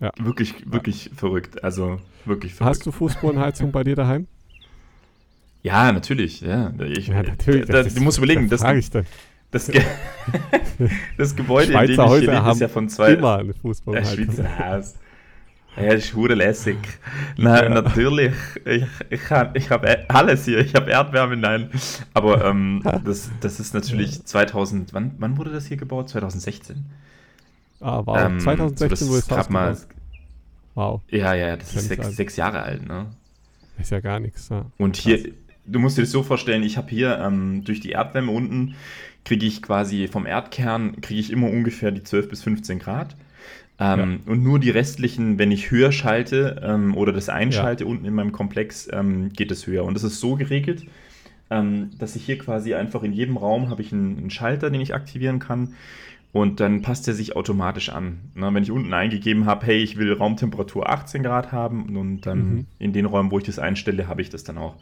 Ja. 0.00 0.12
Wirklich, 0.18 0.70
wirklich 0.70 1.06
ja. 1.06 1.12
verrückt. 1.16 1.64
Also 1.64 1.98
wirklich 2.24 2.54
verrückt. 2.54 2.76
Hast 2.76 2.86
du 2.86 2.92
Fußbodenheizung 2.92 3.72
bei 3.72 3.82
dir 3.82 3.96
daheim? 3.96 4.26
Ja, 5.62 5.90
natürlich. 5.90 6.40
Ja, 6.40 6.72
ich, 6.80 7.08
ja 7.08 7.22
natürlich. 7.22 7.66
Da, 7.66 7.82
das, 7.82 7.94
du 7.94 8.02
musst 8.02 8.18
überlegen, 8.18 8.48
das, 8.48 8.62
ich 8.62 8.90
dann. 8.90 9.06
Das, 9.50 9.66
Ge 9.66 9.82
das 11.16 11.34
Gebäude, 11.34 11.72
Schweizer 11.72 11.90
in 11.90 11.96
dem 11.96 12.04
ich 12.04 12.10
hier 12.20 12.32
lebe, 12.32 12.50
ist 12.50 12.60
ja 12.60 12.68
von 12.68 12.88
zwei. 12.88 13.14
Immer 13.14 13.38
eine 13.38 13.54
Fußbodenheizung. 13.54 14.44
Ja, 14.44 14.82
ja, 15.76 15.94
das 15.94 16.06
ist 16.06 16.14
hure 16.14 16.34
lässig. 16.34 16.78
Nein, 17.36 17.64
ja. 17.64 17.82
natürlich. 17.82 18.34
Ich, 18.64 18.84
ich 19.10 19.30
habe 19.30 19.58
ich 19.58 19.70
hab 19.70 19.84
e-, 19.84 20.04
alles 20.08 20.44
hier. 20.44 20.58
Ich 20.58 20.74
habe 20.74 20.90
Erdwärme, 20.90 21.36
nein. 21.36 21.70
Aber 22.14 22.44
ähm, 22.44 22.82
das, 23.04 23.30
das 23.40 23.60
ist 23.60 23.74
natürlich 23.74 24.24
2000. 24.24 24.92
Wann, 24.92 25.14
wann 25.18 25.36
wurde 25.36 25.52
das 25.52 25.66
hier 25.66 25.76
gebaut? 25.76 26.08
2016. 26.08 26.84
Ah, 27.80 28.02
wow. 28.04 28.18
Ähm, 28.18 28.40
2016 28.40 29.06
so, 29.06 29.12
wurde 29.12 29.20
es 29.20 29.30
Haus 29.30 29.48
mal, 29.50 29.76
Wow. 30.78 31.00
Ja, 31.10 31.34
ja, 31.34 31.56
das, 31.56 31.74
ist 31.74 31.88
sechs, 31.88 32.14
sechs, 32.14 32.36
Jahre 32.36 32.62
alt, 32.62 32.86
ne? 32.86 33.06
Ist 33.80 33.90
ja 33.90 33.98
gar 33.98 34.20
nichts, 34.20 34.48
ja. 34.48 34.66
Und 34.78 34.96
hier, 34.96 35.32
du 35.66 35.80
musst 35.80 35.98
dir 35.98 36.02
das 36.02 36.12
so 36.12 36.22
vorstellen, 36.22 36.62
ich 36.62 36.76
habe 36.76 36.88
hier 36.88 37.18
ähm, 37.18 37.64
durch 37.64 37.80
die 37.80 37.90
Erdwärme 37.90 38.30
unten, 38.30 38.76
kriege 39.24 39.44
ich 39.44 39.60
quasi 39.60 40.06
vom 40.06 40.24
Erdkern, 40.24 41.00
kriege 41.00 41.18
ich 41.18 41.32
immer 41.32 41.50
ungefähr 41.50 41.90
die 41.90 42.04
12 42.04 42.28
bis 42.28 42.42
15 42.44 42.78
Grad. 42.78 43.16
Ähm, 43.80 44.20
ja. 44.26 44.32
Und 44.32 44.42
nur 44.42 44.58
die 44.58 44.70
restlichen, 44.70 45.38
wenn 45.38 45.52
ich 45.52 45.70
höher 45.70 45.92
schalte 45.92 46.60
ähm, 46.64 46.96
oder 46.96 47.12
das 47.12 47.28
einschalte 47.28 47.84
ja. 47.84 47.90
unten 47.90 48.04
in 48.04 48.14
meinem 48.14 48.32
Komplex, 48.32 48.88
ähm, 48.92 49.32
geht 49.32 49.50
es 49.50 49.66
höher. 49.66 49.84
Und 49.84 49.94
das 49.94 50.02
ist 50.02 50.18
so 50.18 50.34
geregelt, 50.34 50.84
ähm, 51.50 51.90
dass 51.98 52.16
ich 52.16 52.24
hier 52.24 52.38
quasi 52.38 52.74
einfach 52.74 53.02
in 53.02 53.12
jedem 53.12 53.36
Raum 53.36 53.70
habe 53.70 53.82
ich 53.82 53.92
einen, 53.92 54.18
einen, 54.18 54.30
Schalter, 54.30 54.70
den 54.70 54.80
ich 54.80 54.94
aktivieren 54.94 55.38
kann. 55.38 55.74
Und 56.30 56.60
dann 56.60 56.82
passt 56.82 57.08
er 57.08 57.14
sich 57.14 57.36
automatisch 57.36 57.88
an. 57.88 58.18
Na, 58.34 58.52
wenn 58.52 58.62
ich 58.62 58.70
unten 58.70 58.92
eingegeben 58.92 59.46
habe, 59.46 59.64
hey, 59.64 59.78
ich 59.78 59.96
will 59.96 60.12
Raumtemperatur 60.12 60.88
18 60.88 61.22
Grad 61.22 61.52
haben 61.52 61.96
und 61.96 62.22
dann 62.22 62.38
mhm. 62.38 62.66
in 62.78 62.92
den 62.92 63.06
Räumen, 63.06 63.30
wo 63.30 63.38
ich 63.38 63.44
das 63.44 63.58
einstelle, 63.58 64.08
habe 64.08 64.20
ich 64.20 64.28
das 64.28 64.44
dann 64.44 64.58
auch. 64.58 64.76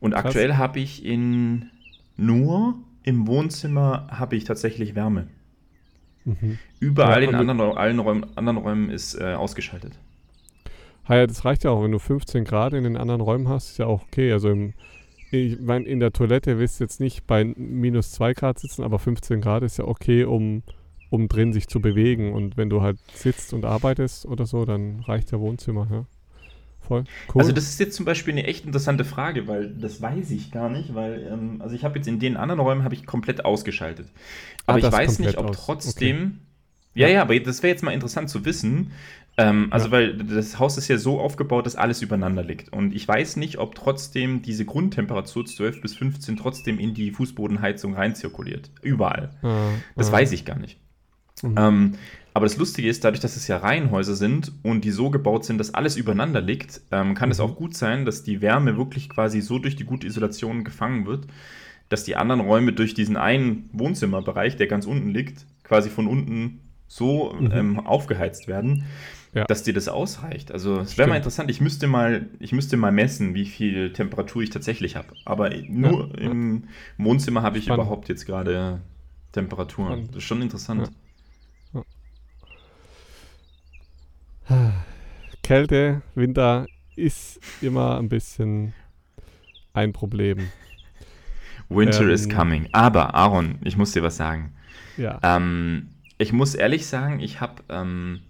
Und 0.00 0.12
Krass. 0.12 0.26
aktuell 0.26 0.54
habe 0.54 0.80
ich 0.80 1.04
in 1.04 1.66
nur 2.16 2.78
im 3.02 3.26
Wohnzimmer 3.26 4.06
habe 4.10 4.36
ich 4.36 4.44
tatsächlich 4.44 4.94
Wärme. 4.94 5.28
Mhm. 6.28 6.58
Überall 6.78 7.22
ja, 7.22 7.30
in 7.30 7.34
anderen, 7.34 7.76
allen 7.76 7.98
Räumen, 7.98 8.26
anderen 8.36 8.58
Räumen 8.58 8.90
ist 8.90 9.14
äh, 9.14 9.34
ausgeschaltet. 9.34 9.98
Ja, 11.08 11.26
das 11.26 11.44
reicht 11.46 11.64
ja 11.64 11.70
auch, 11.70 11.82
wenn 11.82 11.92
du 11.92 11.98
15 11.98 12.44
Grad 12.44 12.74
in 12.74 12.84
den 12.84 12.98
anderen 12.98 13.22
Räumen 13.22 13.48
hast, 13.48 13.70
ist 13.70 13.78
ja 13.78 13.86
auch 13.86 14.02
okay. 14.02 14.30
Also 14.30 14.50
im, 14.50 14.74
ich 15.30 15.58
meine, 15.58 15.86
in 15.86 16.00
der 16.00 16.12
Toilette 16.12 16.58
willst 16.58 16.80
du 16.80 16.84
jetzt 16.84 17.00
nicht 17.00 17.26
bei 17.26 17.44
minus 17.44 18.12
2 18.12 18.34
Grad 18.34 18.58
sitzen, 18.58 18.82
aber 18.82 18.98
15 18.98 19.40
Grad 19.40 19.62
ist 19.62 19.78
ja 19.78 19.86
okay, 19.86 20.24
um, 20.24 20.62
um 21.08 21.28
drin 21.28 21.54
sich 21.54 21.66
zu 21.66 21.80
bewegen. 21.80 22.34
Und 22.34 22.58
wenn 22.58 22.68
du 22.68 22.82
halt 22.82 22.98
sitzt 23.14 23.54
und 23.54 23.64
arbeitest 23.64 24.26
oder 24.26 24.44
so, 24.44 24.66
dann 24.66 25.00
reicht 25.00 25.32
der 25.32 25.40
Wohnzimmer, 25.40 25.88
ja. 25.90 26.04
Voll. 26.88 27.04
Cool. 27.34 27.42
Also 27.42 27.52
das 27.52 27.64
ist 27.64 27.78
jetzt 27.78 27.94
zum 27.94 28.06
Beispiel 28.06 28.32
eine 28.32 28.44
echt 28.44 28.64
interessante 28.64 29.04
Frage, 29.04 29.46
weil 29.46 29.68
das 29.68 30.00
weiß 30.00 30.30
ich 30.30 30.50
gar 30.50 30.70
nicht, 30.70 30.94
weil 30.94 31.28
ähm, 31.30 31.60
also 31.60 31.74
ich 31.74 31.84
habe 31.84 31.98
jetzt 31.98 32.08
in 32.08 32.18
den 32.18 32.38
anderen 32.38 32.60
Räumen 32.60 32.82
habe 32.82 32.94
ich 32.94 33.04
komplett 33.04 33.44
ausgeschaltet. 33.44 34.08
Aber 34.66 34.76
ah, 34.76 34.86
ich 34.86 34.90
weiß 34.90 35.18
nicht, 35.18 35.36
ob 35.36 35.52
trotzdem. 35.52 36.16
Okay. 36.16 36.32
Ja, 36.94 37.08
ja, 37.08 37.22
aber 37.22 37.38
das 37.38 37.62
wäre 37.62 37.70
jetzt 37.70 37.82
mal 37.82 37.92
interessant 37.92 38.30
zu 38.30 38.44
wissen. 38.46 38.92
Ähm, 39.36 39.68
also, 39.70 39.86
ja. 39.86 39.92
weil 39.92 40.16
das 40.16 40.58
Haus 40.58 40.78
ist 40.78 40.88
ja 40.88 40.96
so 40.96 41.20
aufgebaut, 41.20 41.66
dass 41.66 41.76
alles 41.76 42.02
übereinander 42.02 42.42
liegt. 42.42 42.72
Und 42.72 42.92
ich 42.94 43.06
weiß 43.06 43.36
nicht, 43.36 43.58
ob 43.58 43.74
trotzdem 43.74 44.42
diese 44.42 44.64
Grundtemperatur 44.64 45.44
12 45.44 45.80
bis 45.82 45.94
15 45.94 46.38
trotzdem 46.38 46.78
in 46.78 46.94
die 46.94 47.12
Fußbodenheizung 47.12 47.94
reinzirkuliert. 47.94 48.70
Überall. 48.82 49.30
Ah, 49.42 49.68
das 49.94 50.08
ah. 50.08 50.12
weiß 50.12 50.32
ich 50.32 50.44
gar 50.44 50.58
nicht. 50.58 50.78
Mhm. 51.42 51.54
Ähm, 51.56 51.92
aber 52.38 52.46
das 52.46 52.56
Lustige 52.56 52.88
ist, 52.88 53.02
dadurch, 53.02 53.18
dass 53.18 53.34
es 53.34 53.48
ja 53.48 53.56
Reihenhäuser 53.56 54.14
sind 54.14 54.52
und 54.62 54.84
die 54.84 54.92
so 54.92 55.10
gebaut 55.10 55.44
sind, 55.44 55.58
dass 55.58 55.74
alles 55.74 55.96
übereinander 55.96 56.40
liegt, 56.40 56.80
ähm, 56.92 57.16
kann 57.16 57.30
mhm. 57.30 57.32
es 57.32 57.40
auch 57.40 57.56
gut 57.56 57.74
sein, 57.74 58.04
dass 58.04 58.22
die 58.22 58.40
Wärme 58.40 58.76
wirklich 58.76 59.08
quasi 59.08 59.40
so 59.40 59.58
durch 59.58 59.74
die 59.74 59.82
gute 59.82 60.06
Isolation 60.06 60.62
gefangen 60.62 61.04
wird, 61.04 61.26
dass 61.88 62.04
die 62.04 62.14
anderen 62.14 62.40
Räume 62.40 62.72
durch 62.72 62.94
diesen 62.94 63.16
einen 63.16 63.68
Wohnzimmerbereich, 63.72 64.54
der 64.54 64.68
ganz 64.68 64.86
unten 64.86 65.08
liegt, 65.08 65.46
quasi 65.64 65.90
von 65.90 66.06
unten 66.06 66.60
so 66.86 67.32
mhm. 67.32 67.50
ähm, 67.50 67.80
aufgeheizt 67.80 68.46
werden, 68.46 68.84
ja. 69.34 69.44
dass 69.44 69.64
dir 69.64 69.74
das 69.74 69.88
ausreicht. 69.88 70.52
Also 70.52 70.78
es 70.78 70.96
wäre 70.96 71.08
mal 71.08 71.16
interessant, 71.16 71.50
ich 71.50 71.60
müsste 71.60 71.88
mal, 71.88 72.28
ich 72.38 72.52
müsste 72.52 72.76
mal 72.76 72.92
messen, 72.92 73.34
wie 73.34 73.46
viel 73.46 73.92
Temperatur 73.92 74.42
ich 74.42 74.50
tatsächlich 74.50 74.94
habe. 74.94 75.08
Aber 75.24 75.50
nur 75.66 76.16
ja. 76.16 76.30
im 76.30 76.68
Wohnzimmer 76.98 77.42
habe 77.42 77.58
ich 77.58 77.64
Spannend. 77.64 77.82
überhaupt 77.82 78.08
jetzt 78.08 78.26
gerade 78.26 78.80
Temperatur. 79.32 79.98
Das 80.06 80.18
ist 80.18 80.22
schon 80.22 80.40
interessant. 80.40 80.82
Ja. 80.82 80.92
Kälte, 85.42 86.02
Winter 86.14 86.66
ist 86.96 87.40
immer 87.60 87.98
ein 87.98 88.08
bisschen 88.08 88.74
ein 89.72 89.92
Problem. 89.92 90.48
Winter 91.68 92.02
ähm, 92.02 92.10
is 92.10 92.28
coming. 92.28 92.68
Aber, 92.72 93.14
Aaron, 93.14 93.58
ich 93.64 93.76
muss 93.76 93.92
dir 93.92 94.02
was 94.02 94.16
sagen. 94.16 94.52
Ja. 94.96 95.18
Ähm, 95.22 95.90
ich 96.18 96.32
muss 96.32 96.54
ehrlich 96.54 96.86
sagen, 96.86 97.20
ich 97.20 97.40
habe 97.40 97.62
ähm, 97.68 98.20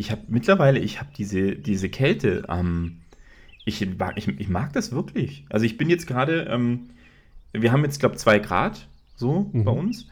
ich 0.00 0.10
habe 0.10 0.22
mittlerweile, 0.28 0.78
ich 0.78 0.98
habe 0.98 1.10
diese, 1.16 1.54
diese 1.56 1.90
Kälte, 1.90 2.44
ähm, 2.48 3.02
ich, 3.66 3.82
ich, 3.82 4.28
ich 4.28 4.48
mag 4.48 4.72
das 4.72 4.92
wirklich. 4.92 5.44
Also 5.50 5.66
ich 5.66 5.76
bin 5.76 5.90
jetzt 5.90 6.06
gerade, 6.06 6.48
ähm, 6.50 6.88
wir 7.52 7.70
haben 7.70 7.84
jetzt, 7.84 8.00
glaube 8.00 8.14
ich, 8.14 8.20
zwei 8.20 8.38
Grad 8.38 8.88
so 9.16 9.50
mhm. 9.52 9.64
bei 9.64 9.72
uns. 9.72 10.08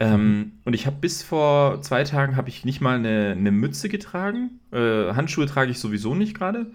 Ähm, 0.00 0.52
und 0.64 0.74
ich 0.74 0.86
habe 0.86 0.96
bis 1.00 1.22
vor 1.22 1.80
zwei 1.82 2.04
Tagen 2.04 2.36
habe 2.36 2.48
ich 2.48 2.64
nicht 2.64 2.80
mal 2.80 2.96
eine, 2.96 3.32
eine 3.32 3.52
Mütze 3.52 3.88
getragen. 3.88 4.60
Äh, 4.72 5.12
Handschuhe 5.14 5.46
trage 5.46 5.70
ich 5.70 5.78
sowieso 5.78 6.14
nicht 6.14 6.36
gerade. 6.36 6.66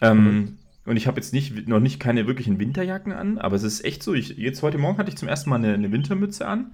Ähm, 0.00 0.24
mhm. 0.24 0.58
Und 0.84 0.96
ich 0.96 1.06
habe 1.06 1.16
jetzt 1.16 1.32
nicht, 1.32 1.66
noch 1.66 1.80
nicht 1.80 1.98
keine 1.98 2.26
wirklichen 2.26 2.58
Winterjacken 2.58 3.12
an, 3.12 3.38
aber 3.38 3.56
es 3.56 3.62
ist 3.62 3.84
echt 3.84 4.02
so. 4.02 4.12
Ich, 4.12 4.36
jetzt 4.36 4.62
heute 4.62 4.76
Morgen 4.76 4.98
hatte 4.98 5.08
ich 5.08 5.16
zum 5.16 5.28
ersten 5.28 5.48
Mal 5.48 5.56
eine, 5.56 5.72
eine 5.72 5.90
Wintermütze 5.90 6.46
an. 6.46 6.72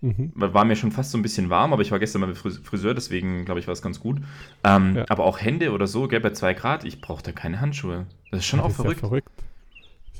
Mhm. 0.00 0.32
War 0.34 0.64
mir 0.64 0.76
schon 0.76 0.92
fast 0.92 1.10
so 1.10 1.18
ein 1.18 1.22
bisschen 1.22 1.50
warm, 1.50 1.72
aber 1.72 1.82
ich 1.82 1.90
war 1.90 1.98
gestern 1.98 2.20
mal 2.20 2.26
beim 2.26 2.36
Friseur, 2.36 2.94
deswegen 2.94 3.44
glaube 3.44 3.60
ich, 3.60 3.66
war 3.66 3.72
es 3.72 3.82
ganz 3.82 3.98
gut. 3.98 4.20
Ähm, 4.62 4.96
ja. 4.96 5.04
Aber 5.08 5.24
auch 5.24 5.40
Hände 5.40 5.72
oder 5.72 5.86
so, 5.86 6.06
gell, 6.08 6.20
bei 6.20 6.30
zwei 6.30 6.54
Grad, 6.54 6.84
ich 6.84 7.00
brauche 7.00 7.22
da 7.22 7.32
keine 7.32 7.60
Handschuhe. 7.60 8.06
Das 8.30 8.40
ist 8.40 8.46
schon 8.46 8.58
das 8.58 8.66
auch 8.66 8.70
ist 8.70 8.76
verrückt. 8.76 9.02
Ja 9.02 9.08
verrückt 9.08 9.30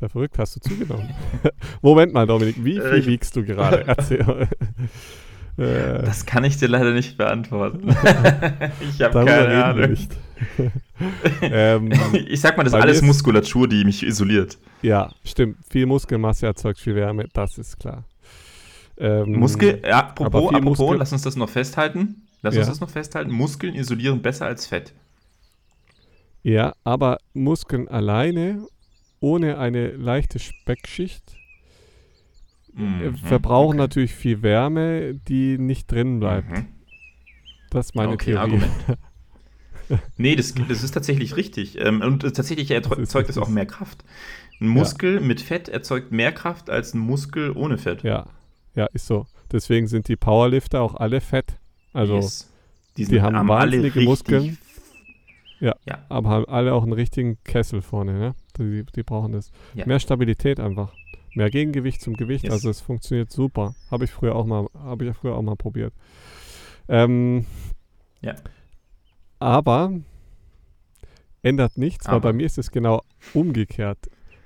ja 0.03 0.09
verrückt, 0.09 0.39
hast 0.39 0.57
du 0.57 0.61
zugenommen. 0.61 1.09
Moment 1.83 2.13
mal, 2.13 2.27
Dominik, 2.27 2.57
wie 2.59 2.75
viel 2.75 2.83
äh, 2.83 3.07
wiegst 3.07 3.35
du 3.37 3.45
gerade? 3.45 3.85
Erzähl. 3.87 4.49
Äh. 5.59 6.03
das 6.03 6.27
kann 6.27 6.45
ich 6.45 6.57
dir 6.57 6.69
leider 6.69 6.93
nicht 6.93 7.17
beantworten. 7.17 7.89
ich 8.81 9.03
habe 9.03 9.25
keine 9.25 9.65
Ahnung. 9.65 9.97
Ähm, 11.43 11.93
ich 12.27 12.41
sag 12.41 12.57
mal, 12.57 12.65
das 12.65 12.73
ist 12.73 12.81
alles 12.81 13.03
Muskulatur, 13.03 13.69
die 13.69 13.85
mich 13.85 14.03
isoliert. 14.05 14.59
Ja, 14.83 15.11
stimmt. 15.25 15.57
Viel 15.71 15.87
Muskelmasse 15.87 16.47
erzeugt 16.47 16.81
viel 16.81 16.95
Wärme, 16.95 17.27
das 17.33 17.59
ist 17.59 17.79
klar. 17.79 18.05
Ähm, 18.99 19.33
Muskel, 19.33 19.81
ja, 19.85 19.99
apropos, 19.99 20.55
apropos 20.55 20.79
Muskel 20.79 20.99
lass 20.99 21.13
uns 21.13 21.23
das 21.23 21.37
noch 21.37 21.49
festhalten. 21.49 22.27
Lass 22.43 22.55
ja. 22.55 22.61
uns 22.61 22.69
das 22.69 22.81
noch 22.81 22.91
festhalten. 22.91 23.31
Muskeln 23.31 23.75
isolieren 23.75 24.21
besser 24.21 24.47
als 24.47 24.67
Fett. 24.67 24.93
Ja, 26.43 26.75
aber 26.83 27.19
Muskeln 27.35 27.89
alleine 27.89 28.67
ohne 29.23 29.59
eine 29.59 29.93
leichte 29.93 30.39
Speckschicht 30.39 31.37
mhm. 32.75 33.17
verbrauchen 33.17 33.75
okay. 33.75 33.79
natürlich 33.79 34.15
viel 34.15 34.43
Wärme, 34.43 35.15
die 35.15 35.59
nicht 35.59 35.91
drin 35.91 36.21
bleibt. 36.21 36.51
Mhm. 36.51 36.69
Das 37.71 37.87
ist 37.87 37.95
meine 37.95 38.13
okay, 38.13 38.33
Theorie. 38.33 38.39
Argument. 38.39 38.73
nee, 40.17 40.37
das, 40.37 40.55
das 40.69 40.83
ist 40.83 40.93
tatsächlich 40.93 41.37
richtig. 41.37 41.79
Ähm, 41.79 42.03
und 42.03 42.21
tatsächlich 42.21 42.71
erzeugt 42.71 43.31
es 43.31 43.39
auch 43.39 43.49
mehr 43.49 43.67
Kraft. 43.67 44.05
Ein 44.61 44.69
Muskel 44.69 45.15
ja. 45.15 45.21
mit 45.21 45.41
Fett 45.41 45.69
erzeugt 45.69 46.13
mehr 46.13 46.33
Kraft 46.33 46.69
als 46.69 46.95
ein 46.95 46.99
Muskel 46.99 47.53
ohne 47.53 47.79
Fett. 47.79 48.03
Ja, 48.03 48.27
ja, 48.75 48.87
ist 48.93 49.07
so. 49.07 49.27
Deswegen 49.51 49.87
sind 49.87 50.09
die 50.09 50.17
Powerlifter 50.17 50.83
auch 50.83 50.95
alle 50.95 51.21
fett. 51.21 51.59
Also 51.93 52.17
yes. 52.17 52.51
die, 52.97 53.07
die 53.07 53.21
haben 53.21 53.49
wahnsinnige 53.49 54.01
Muskeln. 54.01 54.59
Ja, 55.61 55.75
ja, 55.87 55.99
aber 56.09 56.29
haben 56.29 56.45
alle 56.47 56.75
auch 56.75 56.83
einen 56.83 56.93
richtigen 56.93 57.39
Kessel 57.45 57.83
vorne. 57.83 58.15
Ne? 58.15 58.35
Die, 58.59 58.85
die 58.95 59.03
brauchen 59.03 59.33
das. 59.33 59.51
Ja. 59.75 59.87
Mehr 59.87 60.01
Stabilität 60.01 60.61
einfach. 60.61 60.93
Mehr 61.35 61.51
Gegengewicht 61.51 62.01
zum 62.01 62.15
Gewicht. 62.15 62.45
Yes. 62.45 62.53
Also 62.53 62.71
es 62.71 62.81
funktioniert 62.81 63.31
super. 63.31 63.75
Habe 63.91 64.05
ich 64.05 64.11
früher 64.11 64.35
auch 64.37 64.45
mal, 64.45 64.67
habe 64.75 65.05
ich 65.05 65.09
ja 65.09 65.15
früher 65.15 65.35
auch 65.35 65.43
mal 65.43 65.57
probiert. 65.57 65.95
Ähm, 66.89 67.47
ja. 68.21 68.35
Aber 69.39 69.93
ändert 71.43 71.77
nichts, 71.79 72.07
aber. 72.07 72.15
weil 72.15 72.33
bei 72.33 72.37
mir 72.37 72.47
ist 72.47 72.59
es 72.59 72.71
genau 72.71 73.03
umgekehrt. 73.35 73.99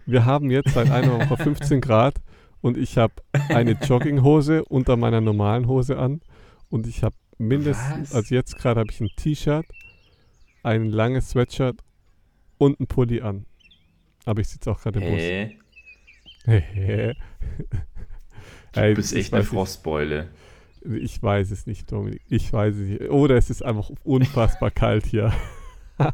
Wir 0.07 0.25
haben 0.25 0.51
jetzt 0.51 0.75
seit 0.75 0.91
einer 0.91 1.29
Woche 1.29 1.37
15 1.43 1.81
Grad 1.81 2.21
und 2.61 2.77
ich 2.77 2.97
habe 2.97 3.15
eine 3.49 3.73
Jogginghose 3.73 4.65
unter 4.65 4.97
meiner 4.97 5.21
normalen 5.21 5.67
Hose 5.67 5.99
an 5.99 6.21
und 6.71 6.87
ich 6.87 7.03
habe 7.03 7.17
mindestens, 7.39 8.11
Was? 8.11 8.15
also 8.15 8.35
jetzt 8.35 8.57
gerade 8.57 8.81
habe 8.81 8.91
ich 8.91 9.01
ein 9.01 9.11
T-Shirt, 9.17 9.67
ein 10.63 10.87
langes 10.87 11.31
Sweatshirt 11.31 11.83
und 12.59 12.81
ein 12.81 12.87
Pulli 12.87 13.21
an. 13.21 13.47
Aber 14.27 14.41
ich 14.41 14.49
sitze 14.49 14.71
auch 14.71 14.81
gerade 14.81 14.99
im 14.99 15.05
hey. 15.07 15.47
Bus. 15.47 16.55
Hey. 16.55 17.15
du 18.91 18.95
bist 18.95 19.15
echt 19.15 19.33
eine 19.33 19.45
Frostbeule. 19.45 20.29
Ich 20.85 21.23
weiß 21.23 21.51
es 21.51 21.67
nicht, 21.67 21.91
Dominik. 21.91 22.21
Ich 22.29 22.53
weiß 22.53 22.75
es 22.75 22.89
nicht. 22.89 23.11
Oder 23.11 23.37
es 23.37 23.51
ist 23.51 23.65
einfach 23.65 23.91
unfassbar 24.05 24.71
kalt 24.73 25.07
hier. 25.07 25.33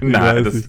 Nein, 0.00 0.44
das. 0.44 0.68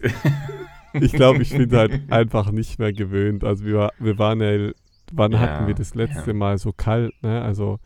ich 0.94 1.12
glaube, 1.12 1.42
ich 1.42 1.52
bin 1.52 1.72
halt 1.72 2.12
einfach 2.12 2.52
nicht 2.52 2.80
mehr 2.80 2.94
gewöhnt. 2.94 3.44
Also 3.44 3.66
wir, 3.66 3.92
wir 4.00 4.18
waren 4.18 4.42
ja, 4.42 4.72
wann 5.12 5.34
ja, 5.34 5.40
hatten 5.40 5.68
wir 5.68 5.76
das 5.76 5.94
letzte 5.94 6.32
ja. 6.32 6.34
Mal 6.34 6.58
so 6.58 6.72
kalt, 6.72 7.14
ne? 7.22 7.42
Also 7.42 7.80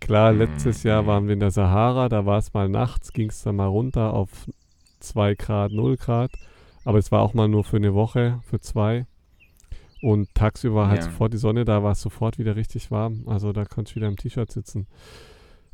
klar, 0.00 0.32
mhm, 0.32 0.38
letztes 0.38 0.84
Jahr 0.84 1.02
mhm. 1.02 1.06
waren 1.08 1.26
wir 1.26 1.34
in 1.34 1.40
der 1.40 1.50
Sahara, 1.50 2.08
da 2.08 2.24
war 2.24 2.38
es 2.38 2.54
mal 2.54 2.68
nachts, 2.68 3.12
ging 3.12 3.30
es 3.30 3.42
dann 3.42 3.56
mal 3.56 3.66
runter 3.66 4.14
auf 4.14 4.30
2 5.00 5.34
Grad, 5.34 5.72
0 5.72 5.96
Grad. 5.96 6.30
Aber 6.84 6.98
es 6.98 7.12
war 7.12 7.20
auch 7.20 7.34
mal 7.34 7.48
nur 7.48 7.64
für 7.64 7.76
eine 7.76 7.94
Woche, 7.94 8.40
für 8.44 8.60
zwei. 8.60 9.06
Und 10.00 10.34
tagsüber 10.34 10.88
halt 10.88 11.00
ja. 11.00 11.04
sofort 11.04 11.32
die 11.32 11.38
Sonne, 11.38 11.64
da 11.64 11.82
war 11.82 11.92
es 11.92 12.00
sofort 12.00 12.38
wieder 12.38 12.56
richtig 12.56 12.90
warm. 12.90 13.22
Also 13.26 13.52
da 13.52 13.64
konnte 13.64 13.90
ich 13.90 13.96
wieder 13.96 14.08
im 14.08 14.16
T-Shirt 14.16 14.50
sitzen. 14.50 14.88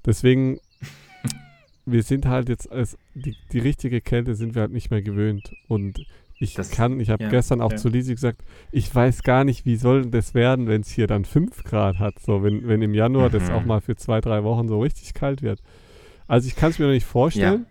Deswegen, 0.05 0.61
wir 1.87 2.03
sind 2.03 2.27
halt 2.27 2.51
jetzt, 2.51 2.71
als 2.71 2.99
die, 3.15 3.37
die 3.53 3.59
richtige 3.59 4.03
Kälte 4.03 4.35
sind 4.35 4.55
wir 4.55 4.63
halt 4.63 4.73
nicht 4.73 4.91
mehr 4.91 5.01
gewöhnt. 5.01 5.55
Und 5.67 6.05
ich 6.39 6.55
das, 6.55 6.71
kann, 6.71 7.01
ich 7.01 7.09
habe 7.09 7.25
ja, 7.25 7.31
gestern 7.31 7.63
auch 7.63 7.73
ja. 7.73 7.79
zu 7.79 7.89
Lisi 7.89 8.15
gesagt, 8.15 8.43
ich 8.71 8.95
weiß 8.95 9.23
gar 9.23 9.45
nicht, 9.45 9.65
wie 9.65 9.77
soll 9.77 10.07
das 10.07 10.35
werden, 10.35 10.69
wenn 10.69 10.83
es 10.83 10.91
hier 10.91 11.07
dann 11.07 11.25
5 11.25 11.65
Grad 11.65 11.99
hat. 11.99 12.19
So, 12.21 12.43
wenn, 12.43 12.69
wenn 12.69 12.83
im 12.83 12.95
Januar 12.95 13.29
mhm. 13.29 13.33
das 13.33 13.51
auch 13.51 13.65
mal 13.65 13.81
für 13.81 13.97
zwei, 13.97 14.21
drei 14.21 14.45
Wochen 14.45 14.69
so 14.69 14.81
richtig 14.81 15.15
kalt 15.15 15.41
wird. 15.41 15.63
Also 16.27 16.47
ich 16.47 16.55
kann 16.55 16.71
es 16.71 16.79
mir 16.79 16.85
noch 16.85 16.93
nicht 16.93 17.07
vorstellen, 17.07 17.67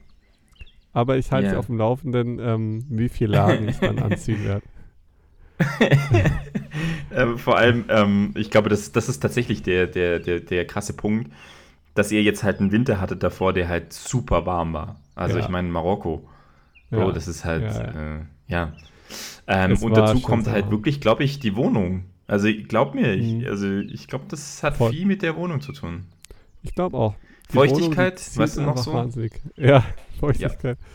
aber 0.98 1.18
ich 1.18 1.32
halte 1.32 1.60
auf 1.60 1.68
dem 1.68 1.78
Laufenden, 1.78 2.39
ähm, 2.39 2.84
wie 2.89 3.08
viel 3.08 3.30
Lagen 3.30 3.70
ich 3.70 3.78
dann 3.78 4.00
anziehen 4.00 4.43
werde. 4.43 4.64
äh, 7.12 7.38
vor 7.38 7.56
allem, 7.56 7.86
ähm, 7.89 8.32
ich 8.36 8.50
glaube, 8.50 8.70
das, 8.70 8.91
das 8.93 9.08
ist 9.08 9.20
tatsächlich 9.20 9.62
der, 9.62 9.86
der, 9.86 10.18
der, 10.18 10.39
der 10.39 10.66
krasse 10.66 10.93
Punkt, 10.93 11.32
dass 11.93 12.12
ihr 12.12 12.24
jetzt 12.24 12.43
halt 12.43 12.60
einen 12.60 12.72
Winter 12.72 13.00
hattet 13.00 13.22
davor, 13.22 13.54
der 13.54 13.70
halt 13.70 13.93
super 13.93 14.48
warm 14.48 14.74
war. 14.74 15.00
Also 15.14 15.38
ja. 15.38 15.43
ich 15.43 15.50
meine, 15.50 15.68
Marokko. 15.68 16.28
Bro, 16.89 17.00
ja. 17.00 17.12
das 17.12 17.28
ist 17.28 17.45
halt, 17.45 17.64
ja. 17.64 18.16
Äh, 18.16 18.20
ja. 18.48 18.74
Ähm, 19.45 19.78
und 19.80 19.95
dazu 19.95 20.20
kommt 20.22 20.48
halt 20.48 20.72
wirklich, 20.72 21.00
glaube 21.00 21.24
ich, 21.24 21.38
die 21.38 21.56
Wohnung. 21.56 22.06
Also 22.26 22.50
glaub 22.68 22.95
mir, 22.95 23.14
ich, 23.14 23.34
mhm. 23.34 23.45
also 23.45 23.72
ich 23.72 24.08
glaube, 24.08 24.26
das 24.30 24.64
hat 24.64 24.78
Voll. 24.78 24.93
viel 24.93 25.06
mit 25.06 25.22
der 25.22 25.36
Wohnung 25.36 25.62
zu 25.62 25.74
tun. 25.74 26.06
Ich 26.64 26.74
glaube 26.74 26.98
auch. 26.98 27.14
Feuchtigkeit, 27.50 28.22
weißt 28.36 28.58
du 28.58 28.62
noch 28.62 28.78
so? 28.78 28.93
Wahnsinnig. 28.93 29.34
Ja, 29.56 29.84
Feuchtigkeit. 30.20 30.78
Ja. 30.80 30.88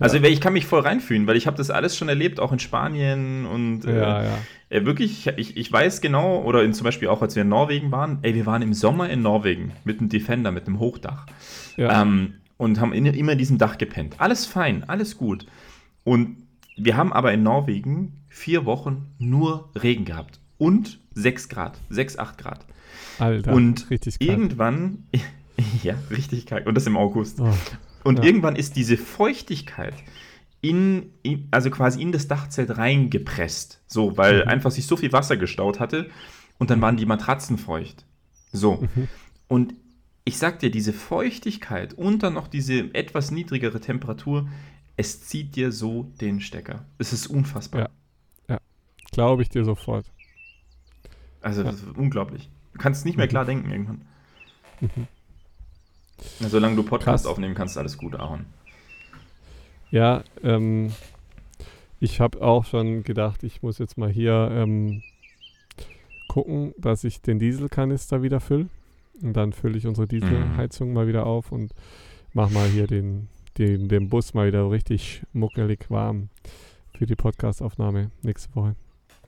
Also 0.00 0.18
ich 0.18 0.40
kann 0.40 0.52
mich 0.52 0.64
voll 0.64 0.80
reinfühlen, 0.80 1.26
weil 1.26 1.36
ich 1.36 1.46
habe 1.48 1.56
das 1.56 1.70
alles 1.70 1.96
schon 1.96 2.08
erlebt, 2.08 2.38
auch 2.38 2.52
in 2.52 2.60
Spanien 2.60 3.46
und 3.46 3.84
äh, 3.84 3.98
ja, 3.98 4.22
ja. 4.22 4.38
Äh, 4.70 4.84
wirklich, 4.84 5.26
ich, 5.36 5.56
ich 5.56 5.72
weiß 5.72 6.00
genau, 6.00 6.42
oder 6.42 6.62
in, 6.62 6.72
zum 6.72 6.84
Beispiel 6.84 7.08
auch 7.08 7.20
als 7.20 7.34
wir 7.34 7.42
in 7.42 7.48
Norwegen 7.48 7.90
waren, 7.90 8.18
ey, 8.22 8.34
wir 8.34 8.46
waren 8.46 8.62
im 8.62 8.74
Sommer 8.74 9.10
in 9.10 9.22
Norwegen 9.22 9.72
mit 9.84 9.98
einem 9.98 10.08
Defender, 10.08 10.52
mit 10.52 10.66
einem 10.66 10.78
Hochdach 10.78 11.26
ja. 11.76 12.02
ähm, 12.02 12.34
und 12.58 12.80
haben 12.80 12.92
in, 12.92 13.06
immer 13.06 13.32
in 13.32 13.38
diesem 13.38 13.58
Dach 13.58 13.76
gepennt. 13.76 14.16
Alles 14.18 14.46
fein, 14.46 14.84
alles 14.88 15.16
gut. 15.16 15.46
Und 16.04 16.36
wir 16.76 16.96
haben 16.96 17.12
aber 17.12 17.32
in 17.32 17.42
Norwegen 17.42 18.12
vier 18.28 18.66
Wochen 18.66 19.08
nur 19.18 19.70
Regen 19.74 20.04
gehabt 20.04 20.38
und 20.58 21.00
6 21.14 21.48
Grad, 21.48 21.78
6, 21.90 22.18
8 22.18 22.38
Grad. 22.38 22.66
Alter, 23.18 23.52
und 23.52 23.90
richtig 23.90 24.18
kalt. 24.18 24.30
irgendwann, 24.30 25.04
ja, 25.82 25.94
richtig 26.10 26.46
kalt. 26.46 26.66
Und 26.66 26.74
das 26.74 26.86
im 26.86 26.96
August. 26.96 27.40
Oh. 27.40 27.52
Und 28.04 28.18
ja. 28.18 28.24
irgendwann 28.24 28.56
ist 28.56 28.76
diese 28.76 28.96
Feuchtigkeit 28.96 29.94
in, 30.60 31.12
in, 31.22 31.48
also 31.50 31.70
quasi 31.70 32.00
in 32.02 32.12
das 32.12 32.28
Dachzelt 32.28 32.76
reingepresst. 32.76 33.82
So, 33.86 34.16
weil 34.16 34.44
mhm. 34.44 34.48
einfach 34.48 34.70
sich 34.70 34.86
so 34.86 34.96
viel 34.96 35.12
Wasser 35.12 35.36
gestaut 35.36 35.80
hatte 35.80 36.10
und 36.58 36.70
dann 36.70 36.80
waren 36.80 36.96
die 36.96 37.06
Matratzen 37.06 37.58
feucht. 37.58 38.04
So. 38.52 38.86
Mhm. 38.94 39.08
Und 39.48 39.74
ich 40.24 40.38
sag 40.38 40.58
dir, 40.58 40.70
diese 40.70 40.92
Feuchtigkeit 40.92 41.94
und 41.94 42.22
dann 42.22 42.34
noch 42.34 42.48
diese 42.48 42.94
etwas 42.94 43.30
niedrigere 43.30 43.80
Temperatur, 43.80 44.48
es 44.96 45.22
zieht 45.22 45.56
dir 45.56 45.72
so 45.72 46.12
den 46.20 46.40
Stecker. 46.40 46.84
Es 46.98 47.12
ist 47.12 47.28
unfassbar. 47.28 47.80
Ja, 47.80 48.54
ja. 48.54 48.60
glaube 49.12 49.42
ich 49.42 49.48
dir 49.48 49.64
sofort. 49.64 50.06
Also, 51.40 51.62
ja. 51.62 51.70
das 51.70 51.82
ist 51.82 51.96
unglaublich. 51.96 52.50
Du 52.72 52.78
kannst 52.78 53.06
nicht 53.06 53.16
mehr 53.16 53.26
mhm. 53.26 53.30
klar 53.30 53.44
denken 53.44 53.70
irgendwann. 53.70 54.02
Mhm. 54.80 55.08
Solange 56.40 56.76
du 56.76 56.82
Podcast 56.82 57.24
Krass. 57.24 57.30
aufnehmen 57.30 57.54
kannst, 57.54 57.78
alles 57.78 57.96
gut, 57.96 58.16
Aaron. 58.16 58.46
Ja, 59.90 60.22
ähm, 60.42 60.92
ich 62.00 62.20
habe 62.20 62.42
auch 62.42 62.64
schon 62.64 63.02
gedacht, 63.02 63.42
ich 63.42 63.62
muss 63.62 63.78
jetzt 63.78 63.98
mal 63.98 64.10
hier 64.10 64.50
ähm, 64.52 65.02
gucken, 66.28 66.74
dass 66.78 67.04
ich 67.04 67.22
den 67.22 67.38
Dieselkanister 67.38 68.22
wieder 68.22 68.40
fülle. 68.40 68.68
Und 69.20 69.32
dann 69.32 69.52
fülle 69.52 69.76
ich 69.76 69.86
unsere 69.86 70.06
Dieselheizung 70.06 70.88
mhm. 70.88 70.94
mal 70.94 71.08
wieder 71.08 71.26
auf 71.26 71.50
und 71.50 71.72
mache 72.32 72.52
mal 72.52 72.68
hier 72.68 72.86
den, 72.86 73.28
den, 73.56 73.88
den 73.88 74.08
Bus 74.08 74.34
mal 74.34 74.46
wieder 74.46 74.70
richtig 74.70 75.22
muckelig 75.32 75.86
warm 75.88 76.28
für 76.96 77.06
die 77.06 77.16
Podcastaufnahme 77.16 78.10
nächste 78.22 78.54
Woche. 78.54 78.76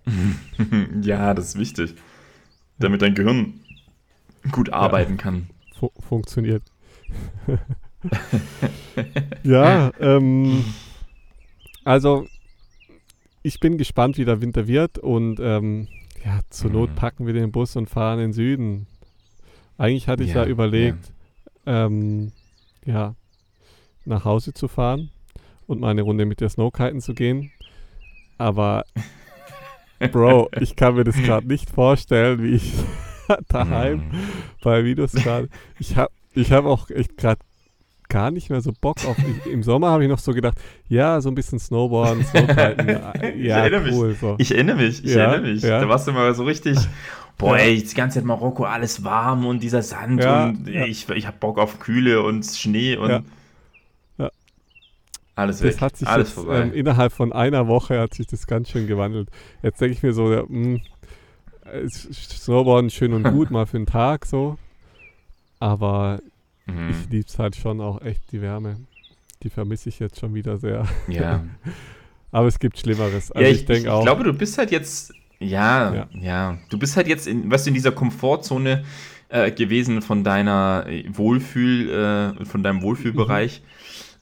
ja, 1.02 1.34
das 1.34 1.48
ist 1.48 1.58
wichtig. 1.58 1.94
Damit 2.78 3.02
dein 3.02 3.14
Gehirn 3.14 3.54
gut 4.52 4.72
arbeiten 4.72 5.16
ja, 5.16 5.22
kann. 5.22 5.50
Fu 5.74 5.90
funktioniert. 5.98 6.62
ja, 9.42 9.92
ähm, 10.00 10.64
also 11.84 12.26
ich 13.42 13.60
bin 13.60 13.78
gespannt, 13.78 14.18
wie 14.18 14.24
der 14.24 14.40
Winter 14.40 14.66
wird 14.66 14.98
und 14.98 15.40
ähm, 15.40 15.88
ja, 16.24 16.40
zur 16.50 16.70
Not 16.70 16.90
mhm. 16.90 16.94
packen 16.94 17.26
wir 17.26 17.32
den 17.32 17.52
Bus 17.52 17.76
und 17.76 17.88
fahren 17.88 18.18
in 18.18 18.26
den 18.26 18.32
Süden. 18.32 18.86
Eigentlich 19.78 20.08
hatte 20.08 20.24
ich 20.24 20.34
ja, 20.34 20.42
ja 20.44 20.48
überlegt, 20.48 21.12
ja. 21.66 21.86
Ähm, 21.86 22.32
ja, 22.84 23.14
nach 24.04 24.24
Hause 24.24 24.52
zu 24.52 24.68
fahren 24.68 25.10
und 25.66 25.80
mal 25.80 25.90
eine 25.90 26.02
Runde 26.02 26.26
mit 26.26 26.40
der 26.40 26.48
Snowkiten 26.48 27.00
zu 27.00 27.14
gehen. 27.14 27.50
Aber 28.38 28.84
Bro, 30.12 30.50
ich 30.60 30.76
kann 30.76 30.94
mir 30.94 31.04
das 31.04 31.16
gerade 31.16 31.46
nicht 31.46 31.70
vorstellen, 31.70 32.42
wie 32.42 32.54
ich 32.54 32.72
daheim 33.48 33.98
mm. 33.98 34.12
bei 34.62 34.84
Videos 34.84 35.12
gerade. 35.12 35.48
Ich 35.78 35.96
habe 35.96 36.10
ich 36.34 36.52
habe 36.52 36.68
auch 36.68 36.90
echt 36.90 37.16
gerade 37.16 37.40
gar 38.10 38.30
nicht 38.30 38.50
mehr 38.50 38.60
so 38.60 38.72
Bock 38.78 39.04
auf. 39.06 39.16
Ich, 39.18 39.50
Im 39.50 39.62
Sommer 39.62 39.88
habe 39.90 40.02
ich 40.02 40.10
noch 40.10 40.18
so 40.18 40.32
gedacht, 40.32 40.58
ja, 40.88 41.20
so 41.22 41.30
ein 41.30 41.34
bisschen 41.34 41.58
Snowboarden, 41.58 42.24
Snowkiten, 42.26 42.88
ja, 42.88 43.14
ich 43.14 43.48
erinnere 43.48 43.90
cool. 43.92 44.08
Mich. 44.08 44.18
So. 44.18 44.34
Ich 44.38 44.52
erinnere 44.52 44.76
mich, 44.76 45.04
ich 45.04 45.14
ja, 45.14 45.22
erinnere 45.22 45.52
mich. 45.52 45.62
Ja. 45.62 45.80
Da 45.80 45.88
warst 45.88 46.06
du 46.06 46.12
mal 46.12 46.34
so 46.34 46.44
richtig, 46.44 46.76
boah, 47.38 47.56
ey, 47.56 47.82
die 47.82 47.94
ganze 47.94 48.18
Zeit 48.18 48.26
Marokko, 48.26 48.64
alles 48.64 49.02
warm 49.04 49.46
und 49.46 49.62
dieser 49.62 49.82
Sand 49.82 50.22
ja, 50.22 50.46
und 50.46 50.68
ich, 50.68 51.08
ich 51.08 51.26
habe 51.26 51.36
Bock 51.38 51.58
auf 51.58 51.78
Kühle 51.78 52.22
und 52.22 52.44
Schnee 52.44 52.96
und 52.96 53.24
ja. 54.18 54.30
alles 55.36 55.62
weg, 55.62 55.72
das 55.72 55.80
hat 55.80 55.96
sich 55.96 56.08
alles 56.08 56.36
jetzt, 56.36 56.46
ähm, 56.50 56.72
innerhalb 56.74 57.12
von 57.12 57.32
einer 57.32 57.68
Woche 57.68 57.98
hat 57.98 58.14
sich 58.14 58.26
das 58.26 58.46
ganz 58.46 58.68
schön 58.68 58.86
gewandelt. 58.86 59.30
Jetzt 59.62 59.80
denke 59.80 59.94
ich 59.94 60.02
mir 60.02 60.12
so, 60.12 60.24
mh, 60.24 60.44
hm, 60.48 60.80
Snowboarden 61.88 62.90
schön 62.90 63.12
und 63.12 63.22
gut, 63.22 63.50
mal 63.52 63.66
für 63.66 63.76
einen 63.76 63.86
Tag 63.86 64.26
so, 64.26 64.58
aber 65.60 66.20
mhm. 66.66 66.90
ich 66.90 67.10
liebe 67.10 67.26
es 67.28 67.38
halt 67.38 67.54
schon 67.54 67.80
auch 67.80 68.02
echt, 68.02 68.32
die 68.32 68.42
Wärme. 68.42 68.76
Die 69.42 69.50
vermisse 69.50 69.88
ich 69.88 70.00
jetzt 70.00 70.18
schon 70.18 70.34
wieder 70.34 70.58
sehr. 70.58 70.86
Ja. 71.08 71.44
Aber 72.32 72.46
es 72.46 72.58
gibt 72.58 72.78
Schlimmeres. 72.78 73.32
Also 73.32 73.44
ja, 73.44 73.52
ich, 73.52 73.62
ich, 73.64 73.70
ich, 73.70 73.76
ich 73.78 73.82
glaube, 73.82 74.22
du 74.22 74.32
bist 74.32 74.56
halt 74.56 74.70
jetzt 74.70 75.12
Ja, 75.40 75.92
ja, 75.92 76.08
ja, 76.12 76.58
Du 76.68 76.78
bist 76.78 76.96
halt 76.96 77.08
jetzt 77.08 77.26
in, 77.26 77.50
was 77.50 77.66
in 77.66 77.74
dieser 77.74 77.90
Komfortzone 77.90 78.84
äh, 79.30 79.50
gewesen 79.50 80.02
von 80.02 80.22
deiner 80.22 80.86
Wohlfühl, 81.08 82.36
äh, 82.38 82.44
von 82.44 82.62
deinem 82.62 82.82
Wohlfühlbereich. 82.82 83.62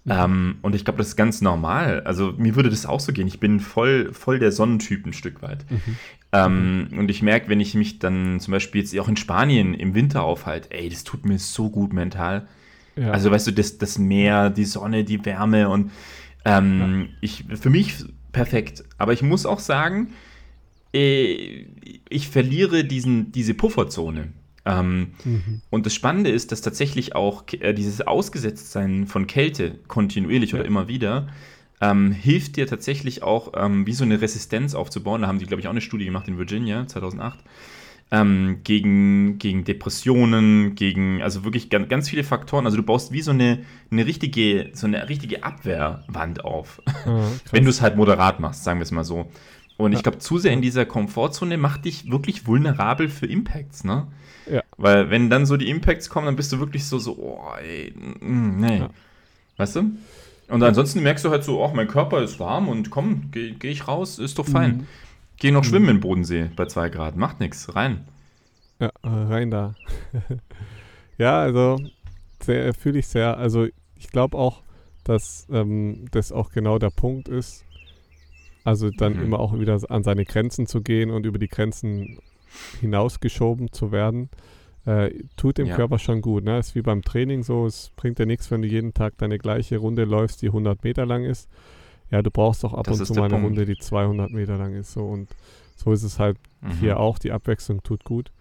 Mhm. 0.04 0.12
Ähm, 0.12 0.58
und 0.62 0.74
ich 0.74 0.84
glaube, 0.84 0.98
das 0.98 1.08
ist 1.08 1.16
ganz 1.16 1.42
normal. 1.42 2.02
Also 2.04 2.32
mir 2.38 2.56
würde 2.56 2.70
das 2.70 2.86
auch 2.86 3.00
so 3.00 3.12
gehen. 3.12 3.26
Ich 3.26 3.40
bin 3.40 3.60
voll, 3.60 4.12
voll 4.14 4.38
der 4.38 4.52
Sonnentyp 4.52 5.04
ein 5.04 5.12
Stück 5.12 5.42
weit. 5.42 5.70
Mhm. 5.70 5.96
Ähm, 6.32 6.88
und 6.96 7.10
ich 7.10 7.22
merke, 7.22 7.48
wenn 7.48 7.60
ich 7.60 7.74
mich 7.74 7.98
dann 7.98 8.38
zum 8.40 8.52
Beispiel 8.52 8.82
jetzt 8.82 8.98
auch 8.98 9.08
in 9.08 9.16
Spanien 9.16 9.74
im 9.74 9.94
Winter 9.94 10.22
aufhalte, 10.22 10.70
ey, 10.70 10.88
das 10.88 11.04
tut 11.04 11.24
mir 11.24 11.38
so 11.38 11.70
gut 11.70 11.92
mental. 11.92 12.46
Ja. 12.96 13.12
Also 13.12 13.30
weißt 13.30 13.46
du, 13.46 13.52
das, 13.52 13.78
das 13.78 13.98
Meer, 13.98 14.50
die 14.50 14.64
Sonne, 14.64 15.04
die 15.04 15.24
Wärme 15.24 15.68
und 15.68 15.90
ähm, 16.44 17.08
ja. 17.10 17.16
ich, 17.22 17.44
für 17.54 17.70
mich 17.70 18.04
perfekt. 18.32 18.84
Aber 18.98 19.12
ich 19.12 19.22
muss 19.22 19.46
auch 19.46 19.60
sagen, 19.60 20.08
äh, 20.92 21.66
ich 22.08 22.28
verliere 22.28 22.84
diesen, 22.84 23.32
diese 23.32 23.54
Pufferzone. 23.54 24.32
Ähm, 24.64 25.12
mhm. 25.24 25.62
Und 25.70 25.86
das 25.86 25.94
Spannende 25.94 26.30
ist, 26.30 26.52
dass 26.52 26.60
tatsächlich 26.60 27.14
auch 27.14 27.44
äh, 27.60 27.72
dieses 27.72 28.06
Ausgesetztsein 28.06 29.06
von 29.06 29.26
Kälte 29.26 29.76
kontinuierlich 29.88 30.52
ja. 30.52 30.58
oder 30.58 30.66
immer 30.66 30.88
wieder 30.88 31.28
ähm, 31.80 32.12
hilft 32.12 32.56
dir 32.56 32.66
tatsächlich 32.66 33.22
auch, 33.22 33.52
ähm, 33.56 33.86
wie 33.86 33.92
so 33.92 34.04
eine 34.04 34.20
Resistenz 34.20 34.74
aufzubauen. 34.74 35.22
Da 35.22 35.28
haben 35.28 35.38
die, 35.38 35.46
glaube 35.46 35.60
ich, 35.60 35.66
auch 35.66 35.72
eine 35.72 35.80
Studie 35.80 36.04
gemacht 36.04 36.28
in 36.28 36.38
Virginia 36.38 36.86
2008. 36.86 37.38
Ähm, 38.10 38.60
gegen, 38.64 39.38
gegen 39.38 39.64
Depressionen, 39.64 40.74
gegen, 40.74 41.20
also 41.20 41.44
wirklich 41.44 41.68
ganz, 41.68 41.88
ganz 41.90 42.08
viele 42.08 42.24
Faktoren. 42.24 42.64
Also 42.64 42.78
du 42.78 42.82
baust 42.82 43.12
wie 43.12 43.20
so 43.20 43.32
eine, 43.32 43.60
eine 43.90 44.06
richtige, 44.06 44.70
so 44.72 44.86
eine 44.86 45.08
richtige 45.08 45.44
Abwehrwand 45.44 46.44
auf. 46.44 46.82
Ja, 47.06 47.22
wenn 47.52 47.64
du 47.64 47.70
es 47.70 47.80
halt 47.80 47.96
moderat 47.96 48.40
machst, 48.40 48.64
sagen 48.64 48.80
wir 48.80 48.82
es 48.82 48.90
mal 48.90 49.04
so. 49.04 49.30
Und 49.78 49.92
ja. 49.92 49.98
ich 49.98 50.02
glaube, 50.02 50.18
zu 50.18 50.38
sehr 50.38 50.52
in 50.52 50.60
dieser 50.60 50.84
Komfortzone 50.84 51.56
macht 51.56 51.84
dich 51.84 52.10
wirklich 52.10 52.46
vulnerabel 52.46 53.08
für 53.08 53.26
Impacts, 53.26 53.84
ne? 53.84 54.08
Ja. 54.50 54.62
Weil 54.76 55.10
wenn 55.10 55.30
dann 55.30 55.46
so 55.46 55.56
die 55.56 55.70
Impacts 55.70 56.10
kommen, 56.10 56.26
dann 56.26 56.36
bist 56.36 56.52
du 56.52 56.58
wirklich 56.58 56.84
so, 56.84 56.98
so, 56.98 57.16
oh, 57.16 57.56
ey, 57.62 57.92
mm, 57.92 58.60
nee. 58.60 58.78
Ja. 58.78 58.90
Weißt 59.56 59.76
du? 59.76 59.92
Und 60.48 60.62
ansonsten 60.62 61.02
merkst 61.02 61.24
du 61.24 61.30
halt 61.30 61.44
so, 61.44 61.62
oh, 61.62 61.70
mein 61.74 61.88
Körper 61.88 62.22
ist 62.22 62.40
warm 62.40 62.68
und 62.68 62.90
komm, 62.90 63.30
gehe 63.30 63.52
geh 63.52 63.68
ich 63.68 63.86
raus, 63.86 64.18
ist 64.18 64.38
doch 64.38 64.46
fein. 64.46 64.78
Mhm. 64.78 64.86
Geh 65.36 65.50
noch 65.50 65.62
mhm. 65.62 65.66
schwimmen 65.66 65.88
im 65.88 66.00
Bodensee 66.00 66.50
bei 66.56 66.66
zwei 66.66 66.88
Grad, 66.88 67.16
macht 67.16 67.40
nichts, 67.40 67.74
rein. 67.74 68.06
Ja, 68.80 68.90
rein 69.02 69.50
da. 69.50 69.74
ja, 71.18 71.38
also 71.40 71.78
fühle 72.40 72.98
ich 72.98 73.08
sehr. 73.08 73.36
Also 73.36 73.66
ich 73.96 74.08
glaube 74.10 74.38
auch, 74.38 74.62
dass 75.04 75.46
ähm, 75.50 76.06
das 76.12 76.32
auch 76.32 76.50
genau 76.50 76.78
der 76.78 76.90
Punkt 76.90 77.28
ist. 77.28 77.64
Also 78.64 78.90
dann 78.90 79.16
mhm. 79.16 79.24
immer 79.24 79.40
auch 79.40 79.58
wieder 79.58 79.78
an 79.90 80.02
seine 80.02 80.24
Grenzen 80.24 80.66
zu 80.66 80.80
gehen 80.80 81.10
und 81.10 81.26
über 81.26 81.38
die 81.38 81.48
Grenzen 81.48 82.18
hinausgeschoben 82.80 83.72
zu 83.72 83.92
werden 83.92 84.30
äh, 84.88 85.10
tut 85.36 85.58
dem 85.58 85.66
ja. 85.66 85.76
Körper 85.76 85.98
schon 85.98 86.22
gut. 86.22 86.44
Ne? 86.44 86.58
Ist 86.58 86.74
wie 86.74 86.80
beim 86.80 87.02
Training 87.02 87.42
so, 87.42 87.66
es 87.66 87.92
bringt 87.96 88.18
dir 88.18 88.24
nichts, 88.24 88.50
wenn 88.50 88.62
du 88.62 88.68
jeden 88.68 88.94
Tag 88.94 89.18
deine 89.18 89.36
gleiche 89.38 89.76
Runde 89.76 90.04
läufst, 90.04 90.40
die 90.40 90.46
100 90.46 90.82
Meter 90.82 91.04
lang 91.04 91.24
ist. 91.24 91.46
Ja, 92.10 92.22
du 92.22 92.30
brauchst 92.30 92.64
doch 92.64 92.72
ab 92.72 92.86
das 92.86 93.00
und 93.00 93.06
zu 93.06 93.12
mal 93.12 93.24
eine 93.24 93.34
Punkt. 93.34 93.46
Runde, 93.48 93.66
die 93.66 93.76
200 93.76 94.30
Meter 94.30 94.56
lang 94.56 94.72
ist. 94.74 94.92
So 94.92 95.04
und 95.04 95.28
so 95.76 95.92
ist 95.92 96.04
es 96.04 96.18
halt 96.18 96.38
mhm. 96.62 96.70
hier 96.80 97.00
auch. 97.00 97.18
Die 97.18 97.32
Abwechslung 97.32 97.82
tut 97.82 98.04
gut. 98.04 98.32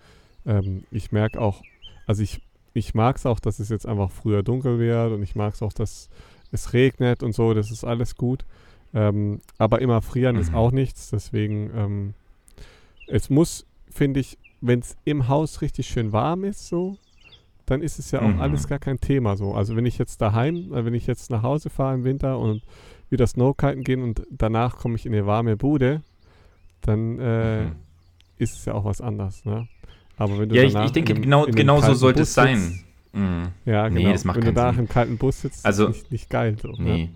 Ähm, 0.46 0.86
ich 0.90 1.12
merke 1.12 1.42
auch, 1.42 1.64
also 2.06 2.24
ich, 2.24 2.42
ich 2.74 2.96
mag 2.96 3.18
es 3.18 3.26
auch, 3.26 3.42
dass 3.42 3.60
es 3.60 3.68
jetzt 3.68 3.86
einfach 3.86 4.10
früher 4.10 4.42
dunkel 4.42 4.80
wird 4.80 5.12
und 5.12 5.24
ich 5.24 5.36
mag 5.36 5.54
es 5.54 5.62
auch, 5.62 5.74
dass 5.74 6.08
es 6.54 6.72
regnet 6.72 7.24
und 7.24 7.34
so. 7.34 7.54
Das 7.54 7.72
ist 7.72 7.84
alles 7.84 8.16
gut. 8.16 8.46
Ähm, 8.94 9.42
aber 9.58 9.82
immer 9.82 10.02
frieren 10.02 10.38
mhm. 10.38 10.44
ist 10.44 10.54
auch 10.54 10.72
nichts. 10.72 11.10
Deswegen, 11.10 11.72
ähm, 11.76 12.14
es 13.08 13.30
muss, 13.30 13.66
finde 13.92 14.22
ich, 14.22 14.38
wenn 14.62 14.80
es 14.80 14.98
im 15.06 15.28
Haus 15.28 15.62
richtig 15.62 15.88
schön 15.88 16.12
warm 16.12 16.44
ist, 16.44 16.68
so, 16.68 16.98
dann 17.66 17.82
ist 17.82 18.00
es 18.00 18.12
ja 18.12 18.22
auch 18.22 18.34
mhm. 18.34 18.42
alles 18.42 18.68
gar 18.68 18.80
kein 18.80 19.00
Thema 19.00 19.36
so. 19.36 19.54
Also 19.54 19.76
wenn 19.76 19.86
ich 19.86 19.98
jetzt 19.98 20.22
daheim, 20.22 20.74
äh, 20.74 20.86
wenn 20.86 20.94
ich 20.94 21.08
jetzt 21.08 21.30
nach 21.30 21.44
Hause 21.44 21.70
fahre 21.70 21.96
im 21.96 22.04
Winter 22.04 22.40
und 22.40 22.62
wieder 23.10 23.28
Snowkiten 23.28 23.84
gehen 23.84 24.02
und 24.02 24.22
danach 24.30 24.78
komme 24.78 24.96
ich 24.96 25.06
in 25.06 25.14
eine 25.14 25.26
warme 25.26 25.58
Bude, 25.58 26.02
dann 26.82 27.20
äh, 27.20 27.66
mhm. 27.66 27.72
ist 28.38 28.58
es 28.58 28.66
ja 28.66 28.74
auch 28.74 28.86
was 28.86 29.02
anderes, 29.02 29.46
ne? 29.46 29.68
Aber 30.18 30.40
wenn 30.40 30.50
du 30.50 30.56
ja, 30.56 30.64
ich, 30.64 30.74
ich 30.74 30.92
denke, 30.92 31.14
einem, 31.14 31.22
genau, 31.22 31.46
genau 31.46 31.80
so 31.82 31.94
sollte 31.94 32.24
es 32.24 32.34
sein. 32.34 32.80
Mhm. 33.14 33.50
Ja, 33.66 33.88
genau. 33.88 34.08
Nee, 34.08 34.14
das 34.14 34.26
macht 34.26 34.38
wenn 34.38 34.46
du 34.46 34.54
da 34.54 34.70
im 34.72 34.90
kalten 34.90 35.18
Bus 35.18 35.42
sitzt, 35.42 35.66
also, 35.66 35.88
ist 35.88 35.96
nicht, 35.96 36.12
nicht 36.12 36.30
geil. 36.30 36.56
So, 36.60 36.70
ne? 36.70 36.76
nee. 36.80 37.04
Ne? 37.04 37.10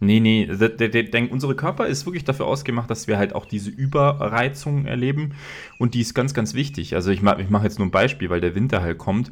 Nee, 0.00 0.20
nee, 0.20 0.46
der, 0.46 0.68
der, 0.68 0.88
der, 0.88 1.32
unser 1.32 1.54
Körper 1.54 1.86
ist 1.86 2.04
wirklich 2.04 2.24
dafür 2.24 2.46
ausgemacht, 2.46 2.90
dass 2.90 3.08
wir 3.08 3.16
halt 3.16 3.34
auch 3.34 3.46
diese 3.46 3.70
Überreizung 3.70 4.86
erleben 4.86 5.34
und 5.78 5.94
die 5.94 6.00
ist 6.00 6.14
ganz, 6.14 6.34
ganz 6.34 6.52
wichtig. 6.52 6.94
Also 6.94 7.10
ich 7.10 7.22
mache 7.22 7.40
ich 7.40 7.48
mach 7.48 7.62
jetzt 7.62 7.78
nur 7.78 7.86
ein 7.86 7.92
Beispiel, 7.92 8.28
weil 8.28 8.40
der 8.40 8.54
Winter 8.54 8.82
halt 8.82 8.98
kommt 8.98 9.30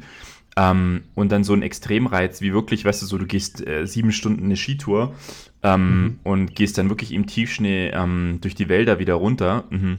ähm, 0.55 1.03
und 1.15 1.31
dann 1.31 1.43
so 1.43 1.53
ein 1.53 1.61
Extremreiz, 1.61 2.41
wie 2.41 2.53
wirklich, 2.53 2.85
weißt 2.85 3.01
du, 3.01 3.05
so 3.05 3.17
du 3.17 3.25
gehst 3.25 3.65
äh, 3.65 3.85
sieben 3.85 4.11
Stunden 4.11 4.45
eine 4.45 4.55
Skitour 4.55 5.15
ähm, 5.63 6.01
mhm. 6.01 6.19
und 6.23 6.55
gehst 6.55 6.77
dann 6.77 6.89
wirklich 6.89 7.11
im 7.11 7.27
Tiefschnee 7.27 7.89
ähm, 7.89 8.39
durch 8.41 8.55
die 8.55 8.69
Wälder 8.69 8.99
wieder 8.99 9.15
runter, 9.15 9.65
mhm. 9.69 9.97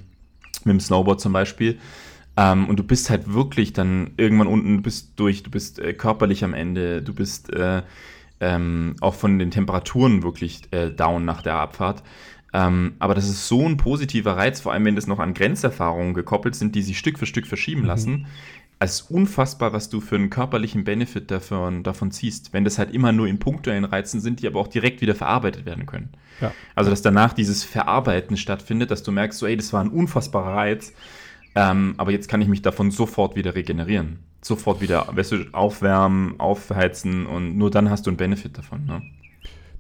mit 0.64 0.72
dem 0.72 0.80
Snowboard 0.80 1.20
zum 1.20 1.32
Beispiel. 1.32 1.78
Ähm, 2.36 2.68
und 2.68 2.78
du 2.78 2.84
bist 2.84 3.10
halt 3.10 3.32
wirklich 3.32 3.72
dann 3.72 4.12
irgendwann 4.16 4.48
unten, 4.48 4.76
du 4.76 4.82
bist 4.82 5.12
durch, 5.16 5.42
du 5.42 5.50
bist 5.50 5.78
äh, 5.78 5.92
körperlich 5.92 6.44
am 6.44 6.54
Ende, 6.54 7.02
du 7.02 7.14
bist 7.14 7.52
äh, 7.52 7.82
ähm, 8.40 8.96
auch 9.00 9.14
von 9.14 9.38
den 9.38 9.50
Temperaturen 9.50 10.22
wirklich 10.22 10.62
äh, 10.72 10.90
down 10.90 11.24
nach 11.24 11.42
der 11.42 11.54
Abfahrt. 11.54 12.02
Ähm, 12.52 12.94
aber 13.00 13.14
das 13.14 13.28
ist 13.28 13.48
so 13.48 13.66
ein 13.66 13.76
positiver 13.76 14.36
Reiz, 14.36 14.60
vor 14.60 14.72
allem 14.72 14.84
wenn 14.84 14.94
das 14.94 15.08
noch 15.08 15.18
an 15.18 15.34
Grenzerfahrungen 15.34 16.14
gekoppelt 16.14 16.54
sind, 16.54 16.74
die 16.74 16.82
sich 16.82 16.98
Stück 16.98 17.18
für 17.18 17.26
Stück 17.26 17.46
verschieben 17.46 17.82
mhm. 17.82 17.86
lassen. 17.86 18.26
Es 18.78 19.00
ist 19.00 19.10
unfassbar, 19.10 19.72
was 19.72 19.88
du 19.88 20.00
für 20.00 20.16
einen 20.16 20.30
körperlichen 20.30 20.84
Benefit 20.84 21.30
davon, 21.30 21.82
davon 21.82 22.10
ziehst, 22.10 22.52
wenn 22.52 22.64
das 22.64 22.78
halt 22.78 22.92
immer 22.92 23.12
nur 23.12 23.26
in 23.26 23.38
punktuellen 23.38 23.84
Reizen 23.84 24.20
sind, 24.20 24.40
die 24.40 24.46
aber 24.46 24.60
auch 24.60 24.68
direkt 24.68 25.00
wieder 25.00 25.14
verarbeitet 25.14 25.64
werden 25.64 25.86
können. 25.86 26.10
Ja. 26.40 26.52
Also, 26.74 26.90
dass 26.90 27.00
danach 27.00 27.32
dieses 27.32 27.64
Verarbeiten 27.64 28.36
stattfindet, 28.36 28.90
dass 28.90 29.02
du 29.02 29.10
merkst, 29.10 29.38
so, 29.38 29.46
ey, 29.46 29.56
das 29.56 29.72
war 29.72 29.82
ein 29.82 29.88
unfassbarer 29.88 30.54
Reiz, 30.54 30.92
ähm, 31.54 31.94
aber 31.96 32.10
jetzt 32.10 32.28
kann 32.28 32.42
ich 32.42 32.48
mich 32.48 32.62
davon 32.62 32.90
sofort 32.90 33.36
wieder 33.36 33.54
regenerieren 33.54 34.18
sofort 34.44 34.80
wieder 34.80 35.08
weißt 35.10 35.32
du, 35.32 35.44
aufwärmen, 35.52 36.38
aufheizen 36.38 37.26
und 37.26 37.56
nur 37.56 37.70
dann 37.70 37.90
hast 37.90 38.06
du 38.06 38.10
einen 38.10 38.16
Benefit 38.16 38.58
davon. 38.58 38.84
Ne? 38.84 39.02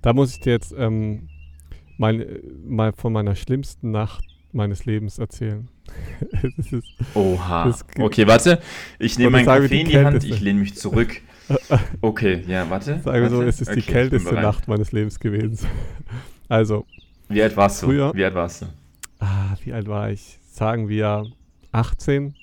Da 0.02 0.12
muss 0.12 0.32
ich 0.32 0.40
dir 0.40 0.52
jetzt 0.52 0.74
ähm, 0.76 1.28
mein, 1.98 2.24
mal 2.66 2.92
von 2.92 3.12
meiner 3.12 3.34
schlimmsten 3.34 3.90
Nacht 3.90 4.24
meines 4.52 4.84
Lebens 4.84 5.18
erzählen. 5.18 5.68
ist, 6.56 6.74
Oha. 7.14 7.74
okay, 7.98 8.26
warte. 8.26 8.60
Ich 8.98 9.18
nehme 9.18 9.30
meinen 9.30 9.46
Kaffee 9.46 9.80
in 9.80 9.88
die 9.88 9.98
Hand, 9.98 10.24
ich 10.24 10.40
lehne 10.40 10.60
mich 10.60 10.74
zurück. 10.74 11.20
Okay, 12.00 12.42
ja, 12.48 12.70
warte. 12.70 13.00
Sagen 13.00 13.20
wir 13.20 13.28
so, 13.28 13.42
es 13.42 13.60
ist 13.60 13.68
okay, 13.68 13.80
die 13.80 13.86
kälteste 13.86 14.32
Nacht 14.32 14.66
meines 14.66 14.92
Lebens 14.92 15.20
gewesen. 15.20 15.68
Also. 16.48 16.86
Wie 17.28 17.42
alt 17.42 17.54
warst 17.56 17.82
du? 17.82 17.86
Früher, 17.86 18.14
wie 18.14 18.24
alt 18.24 18.34
warst 18.34 18.62
du? 18.62 18.66
Ah, 19.18 19.54
wie 19.62 19.74
alt 19.74 19.86
war 19.86 20.10
ich? 20.10 20.38
Sagen 20.50 20.88
wir 20.88 21.26
18. 21.72 22.34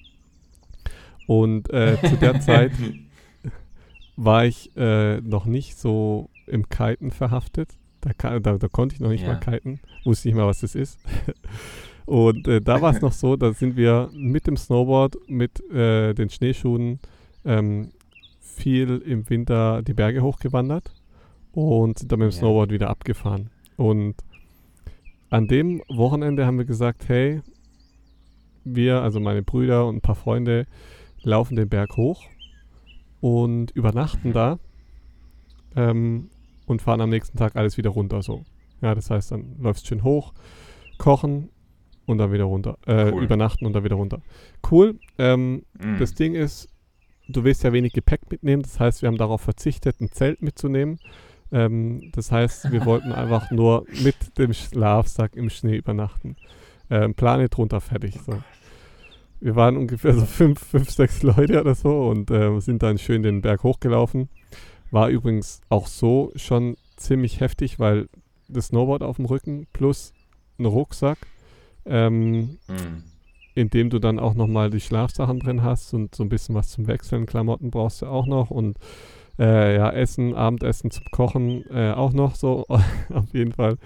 Und 1.32 1.70
äh, 1.70 1.98
zu 2.04 2.18
der 2.18 2.42
Zeit 2.42 2.74
war 4.18 4.44
ich 4.44 4.76
äh, 4.76 5.22
noch 5.22 5.46
nicht 5.46 5.78
so 5.78 6.30
im 6.46 6.68
Kiten 6.68 7.10
verhaftet. 7.10 7.70
Da, 8.02 8.40
da, 8.40 8.58
da 8.58 8.68
konnte 8.68 8.96
ich 8.96 9.00
noch 9.00 9.08
nicht 9.08 9.24
ja. 9.24 9.30
mal 9.30 9.40
kiten, 9.40 9.80
wusste 10.04 10.28
nicht 10.28 10.36
mal, 10.36 10.46
was 10.46 10.60
das 10.60 10.76
ist. 10.76 11.00
Und 12.06 12.50
äh, 12.50 12.62
da 12.62 12.82
war 12.82 12.94
es 12.94 13.00
noch 13.00 13.14
so, 13.14 13.38
da 13.38 13.54
sind 13.54 13.78
wir 13.78 14.10
mit 14.12 14.46
dem 14.46 14.58
Snowboard, 14.58 15.30
mit 15.30 15.62
äh, 15.72 16.14
den 16.14 16.30
Schneeschuhen 16.30 17.00
ähm, 17.46 17.92
viel 18.42 18.98
im 18.98 19.30
Winter 19.30 19.84
die 19.84 19.94
Berge 19.94 20.24
hochgewandert 20.24 20.92
und 21.54 21.98
sind 21.98 22.12
dann 22.12 22.20
mit 22.20 22.28
dem 22.28 22.34
ja. 22.34 22.40
Snowboard 22.40 22.72
wieder 22.72 22.90
abgefahren. 22.90 23.52
Und 23.78 24.16
an 25.30 25.48
dem 25.48 25.82
Wochenende 25.88 26.46
haben 26.46 26.58
wir 26.58 26.66
gesagt, 26.66 27.08
hey, 27.08 27.40
wir, 28.66 29.02
also 29.02 29.22
meine 29.22 29.44
Brüder 29.44 29.88
und 29.88 29.96
ein 29.96 30.02
paar 30.02 30.16
Freunde, 30.16 30.66
laufen 31.24 31.56
den 31.56 31.70
Berg 31.70 31.98
hoch 31.98 32.24
und 33.20 33.72
übernachten 33.72 34.34
da 34.34 34.60
ähm, 35.76 36.30
und 36.66 36.82
fahren 36.82 37.02
am 37.02 37.10
nächsten 37.10 37.38
Tag 37.38 37.56
alles 37.56 37.78
wieder 37.78 37.92
runter 37.92 38.22
so. 38.22 38.44
Ja, 38.82 38.96
das 38.96 39.10
heißt, 39.10 39.32
dann 39.32 39.56
läufst 39.60 39.86
du 39.86 39.90
schön 39.90 40.04
hoch, 40.04 40.34
kochen 40.98 41.50
und 42.06 42.18
dann 42.18 42.32
wieder 42.32 42.46
runter. 42.46 42.78
Äh, 42.86 43.12
cool. 43.12 43.24
Übernachten 43.24 43.66
und 43.66 43.74
dann 43.74 43.84
wieder 43.84 43.96
runter. 43.96 44.22
Cool. 44.70 45.00
Ähm, 45.18 45.64
mm. 45.80 46.00
Das 46.00 46.16
Ding 46.16 46.34
ist, 46.34 46.68
du 47.30 47.44
willst 47.44 47.64
ja 47.64 47.74
wenig 47.74 47.94
Gepäck 47.94 48.30
mitnehmen. 48.32 48.64
Das 48.64 48.80
heißt, 48.80 49.02
wir 49.02 49.08
haben 49.08 49.18
darauf 49.18 49.42
verzichtet, 49.42 50.02
ein 50.02 50.12
Zelt 50.12 50.42
mitzunehmen. 50.42 51.00
Ähm, 51.52 52.12
das 52.14 52.32
heißt, 52.32 52.72
wir 52.72 52.86
wollten 52.86 53.12
einfach 53.12 53.52
nur 53.52 53.86
mit 54.04 54.38
dem 54.38 54.54
Schlafsack 54.54 55.36
im 55.36 55.50
Schnee 55.50 55.78
übernachten. 55.78 56.36
Ähm, 56.90 57.14
Plane 57.14 57.50
drunter 57.50 57.82
fertig. 57.82 58.20
So. 58.26 58.42
Wir 59.42 59.56
waren 59.56 59.76
ungefähr 59.76 60.14
so 60.14 60.26
fünf, 60.26 60.60
fünf, 60.60 60.90
sechs 60.92 61.24
Leute 61.24 61.60
oder 61.60 61.76
so 61.76 62.08
und 62.08 62.32
äh, 62.32 62.60
sind 62.62 62.84
dann 62.84 62.98
schön 62.98 63.24
den 63.24 63.42
Berg 63.42 63.64
hochgelaufen. 63.64 64.30
War 64.92 65.10
übrigens 65.10 65.62
auch 65.70 65.88
so 65.88 66.32
schon 66.36 66.78
ziemlich 66.96 67.40
heftig, 67.40 67.80
weil 67.80 68.08
das 68.48 68.68
Snowboard 68.68 69.04
auf 69.04 69.16
dem 69.18 69.26
Rücken 69.26 69.68
plus 69.74 70.14
ein 70.60 70.66
Rucksack 70.66 71.18
ähm, 71.86 72.58
mhm. 72.68 73.04
indem 73.56 73.90
du 73.90 74.00
dann 74.00 74.20
auch 74.20 74.34
nochmal 74.34 74.70
die 74.70 74.80
Schlafsachen 74.80 75.40
drin 75.40 75.64
hast 75.64 75.94
und 75.94 76.16
so 76.16 76.24
ein 76.24 76.30
bisschen 76.30 76.56
was 76.56 76.70
zum 76.70 76.88
Wechseln. 76.88 77.26
Klamotten 77.26 77.72
brauchst 77.72 78.02
du 78.02 78.08
auch 78.08 78.28
noch 78.28 78.52
und 78.52 78.78
äh, 79.40 79.76
ja, 79.76 79.90
Essen, 79.92 80.36
Abendessen 80.36 80.92
zum 80.92 81.06
Kochen 81.12 81.64
äh, 81.72 81.92
auch 81.92 82.14
noch 82.14 82.36
so. 82.36 82.66
Auf 83.10 83.34
jeden 83.34 83.54
Fall 83.54 83.78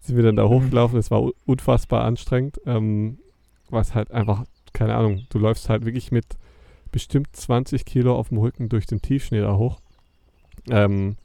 sind 0.00 0.16
wir 0.16 0.22
dann 0.22 0.36
da 0.36 0.44
mhm. 0.44 0.50
hochgelaufen. 0.50 0.98
Es 0.98 1.10
war 1.10 1.30
unfassbar 1.46 2.04
anstrengend, 2.04 2.60
ähm, 2.66 3.18
was 3.70 3.94
halt 3.94 4.10
einfach, 4.10 4.44
keine 4.78 4.94
Ahnung, 4.94 5.26
du 5.30 5.40
läufst 5.40 5.68
halt 5.68 5.84
wirklich 5.84 6.12
mit 6.12 6.24
bestimmt 6.92 7.34
20 7.34 7.84
Kilo 7.84 8.14
auf 8.14 8.28
dem 8.28 8.38
Rücken 8.38 8.68
durch 8.68 8.86
den 8.86 9.02
Tiefschnee 9.02 9.40
da 9.40 9.56
hoch. 9.56 9.80
Ähm, 10.70 11.16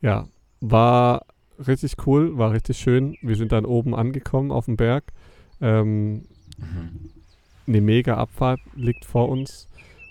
ja, 0.00 0.28
war 0.60 1.26
richtig 1.58 1.96
cool, 2.06 2.38
war 2.38 2.52
richtig 2.52 2.78
schön. 2.78 3.16
Wir 3.20 3.34
sind 3.34 3.50
dann 3.50 3.64
oben 3.64 3.96
angekommen 3.96 4.52
auf 4.52 4.66
dem 4.66 4.76
Berg. 4.76 5.12
Ähm, 5.60 6.26
mhm. 6.56 7.10
Eine 7.66 7.80
mega 7.80 8.16
Abfahrt 8.16 8.60
liegt 8.76 9.04
vor 9.04 9.28
uns. 9.28 9.68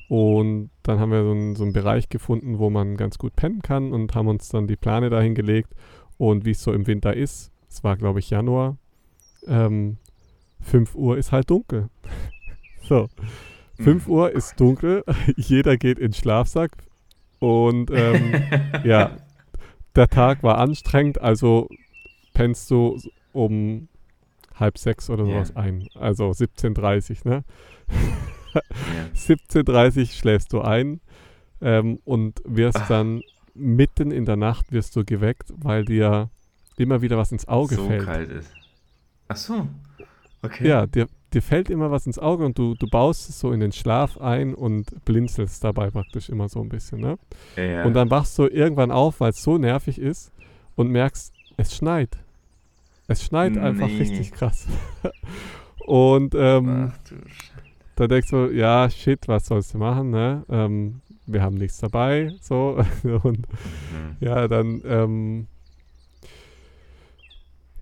Und 0.09 0.69
dann 0.83 0.99
haben 0.99 1.11
wir 1.13 1.23
so 1.23 1.31
einen, 1.31 1.55
so 1.55 1.63
einen 1.63 1.71
Bereich 1.71 2.09
gefunden, 2.09 2.59
wo 2.59 2.69
man 2.69 2.97
ganz 2.97 3.17
gut 3.17 3.33
pennen 3.37 3.61
kann 3.61 3.93
und 3.93 4.13
haben 4.13 4.27
uns 4.27 4.49
dann 4.49 4.67
die 4.67 4.75
Plane 4.75 5.09
dahin 5.09 5.35
gelegt. 5.35 5.73
Und 6.17 6.43
wie 6.43 6.51
es 6.51 6.61
so 6.61 6.73
im 6.73 6.85
Winter 6.85 7.15
ist, 7.15 7.49
es 7.69 7.81
war 7.85 7.95
glaube 7.95 8.19
ich 8.19 8.29
Januar, 8.29 8.75
ähm, 9.47 9.99
5 10.59 10.95
Uhr 10.95 11.17
ist 11.17 11.31
halt 11.31 11.49
dunkel. 11.49 11.89
So, 12.83 13.09
5 13.77 14.07
mhm. 14.07 14.13
Uhr 14.13 14.31
ist 14.31 14.59
dunkel, 14.59 15.03
jeder 15.35 15.77
geht 15.77 15.99
in 15.99 16.13
Schlafsack 16.13 16.71
und 17.39 17.91
ähm, 17.91 18.33
ja, 18.83 19.17
der 19.95 20.07
Tag 20.07 20.43
war 20.43 20.57
anstrengend, 20.57 21.21
also 21.21 21.67
pennst 22.33 22.69
du 22.71 22.99
um 23.31 23.87
halb 24.55 24.77
sechs 24.77 25.09
oder 25.09 25.25
sowas 25.25 25.51
yeah. 25.51 25.61
ein. 25.61 25.87
Also 25.95 26.29
17.30 26.29 27.27
ne? 27.27 27.43
yeah. 28.53 28.61
17.30 29.15 30.17
schläfst 30.17 30.53
du 30.53 30.61
ein 30.61 31.01
ähm, 31.61 31.99
und 32.05 32.41
wirst 32.45 32.77
Ach. 32.81 32.87
dann 32.87 33.21
mitten 33.55 34.11
in 34.11 34.25
der 34.25 34.35
Nacht 34.35 34.71
wirst 34.71 34.95
du 34.95 35.03
geweckt, 35.03 35.53
weil 35.55 35.85
dir 35.85 36.29
immer 36.77 37.01
wieder 37.01 37.17
was 37.17 37.31
ins 37.31 37.47
Auge 37.47 37.75
so 37.75 37.87
fällt. 37.87 38.01
So 38.01 38.07
kalt 38.07 38.29
ist. 38.31 38.51
Ach 39.27 39.37
so. 39.37 39.67
Okay. 40.41 40.67
Ja, 40.67 40.85
dir, 40.85 41.07
dir 41.33 41.41
fällt 41.41 41.69
immer 41.69 41.91
was 41.91 42.05
ins 42.05 42.19
Auge 42.19 42.45
und 42.45 42.57
du, 42.57 42.75
du 42.75 42.87
baust 42.87 43.29
es 43.29 43.39
so 43.39 43.51
in 43.51 43.59
den 43.59 43.71
Schlaf 43.71 44.17
ein 44.17 44.53
und 44.53 45.03
blinzelst 45.05 45.63
dabei 45.63 45.89
praktisch 45.89 46.29
immer 46.29 46.49
so 46.49 46.61
ein 46.61 46.69
bisschen. 46.69 47.01
Ne? 47.01 47.17
Ja, 47.55 47.63
ja. 47.63 47.83
Und 47.85 47.93
dann 47.93 48.09
wachst 48.09 48.37
du 48.37 48.47
irgendwann 48.47 48.91
auf, 48.91 49.19
weil 49.19 49.31
es 49.31 49.43
so 49.43 49.57
nervig 49.57 49.99
ist 49.99 50.31
und 50.75 50.89
merkst, 50.89 51.33
es 51.57 51.75
schneit. 51.75 52.17
Es 53.07 53.23
schneit 53.23 53.53
nee. 53.53 53.59
einfach 53.59 53.87
richtig 53.87 54.31
krass. 54.31 54.67
und 55.85 56.33
ähm, 56.35 56.91
Ach, 56.91 57.13
da 57.95 58.07
denkst 58.07 58.29
du, 58.29 58.47
ja, 58.47 58.89
shit, 58.89 59.27
was 59.27 59.45
sollst 59.45 59.73
du 59.73 59.77
machen? 59.77 60.09
Ne? 60.09 60.43
Ähm, 60.49 61.01
wir 61.25 61.41
haben 61.41 61.55
nichts 61.55 61.77
dabei. 61.77 62.33
So. 62.41 62.83
und 63.23 63.47
mhm. 63.47 64.17
ja, 64.19 64.47
dann 64.47 64.81
ähm, 64.85 65.47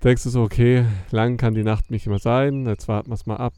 denkst 0.03 0.23
du 0.23 0.29
so, 0.29 0.43
okay, 0.43 0.85
lang 1.11 1.37
kann 1.37 1.53
die 1.53 1.63
Nacht 1.63 1.91
nicht 1.91 2.07
immer 2.07 2.19
sein, 2.19 2.65
jetzt 2.65 2.87
warten 2.87 3.09
wir 3.09 3.15
es 3.15 3.25
mal 3.25 3.37
ab, 3.37 3.53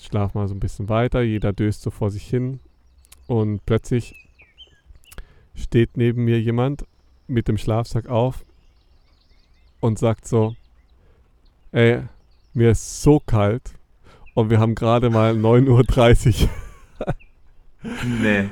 schlaf 0.00 0.34
mal 0.34 0.48
so 0.48 0.54
ein 0.54 0.60
bisschen 0.60 0.88
weiter, 0.88 1.22
jeder 1.22 1.52
döst 1.52 1.82
so 1.82 1.90
vor 1.90 2.10
sich 2.10 2.26
hin 2.28 2.60
und 3.26 3.64
plötzlich 3.66 4.14
steht 5.54 5.96
neben 5.96 6.24
mir 6.24 6.40
jemand 6.40 6.84
mit 7.26 7.48
dem 7.48 7.58
Schlafsack 7.58 8.08
auf 8.08 8.44
und 9.80 9.98
sagt 9.98 10.28
so, 10.28 10.54
ey, 11.72 12.02
mir 12.52 12.70
ist 12.70 13.02
so 13.02 13.20
kalt 13.20 13.72
und 14.34 14.50
wir 14.50 14.60
haben 14.60 14.74
gerade 14.74 15.10
mal 15.10 15.32
9.30 15.34 16.42
Uhr. 16.42 17.14
nee. 18.22 18.48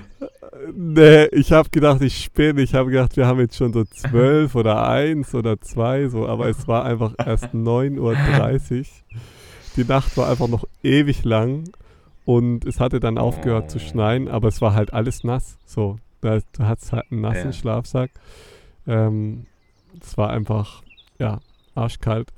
Nee, 0.73 1.27
ich 1.27 1.53
habe 1.53 1.69
gedacht, 1.71 2.01
ich 2.03 2.25
spinne. 2.25 2.63
Ich 2.63 2.75
habe 2.75 2.91
gedacht, 2.91 3.17
wir 3.17 3.27
haben 3.27 3.41
jetzt 3.41 3.57
schon 3.57 3.73
so 3.73 3.85
zwölf 3.85 4.55
oder 4.55 4.89
eins 4.89 5.35
oder 5.35 5.61
zwei, 5.61 6.09
so, 6.09 6.27
aber 6.27 6.49
es 6.49 6.69
war 6.69 6.85
einfach 6.85 7.15
erst 7.19 7.47
9.30 7.47 8.79
Uhr. 8.79 8.85
Die 9.77 9.85
Nacht 9.85 10.17
war 10.17 10.29
einfach 10.29 10.49
noch 10.49 10.65
ewig 10.83 11.25
lang 11.25 11.65
und 12.25 12.65
es 12.65 12.79
hatte 12.81 13.01
dann 13.01 13.19
aufgehört 13.19 13.71
zu 13.71 13.81
schneien, 13.81 14.29
aber 14.29 14.49
es 14.49 14.61
war 14.61 14.75
halt 14.75 14.93
alles 14.93 15.25
nass. 15.25 15.59
So, 15.67 15.99
da, 16.21 16.39
du 16.53 16.65
hattest 16.65 16.93
halt 16.93 17.11
einen 17.11 17.21
nassen 17.21 17.47
ja. 17.47 17.53
Schlafsack. 17.53 18.11
Ähm, 18.87 19.47
es 20.01 20.17
war 20.17 20.31
einfach, 20.31 20.83
ja, 21.19 21.41
arschkalt. 21.75 22.33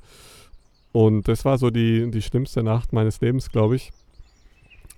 Und 0.91 1.27
das 1.27 1.45
war 1.45 1.57
so 1.57 1.69
die, 1.69 2.09
die 2.09 2.21
schlimmste 2.21 2.63
Nacht 2.63 2.91
meines 2.91 3.21
Lebens, 3.21 3.51
glaube 3.51 3.75
ich. 3.75 3.91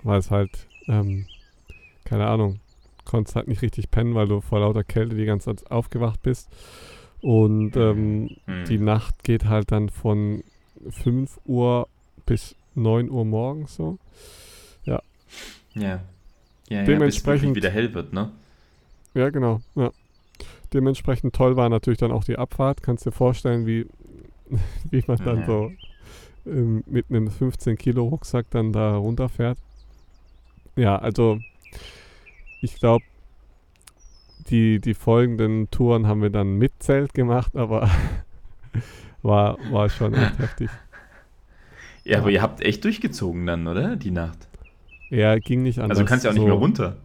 Weil 0.03 0.20
es 0.20 0.32
halt, 0.32 0.67
ähm, 0.88 1.26
keine 2.05 2.28
Ahnung, 2.28 2.61
konntest 3.10 3.36
halt 3.36 3.47
nicht 3.47 3.64
richtig 3.64 3.89
pennen, 3.89 4.14
weil 4.14 4.28
du 4.28 4.39
vor 4.39 4.60
lauter 4.60 4.84
Kälte 4.84 5.16
die 5.16 5.26
ganze 5.26 5.55
Zeit 5.55 5.72
aufgewacht 5.72 6.22
bist. 6.22 6.47
Und 7.22 7.76
ähm, 7.76 8.30
mhm. 8.45 8.66
die 8.68 8.78
Nacht 8.78 9.24
geht 9.24 9.45
halt 9.45 9.72
dann 9.72 9.89
von 9.89 10.43
5 10.89 11.39
Uhr 11.45 11.88
bis 12.26 12.55
9 12.76 13.10
Uhr 13.10 13.26
morgens 13.26 13.76
so. 13.76 13.97
Ja. 14.84 15.01
Ja. 15.74 16.01
Ja, 16.70 16.84
Dementsprechend, 16.84 17.47
ja, 17.47 17.53
bis 17.53 17.64
wieder 17.64 17.72
hell 17.72 17.93
wird, 17.95 18.14
ne? 18.14 18.32
Ja, 19.16 19.32
genau. 19.32 19.60
Ja. 19.74 19.91
Dementsprechend 20.72 21.34
toll 21.34 21.55
war 21.55 21.68
natürlich 21.68 21.97
dann 21.97 22.12
auch 22.12 22.24
die 22.24 22.38
Abfahrt. 22.38 22.84
Kannst 22.84 23.07
dir 23.07 23.12
vorstellen, 23.12 23.66
wie, 23.66 23.88
wie 24.91 25.03
man 25.07 25.18
dann 25.18 25.39
ja. 25.39 25.45
so 25.47 25.72
ähm, 26.45 26.84
mit 26.86 27.07
einem 27.10 27.30
15 27.32 27.76
Kilo 27.76 28.03
Rucksack 28.05 28.45
dann 28.51 28.72
da 28.72 28.95
runterfährt. 28.97 29.57
Ja, 30.76 30.97
also 30.97 31.39
ich 32.62 32.76
glaube, 32.76 33.03
die, 34.49 34.80
die 34.80 34.93
folgenden 34.93 35.70
Touren 35.70 36.07
haben 36.07 36.22
wir 36.22 36.30
dann 36.30 36.57
mit 36.57 36.72
Zelt 36.80 37.14
gemacht, 37.14 37.55
aber 37.55 37.89
war, 39.22 39.57
war 39.72 39.89
schon 39.89 40.14
echt 40.14 40.39
heftig. 40.39 40.70
Ja, 42.03 42.20
aber 42.20 42.32
ihr 42.32 42.41
habt 42.41 42.62
echt 42.62 42.84
durchgezogen 42.84 43.45
dann, 43.45 43.68
oder? 43.68 43.95
Die 43.95 44.12
Nacht. 44.12 44.47
Ja, 45.10 45.38
ging 45.38 45.64
nicht 45.64 45.80
anders. 45.80 45.97
Also 45.97 46.03
du 46.03 46.10
kannst 46.10 46.26
ja 46.26 46.32
auch 46.32 46.36
so, 46.36 46.41
nicht 46.41 46.47
mehr 46.47 46.57
runter. 46.57 46.97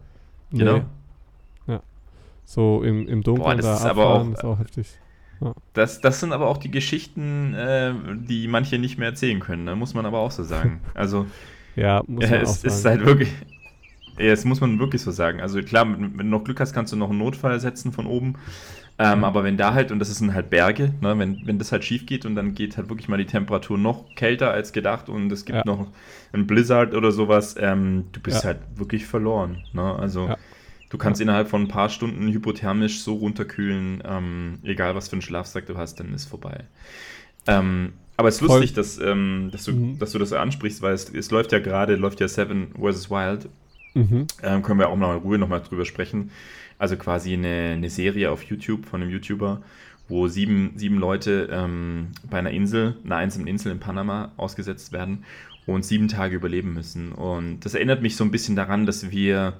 Genau. 0.51 0.77
Nee. 0.77 1.73
Ja. 1.73 1.81
So 2.45 2.83
im, 2.83 3.07
im 3.07 3.23
Dunkeln 3.23 3.45
Boah, 3.45 3.55
das 3.55 3.65
da 3.65 3.75
ist 3.75 3.85
aber 3.85 4.07
auch, 4.07 4.31
ist 4.31 4.43
auch 4.43 4.59
heftig. 4.59 4.87
Ja. 5.41 5.53
Das, 5.73 6.01
das 6.01 6.19
sind 6.19 6.31
aber 6.31 6.47
auch 6.47 6.57
die 6.57 6.71
Geschichten, 6.71 7.53
äh, 7.53 7.93
die 8.15 8.47
manche 8.47 8.79
nicht 8.79 8.97
mehr 8.97 9.09
erzählen 9.09 9.39
können, 9.39 9.65
ne? 9.65 9.75
muss 9.75 9.93
man 9.93 10.05
aber 10.05 10.19
auch 10.19 10.31
so 10.31 10.43
sagen. 10.43 10.81
Also 10.93 11.25
ja, 11.75 12.01
muss 12.07 12.29
man 12.29 12.39
äh, 12.39 12.43
es 12.43 12.61
sagen. 12.61 12.73
ist 12.73 12.85
halt 12.85 13.05
wirklich, 13.05 13.33
ja, 14.17 14.29
das 14.29 14.45
muss 14.45 14.61
man 14.61 14.79
wirklich 14.79 15.01
so 15.01 15.11
sagen. 15.11 15.41
Also 15.41 15.61
klar, 15.61 15.85
wenn 15.87 16.17
du 16.17 16.23
noch 16.23 16.43
Glück 16.43 16.59
hast, 16.59 16.73
kannst 16.73 16.93
du 16.93 16.97
noch 16.97 17.09
einen 17.09 17.19
Notfall 17.19 17.59
setzen 17.59 17.91
von 17.91 18.05
oben. 18.05 18.35
Ähm, 18.97 19.25
aber 19.25 19.43
wenn 19.43 19.57
da 19.57 19.73
halt, 19.73 19.91
und 19.91 19.99
das 19.99 20.15
sind 20.15 20.33
halt 20.33 20.49
Berge, 20.49 20.93
ne, 21.01 21.19
wenn, 21.19 21.45
wenn 21.45 21.59
das 21.59 21.73
halt 21.73 21.83
schief 21.83 22.05
geht 22.05 22.25
und 22.25 22.35
dann 22.35 22.55
geht 22.55 22.77
halt 22.77 22.87
wirklich 22.87 23.09
mal 23.09 23.17
die 23.17 23.25
Temperatur 23.25 23.77
noch 23.77 24.15
kälter 24.15 24.51
als 24.51 24.71
gedacht 24.71 25.09
und 25.09 25.29
es 25.33 25.43
gibt 25.43 25.57
ja. 25.57 25.63
noch 25.65 25.87
einen 26.31 26.47
Blizzard 26.47 26.93
oder 26.93 27.11
sowas, 27.11 27.55
ähm, 27.59 28.05
du 28.13 28.21
bist 28.21 28.43
ja. 28.43 28.49
halt 28.51 28.59
wirklich 28.75 29.05
verloren. 29.05 29.65
Ne? 29.73 29.83
Also 29.83 30.27
ja. 30.27 30.37
du 30.89 30.97
kannst 30.97 31.19
innerhalb 31.19 31.49
von 31.49 31.63
ein 31.63 31.67
paar 31.67 31.89
Stunden 31.89 32.29
hypothermisch 32.29 33.01
so 33.01 33.15
runterkühlen, 33.15 34.01
ähm, 34.05 34.59
egal 34.63 34.95
was 34.95 35.09
für 35.09 35.13
einen 35.13 35.21
Schlafsack 35.21 35.65
du 35.65 35.77
hast, 35.77 35.99
dann 35.99 36.13
ist 36.13 36.29
vorbei. 36.29 36.63
Ähm, 37.47 37.93
aber 38.15 38.29
es 38.29 38.35
ist 38.35 38.41
lustig, 38.47 38.73
dass, 38.73 38.97
ähm, 38.97 39.49
dass, 39.51 39.65
du, 39.65 39.73
mhm. 39.73 39.99
dass 39.99 40.13
du 40.13 40.19
das 40.19 40.31
ansprichst, 40.31 40.81
weil 40.81 40.93
es, 40.93 41.09
es 41.09 41.31
läuft 41.31 41.51
ja 41.51 41.59
gerade, 41.59 41.97
läuft 41.97 42.21
ja 42.21 42.29
Seven 42.29 42.67
vs. 42.79 43.09
Wild 43.11 43.49
Mhm. 43.95 44.27
Ähm, 44.43 44.61
können 44.61 44.79
wir 44.79 44.89
auch 44.89 44.97
noch 44.97 45.13
in 45.13 45.21
Ruhe 45.21 45.37
nochmal 45.39 45.61
drüber 45.61 45.85
sprechen. 45.85 46.29
Also 46.77 46.97
quasi 46.97 47.33
eine, 47.33 47.71
eine 47.73 47.89
Serie 47.89 48.29
auf 48.29 48.43
YouTube 48.43 48.85
von 48.85 49.01
einem 49.01 49.09
YouTuber, 49.09 49.61
wo 50.07 50.27
sieben, 50.27 50.73
sieben 50.75 50.99
Leute 50.99 51.49
ähm, 51.51 52.09
bei 52.29 52.37
einer 52.37 52.51
Insel, 52.51 52.97
einer 53.03 53.15
einzelnen 53.15 53.47
Insel 53.47 53.71
in 53.71 53.79
Panama 53.79 54.31
ausgesetzt 54.37 54.91
werden 54.91 55.23
und 55.65 55.85
sieben 55.85 56.09
Tage 56.09 56.35
überleben 56.35 56.73
müssen. 56.73 57.13
Und 57.13 57.61
das 57.61 57.73
erinnert 57.73 58.01
mich 58.01 58.17
so 58.17 58.23
ein 58.23 58.31
bisschen 58.31 58.55
daran, 58.55 58.85
dass 58.85 59.09
wir, 59.09 59.53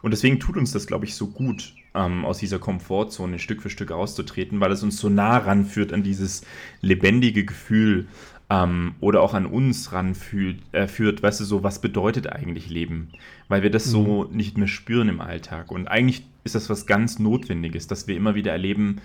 und 0.00 0.12
deswegen 0.12 0.40
tut 0.40 0.56
uns 0.56 0.72
das, 0.72 0.86
glaube 0.86 1.04
ich, 1.04 1.16
so 1.16 1.26
gut, 1.26 1.74
ähm, 1.92 2.24
aus 2.24 2.38
dieser 2.38 2.60
Komfortzone 2.60 3.40
Stück 3.40 3.62
für 3.62 3.70
Stück 3.70 3.90
auszutreten, 3.90 4.60
weil 4.60 4.70
es 4.70 4.84
uns 4.84 4.98
so 4.98 5.08
nah 5.08 5.38
ranführt 5.38 5.92
an 5.92 6.04
dieses 6.04 6.42
lebendige 6.80 7.44
Gefühl, 7.44 8.06
ähm, 8.50 8.96
oder 9.00 9.22
auch 9.22 9.32
an 9.32 9.46
uns 9.46 9.92
ranführt, 9.92 10.58
äh, 10.72 10.88
führt, 10.88 11.22
weißt 11.22 11.40
du, 11.40 11.44
so, 11.44 11.62
was 11.62 11.80
bedeutet 11.80 12.26
eigentlich 12.26 12.68
Leben? 12.68 13.10
Weil 13.48 13.62
wir 13.62 13.70
das 13.70 13.86
mhm. 13.86 13.90
so 13.90 14.24
nicht 14.24 14.58
mehr 14.58 14.68
spüren 14.68 15.08
im 15.08 15.20
Alltag. 15.20 15.70
Und 15.70 15.86
eigentlich 15.86 16.24
ist 16.44 16.56
das 16.56 16.68
was 16.68 16.86
ganz 16.86 17.18
Notwendiges, 17.18 17.86
dass 17.86 18.08
wir 18.08 18.16
immer 18.16 18.34
wieder 18.34 18.50
erleben, 18.52 19.00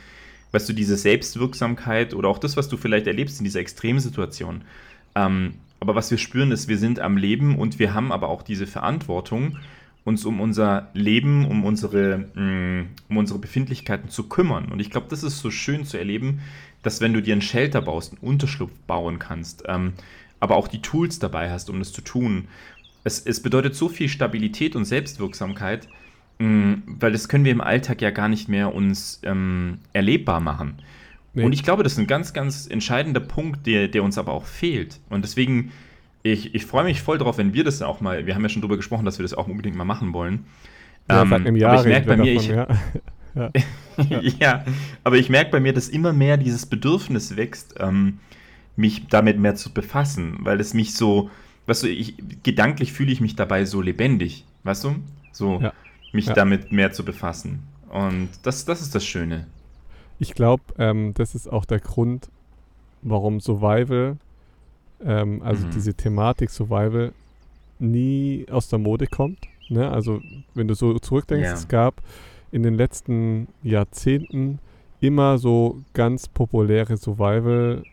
weißt 0.51 0.67
du, 0.67 0.73
diese 0.73 0.97
Selbstwirksamkeit 0.97 2.13
oder 2.13 2.29
auch 2.29 2.39
das, 2.39 2.57
was 2.57 2.69
du 2.69 2.77
vielleicht 2.77 3.07
erlebst 3.07 3.39
in 3.39 3.43
dieser 3.43 3.59
Extremsituation. 3.59 4.63
Ähm, 5.13 5.55
aber 5.79 5.93
was 5.93 6.09
wir 6.09 6.17
spüren, 6.17 6.51
ist, 6.51 6.67
wir 6.67 6.77
sind 6.77 6.99
am 6.99 7.17
Leben 7.17 7.57
und 7.57 7.77
wir 7.77 7.93
haben 7.93 8.11
aber 8.11 8.29
auch 8.29 8.41
diese 8.41 8.65
Verantwortung, 8.65 9.57
uns 10.05 10.23
um 10.23 10.39
unser 10.39 10.89
Leben, 10.93 11.45
um 11.45 11.65
unsere, 11.65 12.19
mm, 12.35 12.87
um 13.09 13.17
unsere 13.17 13.39
Befindlichkeiten 13.39 14.09
zu 14.09 14.29
kümmern. 14.29 14.71
Und 14.71 14.79
ich 14.79 14.91
glaube, 14.91 15.07
das 15.09 15.23
ist 15.23 15.39
so 15.39 15.51
schön 15.51 15.83
zu 15.83 15.97
erleben, 15.97 16.41
dass 16.83 17.01
wenn 17.01 17.11
du 17.11 17.21
dir 17.21 17.35
ein 17.35 17.41
Shelter 17.41 17.81
baust, 17.81 18.13
einen 18.13 18.21
Unterschlupf 18.21 18.71
bauen 18.85 19.19
kannst, 19.19 19.63
ähm, 19.67 19.93
aber 20.39 20.55
auch 20.55 20.67
die 20.67 20.81
Tools 20.81 21.17
dabei 21.17 21.49
hast, 21.49 21.71
um 21.71 21.79
das 21.79 21.91
zu 21.91 22.01
tun. 22.01 22.47
Es, 23.03 23.19
es 23.25 23.41
bedeutet 23.41 23.75
so 23.75 23.89
viel 23.89 24.07
Stabilität 24.07 24.75
und 24.75 24.85
Selbstwirksamkeit, 24.85 25.87
mh, 26.37 26.47
mm, 26.47 26.83
weil 26.99 27.11
das 27.11 27.27
können 27.27 27.43
wir 27.43 27.51
im 27.51 27.61
Alltag 27.61 28.01
ja 28.03 28.11
gar 28.11 28.29
nicht 28.29 28.47
mehr 28.47 28.75
uns 28.75 29.19
ähm, 29.23 29.79
erlebbar 29.91 30.39
machen. 30.39 30.75
Nee. 31.33 31.43
Und 31.43 31.51
ich 31.51 31.63
glaube, 31.63 31.81
das 31.81 31.93
ist 31.93 31.99
ein 31.99 32.07
ganz, 32.07 32.31
ganz 32.31 32.67
entscheidender 32.67 33.19
Punkt, 33.19 33.65
der, 33.65 33.87
der 33.87 34.03
uns 34.03 34.19
aber 34.19 34.33
auch 34.33 34.45
fehlt. 34.45 34.99
Und 35.09 35.23
deswegen, 35.23 35.71
ich, 36.31 36.55
ich 36.55 36.65
freue 36.65 36.83
mich 36.83 37.01
voll 37.01 37.19
drauf, 37.19 37.37
wenn 37.37 37.53
wir 37.53 37.63
das 37.63 37.81
auch 37.81 38.01
mal, 38.01 38.25
wir 38.25 38.33
haben 38.33 38.41
ja 38.41 38.49
schon 38.49 38.61
darüber 38.61 38.77
gesprochen, 38.77 39.05
dass 39.05 39.19
wir 39.19 39.23
das 39.23 39.35
auch 39.35 39.47
unbedingt 39.47 39.75
mal 39.75 39.85
machen 39.85 40.11
wollen. 40.13 40.45
Ja, 41.09 41.21
ähm, 41.21 41.33
einem 41.33 41.55
Jahr 41.55 41.73
aber 41.73 41.81
ich 41.81 41.87
merke 41.87 42.07
bei 42.07 42.17
mir, 42.17 42.33
davon, 42.33 42.67
ich, 43.35 43.35
ja. 43.35 43.51
Ja. 44.09 44.21
ja. 44.39 44.65
aber 45.03 45.17
ich 45.17 45.29
merke 45.29 45.51
bei 45.51 45.59
mir, 45.59 45.71
dass 45.71 45.87
immer 45.87 46.13
mehr 46.13 46.37
dieses 46.37 46.65
Bedürfnis 46.65 47.35
wächst, 47.35 47.75
ähm, 47.79 48.19
mich 48.75 49.05
damit 49.07 49.37
mehr 49.37 49.55
zu 49.55 49.71
befassen, 49.71 50.37
weil 50.39 50.59
es 50.59 50.73
mich 50.73 50.95
so, 50.95 51.29
weißt 51.67 51.83
du, 51.83 51.89
ich, 51.89 52.15
gedanklich 52.41 52.91
fühle 52.91 53.11
ich 53.11 53.21
mich 53.21 53.35
dabei 53.35 53.65
so 53.65 53.81
lebendig, 53.81 54.45
weißt 54.63 54.83
du? 54.85 54.95
So, 55.31 55.59
ja. 55.61 55.73
mich 56.11 56.25
ja. 56.25 56.33
damit 56.33 56.71
mehr 56.71 56.91
zu 56.91 57.05
befassen. 57.05 57.59
Und 57.89 58.29
das, 58.41 58.65
das 58.65 58.81
ist 58.81 58.95
das 58.95 59.05
Schöne. 59.05 59.45
Ich 60.17 60.33
glaube, 60.33 60.63
ähm, 60.79 61.13
das 61.13 61.35
ist 61.35 61.47
auch 61.47 61.65
der 61.65 61.79
Grund, 61.79 62.29
warum 63.03 63.39
Survival, 63.39 64.17
ähm, 65.03 65.41
also 65.43 65.65
mhm. 65.65 65.71
diese 65.71 65.93
Thematik 65.93 66.49
Survival, 66.49 67.13
nie 67.79 68.45
aus 68.49 68.69
der 68.69 68.79
Mode 68.79 69.07
kommt. 69.07 69.39
Ne? 69.69 69.89
Also, 69.89 70.21
wenn 70.53 70.67
du 70.67 70.75
so 70.75 70.97
zurückdenkst, 70.99 71.47
ja. 71.47 71.53
es 71.53 71.67
gab 71.67 72.01
in 72.51 72.63
den 72.63 72.75
letzten 72.75 73.47
Jahrzehnten 73.63 74.59
immer 75.01 75.37
so 75.37 75.81
ganz 75.93 76.27
populäre 76.27 76.97
Survival 76.97 77.83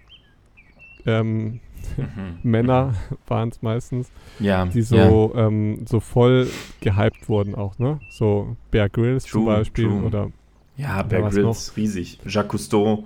ähm, 1.07 1.61
mhm. 1.97 2.39
Männer 2.43 2.95
mhm. 3.11 3.17
waren 3.27 3.49
es 3.49 3.63
meistens, 3.63 4.11
ja, 4.39 4.67
die 4.67 4.83
so, 4.83 5.33
ja. 5.35 5.47
ähm, 5.47 5.85
so 5.87 6.01
voll 6.01 6.49
gehypt 6.81 7.29
wurden 7.29 7.55
auch, 7.55 7.79
ne? 7.79 8.01
So 8.11 8.57
Bear 8.71 8.89
Grylls 8.89 9.25
true, 9.25 9.33
zum 9.33 9.47
Beispiel 9.47 9.89
true. 9.89 10.03
oder 10.03 10.31
Ja, 10.77 11.03
Bear 11.03 11.29
Grylls, 11.29 11.77
riesig. 11.77 12.19
Jacques 12.25 12.51
Cousteau. 12.51 13.05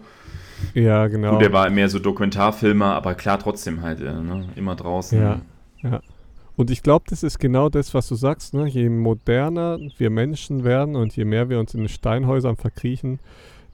Ja, 0.74 1.06
genau. 1.08 1.32
Gut, 1.32 1.42
der 1.42 1.52
war 1.52 1.68
mehr 1.70 1.88
so 1.88 1.98
Dokumentarfilmer, 1.98 2.94
aber 2.94 3.14
klar 3.14 3.38
trotzdem 3.38 3.82
halt, 3.82 4.00
äh, 4.00 4.12
ne? 4.12 4.48
immer 4.56 4.74
draußen. 4.74 5.20
Ja, 5.20 5.40
ja. 5.82 6.00
Und 6.56 6.70
ich 6.70 6.82
glaube, 6.82 7.04
das 7.08 7.22
ist 7.22 7.38
genau 7.38 7.68
das, 7.68 7.92
was 7.92 8.08
du 8.08 8.14
sagst. 8.14 8.54
Ne? 8.54 8.66
Je 8.66 8.88
moderner 8.88 9.78
wir 9.98 10.10
Menschen 10.10 10.64
werden 10.64 10.96
und 10.96 11.14
je 11.14 11.24
mehr 11.24 11.50
wir 11.50 11.60
uns 11.60 11.74
in 11.74 11.80
den 11.80 11.88
Steinhäusern 11.88 12.56
verkriechen, 12.56 13.20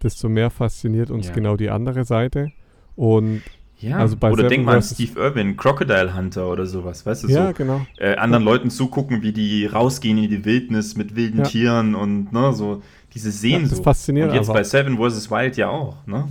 desto 0.03 0.28
mehr 0.28 0.51
fasziniert 0.51 1.11
uns 1.11 1.28
ja. 1.28 1.35
genau 1.35 1.57
die 1.57 1.70
andere 1.70 2.05
Seite. 2.05 2.51
Und 2.97 3.43
ja, 3.78 3.99
also 3.99 4.16
bei 4.16 4.30
oder 4.30 4.49
denk 4.49 4.64
mal 4.64 4.76
an 4.76 4.83
Steve 4.83 5.18
Irwin, 5.18 5.57
Crocodile 5.57 6.14
Hunter 6.14 6.49
oder 6.49 6.66
sowas, 6.66 7.05
weißt 7.07 7.24
du? 7.24 7.28
Ja, 7.28 7.49
so, 7.49 7.53
genau. 7.55 7.87
Äh, 7.99 8.16
anderen 8.16 8.45
ja. 8.45 8.51
Leuten 8.51 8.70
zugucken, 8.70 9.22
wie 9.22 9.33
die 9.33 9.66
rausgehen 9.66 10.18
in 10.18 10.30
die 10.30 10.45
Wildnis 10.45 10.97
mit 10.97 11.16
wilden 11.16 11.39
ja. 11.39 11.45
Tieren 11.45 11.95
und 11.95 12.33
ne, 12.33 12.53
so 12.53 12.83
diese 13.14 13.30
Sehnsucht. 13.30 13.70
Ja, 13.70 13.76
das 13.76 13.85
fasziniert 13.85 14.28
Und 14.28 14.35
jetzt 14.35 14.49
einfach. 14.49 14.55
bei 14.55 14.64
Seven 14.64 14.99
vs. 14.99 15.30
Wild 15.30 15.57
ja 15.57 15.68
auch, 15.68 15.97
ne? 16.07 16.28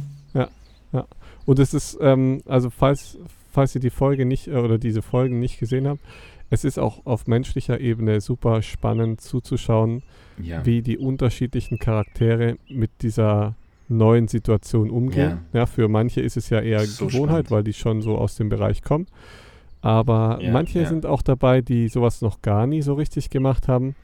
Und 1.46 1.60
es 1.60 1.74
ist, 1.74 1.98
ähm, 2.02 2.42
also 2.46 2.70
falls, 2.70 3.18
falls 3.52 3.76
ihr 3.76 3.82
die 3.82 3.90
Folge 3.90 4.26
nicht 4.26 4.48
äh, 4.48 4.56
oder 4.56 4.78
diese 4.78 5.02
Folgen 5.02 5.40
nicht 5.40 5.60
gesehen 5.60 5.88
habt, 5.88 6.02
es 6.50 6.66
ist 6.66 6.78
auch 6.78 7.06
auf 7.06 7.28
menschlicher 7.28 7.80
Ebene 7.80 8.20
super 8.20 8.62
spannend 8.62 9.22
zuzuschauen, 9.22 10.04
ja. 10.42 10.66
wie 10.66 10.82
die 10.82 10.98
unterschiedlichen 10.98 11.80
Charaktere 11.80 12.58
mit 12.68 12.92
dieser 13.02 13.56
neuen 13.88 14.28
Situationen 14.28 14.92
umgehen. 14.92 15.40
Ja. 15.54 15.60
ja. 15.62 15.66
für 15.66 15.88
manche 15.88 16.22
ist 16.22 16.38
es 16.38 16.50
ja 16.50 16.60
eher 16.60 16.82
so 16.82 17.08
Gewohnheit, 17.08 17.46
spannend. 17.46 17.52
weil 17.52 17.64
die 17.64 17.74
schon 17.74 18.02
so 18.02 18.18
aus 18.18 18.36
dem 18.36 18.50
Bereich 18.50 18.82
kommen. 18.82 19.08
Aber 19.82 20.40
ja, 20.42 20.52
manche 20.52 20.86
sind 20.86 21.06
auch 21.06 21.22
dabei, 21.22 21.62
die 21.62 21.88
sowas 21.88 22.22
noch 22.22 22.42
gar 22.42 22.68
nie 22.68 22.82
so 22.82 22.94
richtig 22.94 23.30
gemacht 23.30 23.68
haben. 23.68 23.96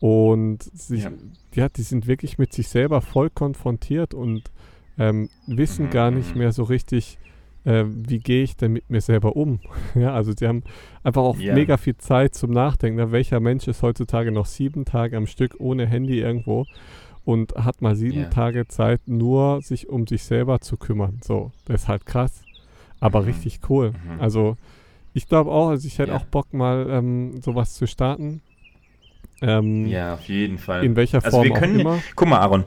Und 0.00 0.62
sich, 0.62 1.08
ja. 1.54 1.68
die 1.68 1.82
sind 1.82 2.06
wirklich 2.06 2.38
mit 2.38 2.52
sich 2.52 2.68
selber 2.68 3.00
voll 3.00 3.30
konfrontiert 3.30 4.12
und 4.12 4.50
ähm, 4.98 5.28
wissen 5.46 5.90
gar 5.90 6.10
nicht 6.10 6.36
mehr 6.36 6.52
so 6.52 6.62
richtig, 6.62 7.18
äh, 7.64 7.84
wie 7.86 8.18
gehe 8.18 8.42
ich 8.42 8.56
denn 8.56 8.72
mit 8.72 8.88
mir 8.90 9.00
selber 9.00 9.36
um. 9.36 9.60
ja, 9.94 10.14
also 10.14 10.32
sie 10.36 10.46
haben 10.46 10.62
einfach 11.02 11.22
auch 11.22 11.36
mega 11.36 11.76
viel 11.76 11.96
Zeit 11.96 12.34
zum 12.34 12.50
Nachdenken. 12.50 12.98
Na, 12.98 13.12
welcher 13.12 13.40
Mensch 13.40 13.68
ist 13.68 13.82
heutzutage 13.82 14.32
noch 14.32 14.46
sieben 14.46 14.84
Tage 14.84 15.16
am 15.16 15.26
Stück 15.26 15.56
ohne 15.58 15.86
Handy 15.86 16.20
irgendwo? 16.20 16.66
und 17.24 17.54
hat 17.54 17.82
mal 17.82 17.96
sieben 17.96 18.20
yeah. 18.20 18.30
Tage 18.30 18.68
Zeit, 18.68 19.00
nur 19.06 19.62
sich 19.62 19.88
um 19.88 20.06
sich 20.06 20.24
selber 20.24 20.60
zu 20.60 20.76
kümmern. 20.76 21.20
So, 21.22 21.52
das 21.64 21.82
ist 21.82 21.88
halt 21.88 22.06
krass, 22.06 22.42
aber 23.00 23.20
mhm. 23.20 23.26
richtig 23.26 23.60
cool. 23.68 23.92
Mhm. 23.92 24.20
Also 24.20 24.56
ich 25.14 25.28
glaube 25.28 25.50
auch, 25.50 25.68
also 25.68 25.86
ich 25.86 25.98
hätte 25.98 26.12
yeah. 26.12 26.20
auch 26.20 26.26
Bock 26.26 26.52
mal 26.52 26.86
ähm, 26.90 27.40
sowas 27.40 27.74
zu 27.74 27.86
starten. 27.86 28.42
Ähm, 29.40 29.86
ja, 29.86 30.14
auf 30.14 30.28
jeden 30.28 30.58
Fall. 30.58 30.84
In 30.84 30.96
welcher 30.96 31.24
also 31.24 31.30
Form 31.30 31.44
wir 31.44 31.54
können, 31.54 31.76
auch 31.76 31.80
immer. 31.80 31.98
Guck 32.14 32.28
mal, 32.28 32.38
Aaron. 32.38 32.64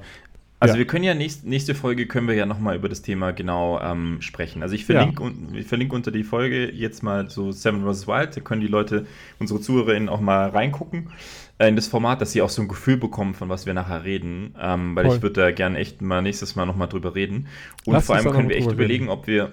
Also 0.59 0.73
ja. 0.73 0.79
wir 0.79 0.87
können 0.87 1.03
ja 1.03 1.13
nächst, 1.13 1.45
nächste 1.45 1.75
Folge 1.75 2.07
können 2.07 2.27
wir 2.27 2.33
ja 2.33 2.47
nochmal 2.47 2.75
über 2.75 2.89
das 2.89 3.03
Thema 3.03 3.31
genau 3.31 3.79
ähm, 3.79 4.17
sprechen. 4.21 4.63
Also 4.63 4.73
ich 4.73 4.85
verlinke, 4.85 5.21
ja. 5.21 5.29
un, 5.29 5.53
ich 5.53 5.67
verlinke 5.67 5.95
unter 5.95 6.09
die 6.09 6.23
Folge 6.23 6.71
jetzt 6.71 7.03
mal 7.03 7.29
so 7.29 7.51
Seven 7.51 7.83
vs. 7.83 8.07
Wild. 8.07 8.35
Da 8.35 8.41
können 8.41 8.61
die 8.61 8.67
Leute, 8.67 9.05
unsere 9.37 9.61
ZuhörerInnen 9.61 10.09
auch 10.09 10.19
mal 10.19 10.49
reingucken. 10.49 11.11
Äh, 11.59 11.69
in 11.69 11.75
das 11.75 11.87
Format, 11.87 12.21
dass 12.21 12.31
sie 12.31 12.41
auch 12.41 12.49
so 12.49 12.63
ein 12.63 12.67
Gefühl 12.67 12.97
bekommen, 12.97 13.35
von 13.35 13.49
was 13.49 13.67
wir 13.67 13.75
nachher 13.75 14.03
reden. 14.03 14.55
Ähm, 14.59 14.95
weil 14.95 15.05
Voll. 15.05 15.15
ich 15.17 15.21
würde 15.21 15.41
da 15.41 15.51
gerne 15.51 15.77
echt 15.77 16.01
mal 16.01 16.23
nächstes 16.23 16.55
Mal 16.55 16.65
nochmal 16.65 16.87
drüber 16.87 17.13
reden. 17.13 17.47
Und 17.85 17.93
Lass 17.93 18.07
vor 18.07 18.15
allem 18.15 18.31
können 18.31 18.49
wir 18.49 18.55
echt 18.55 18.71
überlegen, 18.71 19.09
ob 19.09 19.27
wir. 19.27 19.51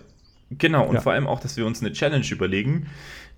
Genau, 0.50 0.86
und 0.86 0.94
ja. 0.94 1.00
vor 1.00 1.12
allem 1.12 1.26
auch, 1.26 1.40
dass 1.40 1.56
wir 1.56 1.66
uns 1.66 1.82
eine 1.82 1.92
Challenge 1.92 2.26
überlegen, 2.30 2.86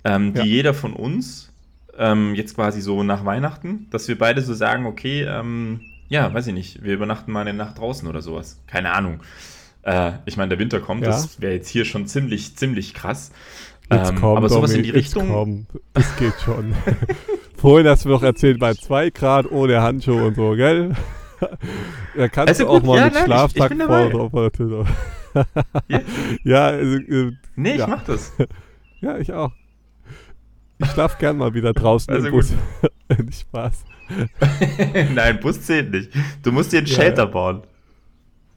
ähm, 0.04 0.34
die 0.34 0.42
jeder 0.42 0.74
von 0.74 0.92
uns 0.92 1.52
ähm, 1.98 2.34
jetzt 2.34 2.54
quasi 2.54 2.80
so 2.80 3.02
nach 3.02 3.24
Weihnachten, 3.24 3.86
dass 3.90 4.06
wir 4.06 4.18
beide 4.18 4.42
so 4.42 4.54
sagen, 4.54 4.86
okay, 4.86 5.22
ähm, 5.22 5.80
ja, 6.08 6.32
weiß 6.32 6.46
ich 6.48 6.54
nicht, 6.54 6.82
wir 6.82 6.94
übernachten 6.94 7.32
mal 7.32 7.40
eine 7.40 7.54
Nacht 7.54 7.78
draußen 7.78 8.08
oder 8.08 8.22
sowas. 8.22 8.60
Keine 8.66 8.92
Ahnung. 8.92 9.20
Äh, 9.82 10.12
ich 10.24 10.36
meine, 10.36 10.50
der 10.50 10.58
Winter 10.58 10.80
kommt, 10.80 11.02
ja. 11.02 11.08
das 11.08 11.40
wäre 11.40 11.54
jetzt 11.54 11.68
hier 11.68 11.84
schon 11.84 12.06
ziemlich, 12.06 12.56
ziemlich 12.56 12.94
krass. 12.94 13.30
Jetzt 13.90 14.10
ähm, 14.10 14.16
komm, 14.20 14.36
aber 14.36 14.48
sowas 14.48 14.72
Domi, 14.72 14.78
in 14.78 14.84
die 14.84 14.90
Richtung. 14.90 15.28
Komm. 15.28 15.66
Das 15.92 16.16
geht 16.16 16.34
schon. 16.44 16.74
Vorhin 17.56 17.86
hast 17.86 18.04
du 18.04 18.08
noch 18.08 18.22
erzählt, 18.22 18.58
bei 18.58 18.74
2 18.74 19.10
Grad 19.10 19.50
ohne 19.50 19.80
Handschuhe 19.80 20.26
und 20.26 20.34
so, 20.34 20.52
gell? 20.52 20.94
da 22.16 22.28
kannst 22.28 22.48
also 22.48 22.64
du 22.64 22.70
auch 22.70 22.80
gut, 22.80 22.86
mal 22.86 22.98
ja, 22.98 23.04
mit 23.06 23.16
Schlafsack 23.16 23.74
vor 23.76 24.10
drauf. 24.10 24.88
ja, 25.88 26.00
ja 26.42 26.66
also, 26.66 26.96
äh, 26.96 27.32
Nee, 27.54 27.72
ich 27.72 27.78
ja. 27.78 27.86
mach 27.86 28.04
das. 28.04 28.32
ja, 29.00 29.18
ich 29.18 29.32
auch. 29.32 29.52
Ich 30.78 30.88
schlaf 30.88 31.18
gern 31.18 31.38
mal 31.38 31.54
wieder 31.54 31.72
draußen 31.72 32.12
also 32.12 32.26
im 32.26 32.32
Bus. 32.32 32.52
nicht 33.24 33.40
Spaß. 33.40 33.84
Nein, 35.14 35.40
Bus 35.40 35.62
zählt 35.62 35.90
nicht. 35.90 36.10
Du 36.42 36.52
musst 36.52 36.72
dir 36.72 36.78
einen 36.78 36.86
ja, 36.86 36.94
Shelter 36.94 37.26
bauen. 37.26 37.62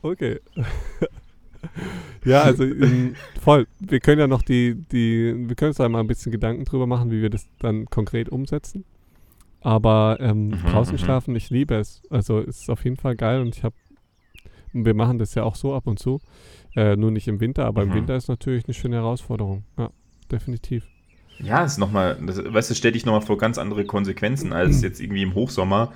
Okay. 0.02 0.40
ja, 2.26 2.44
also 2.44 2.64
in, 2.64 3.16
voll. 3.42 3.68
Wir 3.80 4.00
können 4.00 4.20
ja 4.20 4.28
noch 4.28 4.42
die, 4.42 4.76
die, 4.92 5.34
wir 5.36 5.56
können 5.56 5.70
uns 5.70 5.78
da 5.78 5.90
mal 5.90 6.00
ein 6.00 6.08
bisschen 6.08 6.32
Gedanken 6.32 6.66
drüber 6.66 6.88
machen, 6.88 7.12
wie 7.12 7.22
wir 7.22 7.30
das 7.30 7.48
dann 7.60 7.86
konkret 7.86 8.30
umsetzen. 8.30 8.86
Aber 9.62 10.18
ähm, 10.22 10.50
mhm, 10.50 10.64
draußen 10.72 10.94
mhm. 10.94 11.00
schlafen, 11.00 11.36
ich 11.36 11.50
liebe 11.50 11.76
es. 11.76 12.02
Also 12.10 12.40
es 12.40 12.62
ist 12.62 12.70
auf 12.70 12.84
jeden 12.84 12.98
Fall 12.98 13.16
geil 13.16 13.42
und 13.42 13.56
ich 13.56 13.64
habe, 13.64 13.76
wir 14.72 14.94
machen 14.94 15.18
das 15.18 15.36
ja 15.36 15.44
auch 15.44 15.56
so 15.56 15.74
ab 15.74 15.88
und 15.88 16.00
zu. 16.00 16.22
Äh, 16.76 16.96
nur 16.96 17.12
nicht 17.12 17.28
im 17.28 17.40
Winter, 17.42 17.66
aber 17.66 17.84
mhm. 17.84 17.92
im 17.92 17.98
Winter 17.98 18.16
ist 18.16 18.30
natürlich 18.30 18.66
eine 18.66 18.74
schöne 18.74 18.98
Herausforderung. 18.98 19.64
Ja, 19.78 19.90
definitiv. 20.32 20.88
Ja, 21.42 21.64
ist 21.64 21.78
nochmal, 21.78 22.18
weißt 22.20 22.70
du, 22.70 22.76
stell 22.76 22.92
dich 22.92 23.06
nochmal 23.06 23.22
vor 23.22 23.38
ganz 23.38 23.58
andere 23.58 23.86
Konsequenzen 23.86 24.54
als 24.54 24.78
mhm. 24.78 24.84
jetzt 24.84 25.00
irgendwie 25.00 25.24
im 25.24 25.36
Hochsommer. 25.36 25.94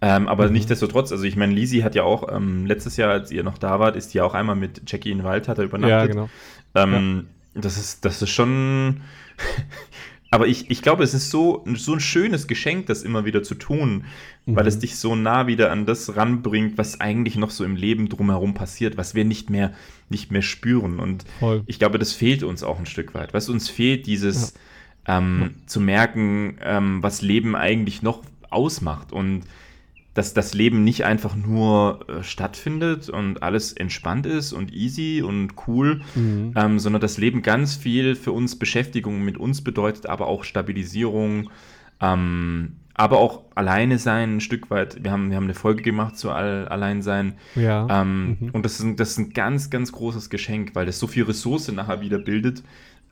Ähm, 0.00 0.28
aber 0.28 0.48
mhm. 0.48 0.54
nichtsdestotrotz, 0.54 1.12
also 1.12 1.24
ich 1.24 1.36
meine, 1.36 1.54
Lisi 1.54 1.80
hat 1.80 1.94
ja 1.94 2.02
auch 2.02 2.28
ähm, 2.34 2.66
letztes 2.66 2.96
Jahr, 2.96 3.10
als 3.10 3.30
ihr 3.30 3.44
noch 3.44 3.56
da 3.56 3.78
wart, 3.78 3.96
ist 3.96 4.12
die 4.12 4.18
ja 4.18 4.24
auch 4.24 4.34
einmal 4.34 4.56
mit 4.56 4.82
Jackie 4.90 5.12
in 5.12 5.22
Wald, 5.24 5.48
hat 5.48 5.58
er 5.58 5.64
übernachtet. 5.64 5.90
Ja, 5.90 6.06
genau. 6.06 6.28
Ähm, 6.74 7.28
ja. 7.54 7.60
Das 7.60 7.76
ist, 7.76 8.04
das 8.04 8.20
ist 8.20 8.30
schon. 8.30 9.02
aber 10.30 10.48
ich, 10.48 10.70
ich 10.70 10.82
glaube, 10.82 11.04
es 11.04 11.14
ist 11.14 11.30
so, 11.30 11.64
so 11.76 11.92
ein 11.92 12.00
schönes 12.00 12.48
Geschenk, 12.48 12.86
das 12.86 13.02
immer 13.02 13.24
wieder 13.24 13.44
zu 13.44 13.54
tun, 13.54 14.04
mhm. 14.44 14.56
weil 14.56 14.66
es 14.66 14.80
dich 14.80 14.96
so 14.96 15.14
nah 15.14 15.46
wieder 15.46 15.70
an 15.70 15.86
das 15.86 16.16
ranbringt, 16.16 16.78
was 16.78 17.00
eigentlich 17.00 17.36
noch 17.36 17.50
so 17.50 17.64
im 17.64 17.76
Leben 17.76 18.08
drumherum 18.08 18.54
passiert, 18.54 18.96
was 18.96 19.14
wir 19.14 19.24
nicht 19.24 19.50
mehr, 19.50 19.72
nicht 20.08 20.32
mehr 20.32 20.42
spüren. 20.42 20.98
Und 20.98 21.24
Voll. 21.38 21.62
ich 21.66 21.78
glaube, 21.78 22.00
das 22.00 22.12
fehlt 22.12 22.42
uns 22.42 22.64
auch 22.64 22.78
ein 22.78 22.86
Stück 22.86 23.14
weit. 23.14 23.32
Du, 23.32 23.52
uns 23.52 23.70
fehlt 23.70 24.06
dieses. 24.06 24.54
Ja 24.54 24.60
ähm, 25.06 25.54
zu 25.66 25.80
merken, 25.80 26.58
ähm, 26.62 27.02
was 27.02 27.22
Leben 27.22 27.56
eigentlich 27.56 28.02
noch 28.02 28.22
ausmacht 28.50 29.12
und 29.12 29.42
dass 30.14 30.34
das 30.34 30.52
Leben 30.52 30.84
nicht 30.84 31.04
einfach 31.04 31.34
nur 31.34 32.06
äh, 32.08 32.22
stattfindet 32.22 33.08
und 33.08 33.42
alles 33.42 33.72
entspannt 33.72 34.26
ist 34.26 34.52
und 34.52 34.72
easy 34.72 35.22
und 35.22 35.54
cool, 35.66 36.02
mhm. 36.14 36.52
ähm, 36.54 36.78
sondern 36.78 37.00
das 37.00 37.16
Leben 37.16 37.42
ganz 37.42 37.76
viel 37.76 38.14
für 38.14 38.32
uns 38.32 38.58
Beschäftigung 38.58 39.22
mit 39.22 39.38
uns 39.38 39.64
bedeutet, 39.64 40.06
aber 40.06 40.26
auch 40.26 40.44
Stabilisierung, 40.44 41.48
ähm, 42.00 42.76
aber 42.94 43.18
auch 43.18 43.44
alleine 43.54 43.98
sein 43.98 44.36
ein 44.36 44.40
Stück 44.40 44.70
weit. 44.70 45.02
Wir 45.02 45.12
haben, 45.12 45.30
wir 45.30 45.36
haben 45.36 45.44
eine 45.44 45.54
Folge 45.54 45.82
gemacht 45.82 46.18
zu 46.18 46.30
All 46.30 46.68
Alleinsein. 46.68 47.34
Ja. 47.54 48.02
Ähm, 48.02 48.36
mhm. 48.38 48.50
Und 48.52 48.66
das 48.66 48.74
ist, 48.74 48.82
ein, 48.82 48.96
das 48.96 49.12
ist 49.12 49.18
ein 49.18 49.32
ganz, 49.32 49.70
ganz 49.70 49.92
großes 49.92 50.28
Geschenk, 50.28 50.74
weil 50.74 50.84
das 50.84 50.98
so 50.98 51.06
viel 51.06 51.24
Ressource 51.24 51.72
nachher 51.72 52.02
wieder 52.02 52.18
bildet, 52.18 52.62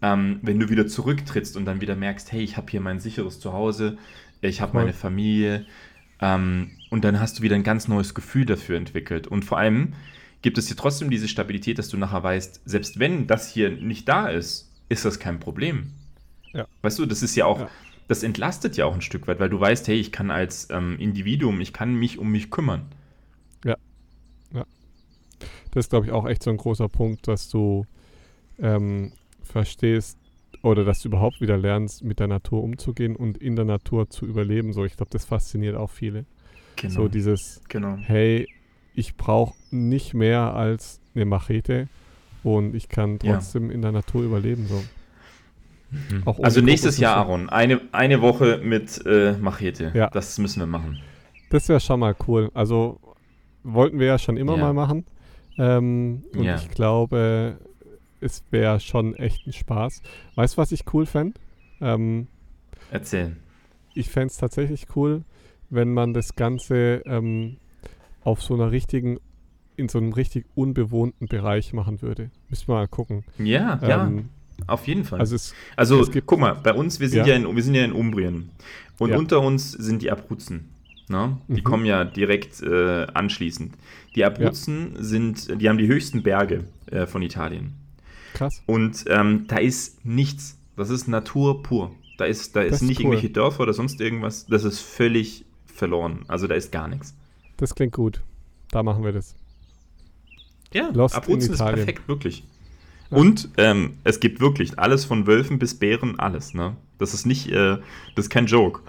ähm, 0.02 0.38
wenn 0.42 0.58
du 0.58 0.68
wieder 0.68 0.86
zurücktrittst 0.86 1.56
und 1.56 1.64
dann 1.64 1.80
wieder 1.80 1.96
merkst, 1.96 2.32
hey, 2.32 2.42
ich 2.42 2.56
habe 2.56 2.70
hier 2.70 2.80
mein 2.80 3.00
sicheres 3.00 3.40
Zuhause, 3.40 3.98
ich 4.40 4.60
habe 4.60 4.76
meine 4.76 4.92
Familie 4.92 5.66
ähm, 6.20 6.70
und 6.90 7.04
dann 7.04 7.20
hast 7.20 7.38
du 7.38 7.42
wieder 7.42 7.54
ein 7.54 7.62
ganz 7.62 7.88
neues 7.88 8.14
Gefühl 8.14 8.46
dafür 8.46 8.76
entwickelt. 8.76 9.26
Und 9.26 9.44
vor 9.44 9.58
allem 9.58 9.94
gibt 10.42 10.58
es 10.58 10.68
hier 10.68 10.76
trotzdem 10.76 11.10
diese 11.10 11.28
Stabilität, 11.28 11.78
dass 11.78 11.88
du 11.88 11.96
nachher 11.96 12.22
weißt, 12.22 12.62
selbst 12.64 12.98
wenn 12.98 13.26
das 13.26 13.52
hier 13.52 13.70
nicht 13.70 14.08
da 14.08 14.28
ist, 14.28 14.70
ist 14.88 15.04
das 15.04 15.18
kein 15.18 15.40
Problem. 15.40 15.92
Ja. 16.52 16.66
Weißt 16.82 16.98
du, 16.98 17.06
das 17.06 17.22
ist 17.22 17.36
ja 17.36 17.44
auch, 17.44 17.60
ja. 17.60 17.70
das 18.08 18.22
entlastet 18.22 18.76
ja 18.76 18.86
auch 18.86 18.94
ein 18.94 19.02
Stück 19.02 19.28
weit, 19.28 19.38
weil 19.38 19.50
du 19.50 19.60
weißt, 19.60 19.86
hey, 19.88 19.96
ich 19.96 20.12
kann 20.12 20.30
als 20.30 20.68
ähm, 20.70 20.96
Individuum, 20.98 21.60
ich 21.60 21.72
kann 21.72 21.94
mich 21.94 22.18
um 22.18 22.30
mich 22.30 22.50
kümmern. 22.50 22.86
Ja. 23.64 23.76
Ja. 24.52 24.64
Das 25.70 25.84
ist, 25.84 25.90
glaube 25.90 26.06
ich, 26.06 26.12
auch 26.12 26.26
echt 26.26 26.42
so 26.42 26.50
ein 26.50 26.56
großer 26.56 26.88
Punkt, 26.88 27.28
dass 27.28 27.50
du 27.50 27.86
ähm, 28.58 29.12
verstehst 29.50 30.18
oder 30.62 30.84
dass 30.84 31.00
du 31.00 31.08
überhaupt 31.08 31.40
wieder 31.40 31.56
lernst, 31.56 32.04
mit 32.04 32.18
der 32.20 32.26
Natur 32.26 32.62
umzugehen 32.62 33.16
und 33.16 33.38
in 33.38 33.56
der 33.56 33.64
Natur 33.64 34.10
zu 34.10 34.26
überleben. 34.26 34.72
So, 34.72 34.84
ich 34.84 34.96
glaube, 34.96 35.10
das 35.10 35.24
fasziniert 35.24 35.76
auch 35.76 35.90
viele. 35.90 36.26
Genau. 36.76 36.94
So 36.94 37.08
dieses, 37.08 37.62
genau. 37.68 37.96
hey, 37.96 38.48
ich 38.94 39.16
brauche 39.16 39.54
nicht 39.70 40.14
mehr 40.14 40.54
als 40.54 41.00
eine 41.14 41.24
Machete 41.24 41.88
und 42.42 42.74
ich 42.74 42.88
kann 42.88 43.18
trotzdem 43.18 43.68
ja. 43.68 43.74
in 43.74 43.82
der 43.82 43.92
Natur 43.92 44.22
überleben. 44.22 44.66
So. 44.66 44.82
Mhm. 45.90 46.22
also 46.42 46.60
nächstes 46.60 46.98
Jahr, 46.98 47.16
Aaron, 47.16 47.48
eine, 47.48 47.80
eine 47.92 48.20
Woche 48.20 48.60
mit 48.62 49.04
äh, 49.06 49.32
Machete. 49.32 49.92
Ja. 49.94 50.08
Das 50.10 50.38
müssen 50.38 50.60
wir 50.60 50.66
machen. 50.66 51.00
Das 51.50 51.68
wäre 51.68 51.80
schon 51.80 52.00
mal 52.00 52.14
cool. 52.28 52.50
Also 52.54 53.00
wollten 53.64 53.98
wir 53.98 54.06
ja 54.06 54.18
schon 54.18 54.36
immer 54.36 54.56
ja. 54.56 54.62
mal 54.62 54.72
machen. 54.72 55.04
Ähm, 55.58 56.22
und 56.32 56.44
ja. 56.44 56.56
ich 56.56 56.70
glaube, 56.70 57.58
es 58.20 58.44
wäre 58.50 58.80
schon 58.80 59.14
echt 59.14 59.46
ein 59.46 59.52
Spaß. 59.52 60.02
Weißt 60.34 60.56
du, 60.56 60.58
was 60.58 60.72
ich 60.72 60.84
cool 60.92 61.06
fände? 61.06 61.38
Ähm, 61.80 62.26
Erzählen. 62.90 63.36
Ich 63.94 64.08
fände 64.08 64.28
es 64.28 64.36
tatsächlich 64.36 64.86
cool, 64.96 65.22
wenn 65.70 65.92
man 65.92 66.14
das 66.14 66.36
Ganze 66.36 67.02
ähm, 67.06 67.56
auf 68.22 68.42
so 68.42 68.54
einer 68.54 68.70
richtigen, 68.70 69.18
in 69.76 69.88
so 69.88 69.98
einem 69.98 70.12
richtig 70.12 70.46
unbewohnten 70.54 71.26
Bereich 71.26 71.72
machen 71.72 72.02
würde. 72.02 72.30
Müssen 72.48 72.68
wir 72.68 72.74
mal 72.74 72.88
gucken. 72.88 73.24
Ja, 73.38 73.78
ähm, 73.82 73.88
ja. 73.88 74.10
Auf 74.66 74.86
jeden 74.86 75.04
Fall. 75.04 75.20
Also, 75.20 75.36
es, 75.36 75.54
also 75.76 76.00
es 76.00 76.10
gibt, 76.10 76.26
guck 76.26 76.38
mal, 76.38 76.54
bei 76.54 76.74
uns, 76.74 77.00
wir 77.00 77.08
sind 77.08 77.26
ja, 77.26 77.34
ja 77.34 77.36
in, 77.36 77.56
wir 77.56 77.62
sind 77.62 77.74
ja 77.74 77.84
in 77.84 77.92
Umbrien. 77.92 78.50
Und 78.98 79.10
ja. 79.10 79.18
unter 79.18 79.40
uns 79.40 79.72
sind 79.72 80.02
die 80.02 80.10
Abruzzen. 80.10 80.68
Ne? 81.08 81.38
Die 81.48 81.60
mhm. 81.60 81.64
kommen 81.64 81.86
ja 81.86 82.04
direkt 82.04 82.62
äh, 82.62 83.06
anschließend. 83.14 83.74
Die 84.14 84.24
Abruzzen 84.24 84.92
ja. 84.94 85.02
sind, 85.02 85.60
die 85.60 85.68
haben 85.68 85.78
die 85.78 85.88
höchsten 85.88 86.22
Berge 86.22 86.64
äh, 86.86 87.06
von 87.06 87.22
Italien. 87.22 87.79
Krass. 88.34 88.62
Und 88.66 89.04
ähm, 89.08 89.46
da 89.48 89.56
ist 89.56 90.04
nichts. 90.04 90.58
Das 90.76 90.90
ist 90.90 91.08
Natur 91.08 91.62
pur. 91.62 91.92
Da 92.18 92.24
ist, 92.24 92.54
da 92.56 92.62
ist, 92.62 92.76
ist 92.76 92.82
nicht 92.82 92.98
cool. 92.98 93.06
irgendwelche 93.06 93.30
Dörfer 93.30 93.62
oder 93.62 93.72
sonst 93.72 94.00
irgendwas. 94.00 94.46
Das 94.46 94.64
ist 94.64 94.80
völlig 94.80 95.44
verloren. 95.66 96.24
Also 96.28 96.46
da 96.46 96.54
ist 96.54 96.70
gar 96.72 96.88
nichts. 96.88 97.14
Das 97.56 97.74
klingt 97.74 97.92
gut. 97.92 98.22
Da 98.70 98.82
machen 98.82 99.04
wir 99.04 99.12
das. 99.12 99.34
Ja, 100.72 100.90
Lost 100.92 101.14
Abruzzen 101.14 101.52
ist 101.54 101.58
perfekt, 101.58 102.06
wirklich. 102.08 102.44
Ja. 103.10 103.16
Und 103.16 103.48
ähm, 103.56 103.98
es 104.04 104.20
gibt 104.20 104.40
wirklich 104.40 104.78
alles 104.78 105.04
von 105.04 105.26
Wölfen 105.26 105.58
bis 105.58 105.74
Bären, 105.74 106.18
alles. 106.20 106.54
Ne? 106.54 106.76
Das 106.98 107.12
ist 107.12 107.26
nicht, 107.26 107.48
äh, 107.48 107.78
das 108.14 108.26
ist 108.26 108.30
kein 108.30 108.46
Joke. 108.46 108.80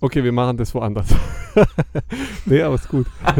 Okay, 0.00 0.24
wir 0.24 0.32
machen 0.32 0.56
das 0.56 0.74
woanders. 0.74 1.08
nee, 2.46 2.62
aber 2.62 2.74
ist 2.74 2.88
gut. 2.88 3.06
ach, 3.24 3.36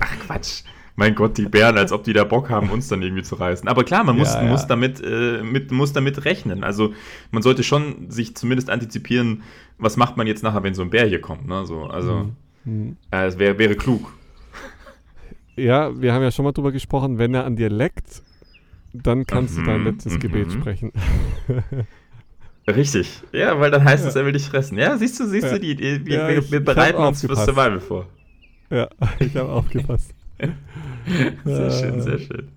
ach, 0.00 0.18
Quatsch. 0.26 0.62
Mein 1.00 1.14
Gott, 1.14 1.38
die 1.38 1.46
Bären, 1.46 1.78
als 1.78 1.92
ob 1.92 2.04
die 2.04 2.12
da 2.12 2.24
Bock 2.24 2.50
haben, 2.50 2.68
uns 2.68 2.88
dann 2.88 3.00
irgendwie 3.00 3.22
zu 3.22 3.34
reißen. 3.34 3.66
Aber 3.68 3.84
klar, 3.84 4.04
man 4.04 4.18
muss, 4.18 4.34
ja, 4.34 4.42
ja. 4.42 4.50
muss, 4.50 4.66
damit, 4.66 5.00
äh, 5.02 5.42
mit, 5.42 5.70
muss 5.70 5.94
damit 5.94 6.26
rechnen. 6.26 6.62
Also 6.62 6.92
man 7.30 7.42
sollte 7.42 7.62
schon 7.62 8.10
sich 8.10 8.36
zumindest 8.36 8.68
antizipieren, 8.68 9.42
was 9.78 9.96
macht 9.96 10.18
man 10.18 10.26
jetzt 10.26 10.42
nachher, 10.42 10.62
wenn 10.62 10.74
so 10.74 10.82
ein 10.82 10.90
Bär 10.90 11.06
hier 11.06 11.22
kommt. 11.22 11.48
Ne? 11.48 11.64
So, 11.64 11.84
also 11.84 12.30
mhm. 12.66 12.98
äh, 13.10 13.24
es 13.24 13.38
wär, 13.38 13.58
wäre 13.58 13.76
klug. 13.76 14.12
Ja, 15.56 15.98
wir 15.98 16.12
haben 16.12 16.22
ja 16.22 16.30
schon 16.30 16.44
mal 16.44 16.52
drüber 16.52 16.70
gesprochen, 16.70 17.16
wenn 17.16 17.32
er 17.32 17.46
an 17.46 17.56
dir 17.56 17.70
leckt, 17.70 18.22
dann 18.92 19.24
kannst 19.24 19.56
mhm, 19.56 19.64
du 19.64 19.70
dein 19.70 19.84
letztes 19.84 20.12
mhm. 20.12 20.20
Gebet 20.20 20.52
sprechen. 20.52 20.92
Richtig. 22.68 23.22
Ja, 23.32 23.58
weil 23.58 23.70
dann 23.70 23.84
heißt 23.84 24.04
es, 24.04 24.16
er 24.16 24.26
will 24.26 24.32
dich 24.34 24.44
fressen. 24.44 24.76
Ja, 24.76 24.98
siehst 24.98 25.18
du, 25.18 25.26
siehst 25.26 25.46
ja. 25.46 25.52
du, 25.54 25.60
die, 25.60 25.76
die 25.76 26.04
wir, 26.04 26.34
ja, 26.34 26.50
wir, 26.50 26.60
bereiten 26.62 26.98
uns 26.98 27.22
für 27.22 27.34
Survival 27.34 27.80
vor. 27.80 28.06
Ja, 28.68 28.90
ich 29.18 29.34
habe 29.34 29.48
aufgepasst. 29.48 30.14
sehr 31.44 31.70
schön, 31.70 32.02
sehr 32.02 32.18
schön. 32.18 32.48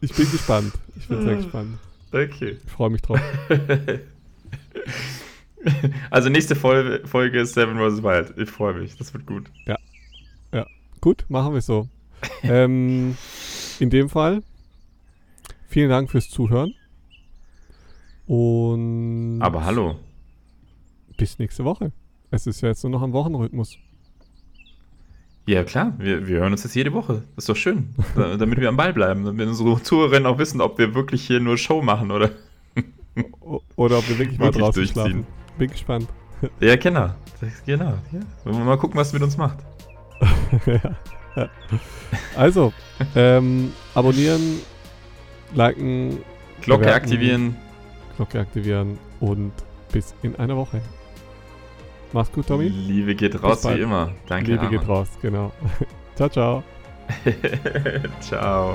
Ich 0.00 0.14
bin 0.14 0.30
gespannt. 0.30 0.72
Ich 0.96 1.08
bin 1.08 1.22
sehr 1.22 1.36
gespannt. 1.36 1.78
Okay. 2.12 2.58
Ich 2.64 2.70
freue 2.70 2.90
mich 2.90 3.02
drauf. 3.02 3.20
also 6.10 6.28
nächste 6.28 6.56
Folge, 6.56 7.06
Folge 7.06 7.40
ist 7.40 7.54
Seven 7.54 7.76
vs. 7.76 8.02
Wild. 8.02 8.34
Ich 8.38 8.50
freue 8.50 8.74
mich. 8.74 8.96
Das 8.96 9.12
wird 9.12 9.26
gut. 9.26 9.50
Ja. 9.66 9.76
Ja. 10.52 10.66
Gut, 11.00 11.24
machen 11.28 11.54
wir 11.54 11.60
so. 11.60 11.88
ähm, 12.42 13.16
in 13.78 13.90
dem 13.90 14.08
Fall 14.08 14.42
Vielen 15.70 15.88
Dank 15.88 16.10
fürs 16.10 16.28
Zuhören. 16.28 16.74
Und. 18.26 19.40
Aber 19.40 19.64
hallo. 19.64 20.00
Bis 21.16 21.38
nächste 21.38 21.64
Woche. 21.64 21.92
Es 22.32 22.48
ist 22.48 22.60
ja 22.60 22.70
jetzt 22.70 22.82
nur 22.82 22.90
noch 22.90 23.02
ein 23.02 23.12
Wochenrhythmus. 23.12 23.78
Ja, 25.50 25.64
klar. 25.64 25.92
Wir, 25.98 26.28
wir 26.28 26.38
hören 26.38 26.52
uns 26.52 26.62
jetzt 26.62 26.76
jede 26.76 26.92
Woche. 26.92 27.24
Das 27.34 27.42
ist 27.42 27.48
doch 27.48 27.56
schön. 27.56 27.92
damit 28.14 28.60
wir 28.60 28.68
am 28.68 28.76
Ball 28.76 28.92
bleiben. 28.92 29.24
Damit 29.24 29.48
unsere 29.48 29.82
Zuhörerinnen 29.82 30.26
auch 30.26 30.38
wissen, 30.38 30.60
ob 30.60 30.78
wir 30.78 30.94
wirklich 30.94 31.26
hier 31.26 31.40
nur 31.40 31.58
Show 31.58 31.82
machen 31.82 32.12
oder. 32.12 32.30
oder 33.74 33.98
ob 33.98 34.08
wir 34.08 34.16
wirklich 34.20 34.38
mal 34.38 34.44
wirklich 34.44 34.62
draußen 34.62 34.86
schlafen. 34.86 35.26
Bin 35.58 35.68
gespannt. 35.68 36.08
Ja, 36.60 36.76
genau. 36.76 37.10
Genau. 37.66 37.94
Ja. 38.12 38.52
Mal 38.52 38.76
gucken, 38.76 38.96
was 38.96 39.12
mit 39.12 39.22
uns 39.22 39.36
macht. 39.36 39.58
ja. 41.34 41.48
Also, 42.36 42.72
ähm, 43.16 43.72
abonnieren, 43.94 44.60
liken, 45.52 46.18
Glocke 46.62 46.84
bewerten, 46.84 47.04
aktivieren. 47.04 47.56
Glocke 48.16 48.38
aktivieren 48.38 48.98
und 49.18 49.52
bis 49.90 50.14
in 50.22 50.36
einer 50.36 50.56
Woche. 50.56 50.80
Mach's 52.12 52.32
gut, 52.32 52.46
Tommy. 52.46 52.68
Liebe 52.68 53.14
geht 53.14 53.40
raus 53.42 53.64
wie 53.64 53.80
immer. 53.80 54.10
Danke. 54.26 54.52
Liebe 54.52 54.64
Arman. 54.64 54.78
geht 54.80 54.88
raus, 54.88 55.08
genau. 55.22 55.52
ciao, 56.16 56.28
ciao. 56.28 56.62
ciao. 58.20 58.72